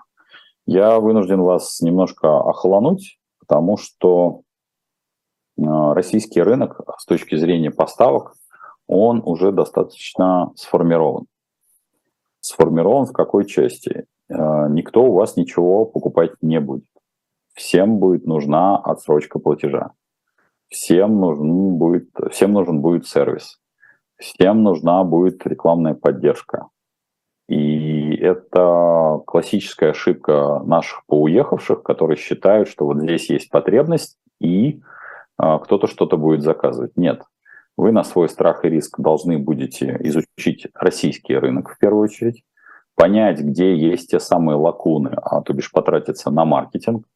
я 0.65 0.99
вынужден 0.99 1.41
вас 1.41 1.79
немножко 1.79 2.39
охолонуть, 2.39 3.19
потому 3.39 3.77
что 3.77 4.41
российский 5.57 6.41
рынок 6.41 6.81
с 6.97 7.05
точки 7.05 7.35
зрения 7.35 7.71
поставок, 7.71 8.33
он 8.87 9.21
уже 9.25 9.51
достаточно 9.51 10.51
сформирован. 10.55 11.25
Сформирован 12.39 13.05
в 13.05 13.13
какой 13.13 13.45
части? 13.45 14.05
Никто 14.29 15.05
у 15.05 15.13
вас 15.13 15.37
ничего 15.37 15.85
покупать 15.85 16.31
не 16.41 16.59
будет. 16.59 16.85
Всем 17.53 17.99
будет 17.99 18.25
нужна 18.25 18.77
отсрочка 18.77 19.39
платежа. 19.39 19.91
Всем 20.69 21.19
нужен 21.19 21.77
будет, 21.77 22.09
всем 22.31 22.53
нужен 22.53 22.81
будет 22.81 23.07
сервис 23.07 23.59
всем 24.23 24.63
нужна 24.63 25.03
будет 25.03 25.45
рекламная 25.45 25.93
поддержка. 25.93 26.67
И 27.49 28.15
это 28.15 29.19
классическая 29.27 29.91
ошибка 29.91 30.61
наших 30.65 31.05
поуехавших, 31.07 31.83
которые 31.83 32.17
считают, 32.17 32.69
что 32.69 32.85
вот 32.85 33.01
здесь 33.01 33.29
есть 33.29 33.49
потребность, 33.49 34.17
и 34.39 34.81
кто-то 35.37 35.87
что-то 35.87 36.17
будет 36.17 36.41
заказывать. 36.41 36.95
Нет. 36.95 37.23
Вы 37.75 37.91
на 37.91 38.03
свой 38.03 38.29
страх 38.29 38.65
и 38.65 38.69
риск 38.69 38.99
должны 38.99 39.39
будете 39.39 39.97
изучить 40.01 40.67
российский 40.75 41.35
рынок 41.35 41.69
в 41.69 41.79
первую 41.79 42.03
очередь, 42.03 42.43
понять, 42.95 43.39
где 43.39 43.75
есть 43.75 44.11
те 44.11 44.19
самые 44.19 44.57
лакуны, 44.57 45.11
а 45.21 45.41
то 45.41 45.53
бишь 45.53 45.71
потратиться 45.71 46.29
на 46.29 46.45
маркетинг, 46.45 47.07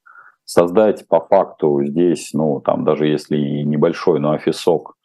создать 0.46 1.08
по 1.08 1.20
факту 1.20 1.84
здесь, 1.84 2.32
ну, 2.34 2.62
там, 2.62 2.86
даже 2.86 3.06
если 3.06 3.38
и 3.38 3.64
небольшой, 3.64 4.20
но 4.20 4.32
офисок 4.32 4.96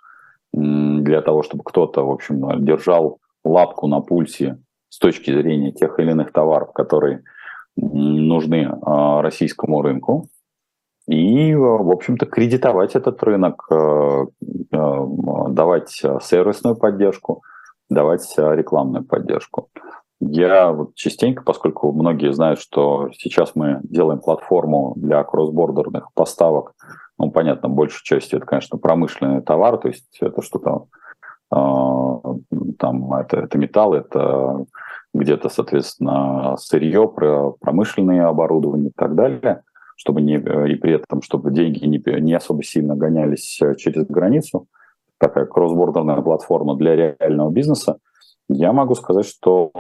для 0.53 1.21
того, 1.21 1.43
чтобы 1.43 1.65
кто-то, 1.65 2.05
в 2.07 2.11
общем, 2.11 2.65
держал 2.65 3.19
лапку 3.45 3.89
на 3.89 4.01
пульсе 4.01 4.59
с 4.89 4.99
точки 4.99 5.31
зрения 5.31 5.73
тех 5.73 5.99
или 5.99 6.13
иных 6.13 6.33
товаров, 6.33 6.73
которые 6.73 7.25
нужны 7.77 8.71
а, 8.83 9.23
российскому 9.23 9.83
рынку, 9.83 10.29
и, 11.07 11.55
в 11.55 11.91
общем-то, 11.91 12.27
кредитовать 12.27 12.95
этот 12.95 13.23
рынок, 13.23 13.67
э, 13.71 14.27
э, 14.73 15.05
давать 15.49 15.91
сервисную 15.91 16.77
поддержку, 16.77 17.43
давать 17.91 18.33
рекламную 18.37 19.05
поддержку. 19.05 19.69
Я 20.21 20.71
вот 20.71 20.95
частенько, 20.95 21.43
поскольку 21.43 21.93
многие 21.93 22.33
знают, 22.33 22.61
что 22.61 23.11
сейчас 23.13 23.57
мы 23.57 23.81
делаем 23.83 24.21
платформу 24.21 24.95
для 24.97 25.25
кроссбордерных 25.25 26.13
поставок 26.15 26.75
ну, 27.23 27.31
понятно, 27.31 27.69
большей 27.69 28.03
частью 28.03 28.39
это, 28.39 28.47
конечно, 28.47 28.79
промышленный 28.79 29.43
товар, 29.43 29.79
то 29.79 29.89
есть 29.89 30.19
это 30.21 30.43
что-то 30.43 30.87
э, 31.55 32.57
там, 32.79 33.15
это, 33.15 33.37
это 33.37 33.59
металл, 33.59 33.95
это 33.95 34.65
где-то, 35.15 35.49
соответственно, 35.49 36.57
сырье, 36.59 37.09
промышленное 37.61 38.27
оборудование 38.27 38.91
и 38.91 38.93
так 38.93 39.15
далее, 39.15 39.63
чтобы 40.03 40.21
не, 40.21 40.35
и 40.35 40.75
при 40.75 40.95
этом, 40.95 41.23
чтобы 41.23 41.53
деньги 41.53 41.85
не, 41.85 42.03
не 42.21 42.35
особо 42.35 42.65
сильно 42.65 42.97
гонялись 42.97 43.61
через 43.77 44.05
границу, 44.07 44.67
такая 45.19 45.47
кроссбордерная 45.47 46.21
платформа 46.23 46.75
для 46.75 46.97
реального 46.97 47.51
бизнеса, 47.51 47.99
я 48.49 48.73
могу 48.73 48.97
сказать, 48.97 49.27
что 49.27 49.71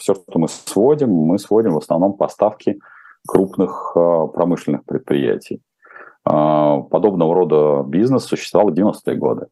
все, 0.00 0.14
что 0.14 0.38
мы 0.40 0.48
сводим, 0.48 1.12
мы 1.12 1.38
сводим 1.38 1.74
в 1.74 1.78
основном 1.78 2.14
поставки 2.14 2.80
крупных 3.24 3.92
промышленных 3.94 4.84
предприятий. 4.84 5.62
Подобного 6.24 7.32
рода 7.32 7.84
бизнес 7.88 8.24
существовал 8.24 8.70
в 8.70 8.74
90-е 8.74 9.14
годы. 9.14 9.46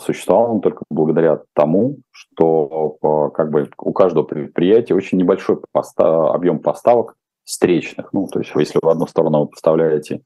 Существовал 0.00 0.52
он 0.52 0.60
только 0.60 0.84
благодаря 0.88 1.40
тому, 1.52 1.96
что 2.12 2.96
как 3.34 3.50
бы 3.50 3.68
у 3.78 3.92
каждого 3.92 4.22
предприятия 4.22 4.94
очень 4.94 5.18
небольшой 5.18 5.58
поста- 5.72 6.32
объем 6.32 6.60
поставок 6.60 7.16
встречных. 7.46 8.12
Ну, 8.12 8.26
то 8.26 8.40
есть, 8.40 8.52
если 8.54 8.78
в 8.82 8.88
одну 8.88 9.06
сторону 9.06 9.40
вы 9.40 9.46
поставляете, 9.46 10.22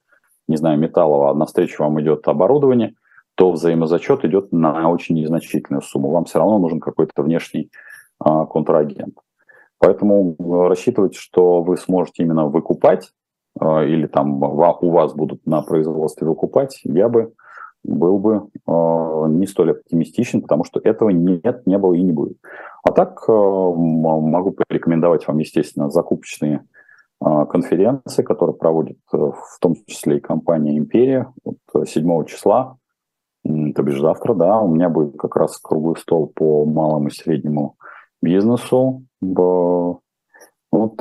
не 0.49 0.57
знаю, 0.57 0.79
металлово, 0.79 1.31
а 1.31 1.35
на 1.35 1.47
встречу 1.47 1.83
вам 1.83 2.01
идет 2.01 2.27
оборудование, 2.27 2.95
то 3.37 3.53
взаимозачет 3.53 4.25
идет 4.25 4.51
на 4.53 4.91
очень 4.91 5.15
незначительную 5.15 5.83
сумму. 5.83 6.11
Вам 6.11 6.25
все 6.25 6.39
равно 6.39 6.59
нужен 6.59 6.81
какой-то 6.81 7.23
внешний 7.23 7.71
а, 8.19 8.47
контрагент. 8.47 9.15
Поэтому 9.79 10.35
рассчитывать, 10.69 11.15
что 11.15 11.63
вы 11.63 11.77
сможете 11.77 12.23
именно 12.23 12.47
выкупать 12.47 13.13
а, 13.59 13.85
или 13.85 14.07
там 14.07 14.43
у 14.43 14.91
вас 14.91 15.15
будут 15.15 15.47
на 15.47 15.63
производстве 15.63 16.27
выкупать, 16.27 16.81
я 16.85 17.09
бы 17.09 17.33
был 17.85 18.19
бы 18.19 18.49
а, 18.67 19.27
не 19.29 19.47
столь 19.47 19.73
оптимистичен, 19.73 20.43
потому 20.43 20.65
что 20.65 20.81
этого 20.83 21.11
нет, 21.11 21.67
не 21.67 21.79
было 21.79 21.95
и 21.95 22.03
не 22.03 22.13
будет. 22.13 22.39
А 22.83 22.93
так 22.93 23.25
а, 23.29 23.33
могу 23.33 24.53
порекомендовать 24.53 25.27
вам, 25.27 25.39
естественно, 25.39 25.91
закупочные 25.91 26.67
конференции, 27.21 28.23
которые 28.23 28.57
проводит 28.57 28.99
э, 29.13 29.17
в 29.17 29.59
том 29.61 29.75
числе 29.87 30.19
и 30.19 30.21
компания 30.21 30.79
«Империя» 30.79 31.33
вот 31.45 31.89
7 31.89 32.25
числа, 32.25 32.77
то 33.45 33.83
бишь 33.83 34.01
завтра, 34.01 34.35
да, 34.35 34.61
у 34.61 34.69
меня 34.69 34.89
будет 34.89 35.17
как 35.17 35.37
раз 35.37 35.59
круглый 35.59 35.97
стол 35.97 36.33
по 36.35 36.65
малому 36.67 37.09
и 37.09 37.11
среднему 37.11 37.77
бизнесу. 38.21 39.05
Вот 39.21 40.03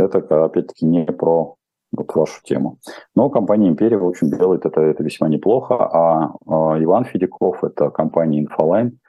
это, 0.02 0.46
опять-таки, 0.46 0.86
не 0.86 1.06
про 1.06 1.56
вот 1.92 2.16
вашу 2.16 2.42
тему. 2.44 2.80
Но 3.16 3.30
компания 3.30 3.68
«Империя», 3.68 3.98
в 3.98 4.08
общем, 4.08 4.30
делает 4.30 4.66
это, 4.66 4.82
это 4.82 5.04
весьма 5.04 5.28
неплохо, 5.28 5.76
а, 5.76 6.34
а 6.48 6.84
Иван 6.84 7.06
Федяков, 7.06 7.64
это 7.64 7.90
компания 7.90 8.40
«Инфолайн», 8.40 9.00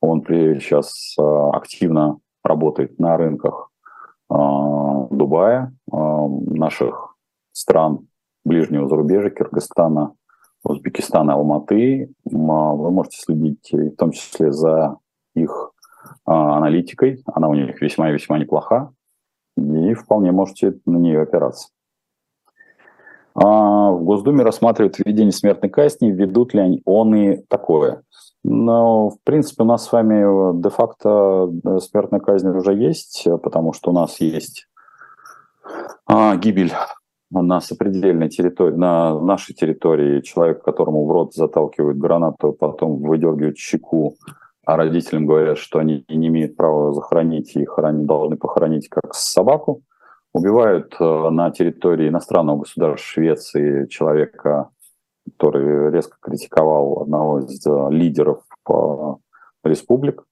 он 0.00 0.24
сейчас 0.24 1.14
а, 1.18 1.50
активно 1.50 2.18
работает 2.42 2.98
на 2.98 3.16
рынках 3.16 3.70
а, 4.28 4.89
Дубая, 5.20 5.70
а, 5.92 6.28
наших 6.28 7.14
стран 7.52 8.08
ближнего 8.42 8.88
зарубежья, 8.88 9.28
Кыргызстана, 9.28 10.14
Узбекистана, 10.64 11.34
Алматы. 11.34 12.10
Вы 12.24 12.90
можете 12.90 13.18
следить 13.18 13.70
в 13.70 13.96
том 13.96 14.12
числе 14.12 14.50
за 14.50 14.96
их 15.34 15.72
аналитикой. 16.24 17.22
Она 17.26 17.48
у 17.48 17.54
них 17.54 17.82
весьма 17.82 18.08
и 18.08 18.14
весьма 18.14 18.38
неплоха. 18.38 18.92
И 19.58 19.92
вполне 19.92 20.32
можете 20.32 20.78
на 20.86 20.96
нее 20.96 21.20
опираться. 21.20 21.68
А, 23.34 23.90
в 23.90 24.02
Госдуме 24.02 24.42
рассматривают 24.42 24.98
введение 24.98 25.32
смертной 25.32 25.68
казни, 25.68 26.10
ведут 26.10 26.54
ли 26.54 26.60
они 26.60 26.82
он 26.86 27.14
и 27.14 27.42
такое. 27.48 28.04
Но, 28.42 29.10
в 29.10 29.18
принципе, 29.22 29.64
у 29.64 29.66
нас 29.66 29.84
с 29.84 29.92
вами 29.92 30.54
э, 30.54 30.62
де-факто 30.62 31.52
э, 31.62 31.78
смертная 31.80 32.20
казнь 32.20 32.48
уже 32.48 32.74
есть, 32.74 33.28
потому 33.42 33.74
что 33.74 33.90
у 33.90 33.92
нас 33.92 34.18
есть 34.20 34.66
а, 36.06 36.36
гибель 36.36 36.72
на 37.30 37.60
сопредельной 37.60 38.28
территории, 38.28 38.74
на 38.74 39.18
нашей 39.20 39.54
территории. 39.54 40.20
Человек, 40.20 40.62
которому 40.62 41.06
в 41.06 41.10
рот 41.10 41.34
заталкивают 41.34 41.98
гранату, 41.98 42.52
потом 42.52 43.02
выдергивают 43.02 43.56
щеку, 43.56 44.16
а 44.64 44.76
родителям 44.76 45.26
говорят, 45.26 45.58
что 45.58 45.78
они 45.78 46.04
не 46.08 46.28
имеют 46.28 46.56
права 46.56 46.92
захоронить 46.92 47.54
и 47.56 47.64
хоронить, 47.64 48.06
должны 48.06 48.36
похоронить 48.36 48.88
как 48.88 49.14
собаку. 49.14 49.82
Убивают 50.32 50.94
э, 51.00 51.30
на 51.30 51.50
территории 51.50 52.08
иностранного 52.08 52.60
государства 52.60 53.04
Швеции 53.04 53.86
человека, 53.86 54.70
который 55.26 55.90
резко 55.90 56.16
критиковал 56.20 57.02
одного 57.02 57.40
из 57.40 57.66
э, 57.66 57.88
лидеров 57.90 58.42
республик. 59.64 60.24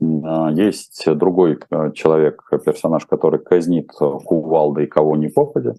Есть 0.00 1.04
другой 1.14 1.58
человек, 1.94 2.42
персонаж, 2.64 3.06
который 3.06 3.40
казнит 3.40 3.90
кувалдой 3.92 4.86
кого 4.86 5.16
ни 5.16 5.28
попадя. 5.28 5.74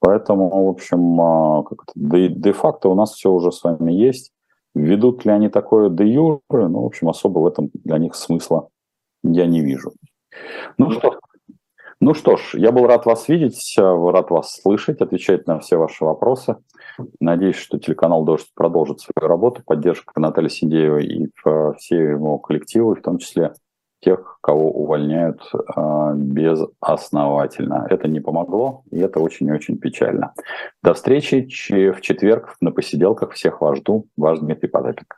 Поэтому, 0.00 0.66
в 0.66 0.68
общем, 0.68 1.64
де-факто 1.94 2.88
у 2.88 2.94
нас 2.94 3.12
все 3.12 3.30
уже 3.30 3.52
с 3.52 3.62
вами 3.64 3.92
есть. 3.92 4.32
Ведут 4.74 5.24
ли 5.24 5.30
они 5.30 5.48
такое 5.48 5.88
де 5.88 6.04
юре, 6.04 6.40
ну, 6.50 6.82
в 6.82 6.86
общем, 6.86 7.08
особо 7.08 7.38
в 7.38 7.46
этом 7.46 7.70
для 7.72 7.96
них 7.98 8.14
смысла 8.14 8.68
я 9.22 9.46
не 9.46 9.60
вижу. 9.60 9.92
Ну 10.76 10.90
что, 10.90 11.18
ну 12.04 12.12
что 12.12 12.36
ж, 12.36 12.50
я 12.52 12.70
был 12.70 12.86
рад 12.86 13.06
вас 13.06 13.28
видеть, 13.28 13.76
рад 13.78 14.30
вас 14.30 14.60
слышать, 14.60 15.00
отвечать 15.00 15.46
на 15.46 15.58
все 15.58 15.78
ваши 15.78 16.04
вопросы. 16.04 16.56
Надеюсь, 17.18 17.56
что 17.56 17.78
телеканал 17.78 18.24
«Дождь» 18.24 18.50
продолжит 18.54 19.00
свою 19.00 19.26
работу, 19.26 19.62
поддержка 19.64 20.20
Натальи 20.20 20.48
Синдеевой 20.48 21.06
и 21.06 21.30
все 21.78 21.96
его 21.96 22.38
коллективы, 22.38 22.96
в 22.96 23.00
том 23.00 23.16
числе 23.16 23.54
тех, 24.00 24.38
кого 24.42 24.70
увольняют 24.70 25.40
э, 25.54 26.12
безосновательно. 26.14 27.86
Это 27.88 28.06
не 28.06 28.20
помогло, 28.20 28.82
и 28.90 28.98
это 28.98 29.18
очень 29.18 29.50
очень 29.50 29.78
печально. 29.78 30.34
До 30.82 30.92
встречи 30.92 31.48
в 31.90 32.00
четверг 32.02 32.56
на 32.60 32.70
посиделках. 32.70 33.32
Всех 33.32 33.62
вас 33.62 33.78
жду. 33.78 34.06
Ваш 34.18 34.40
Дмитрий 34.40 34.68
Потапенко. 34.68 35.16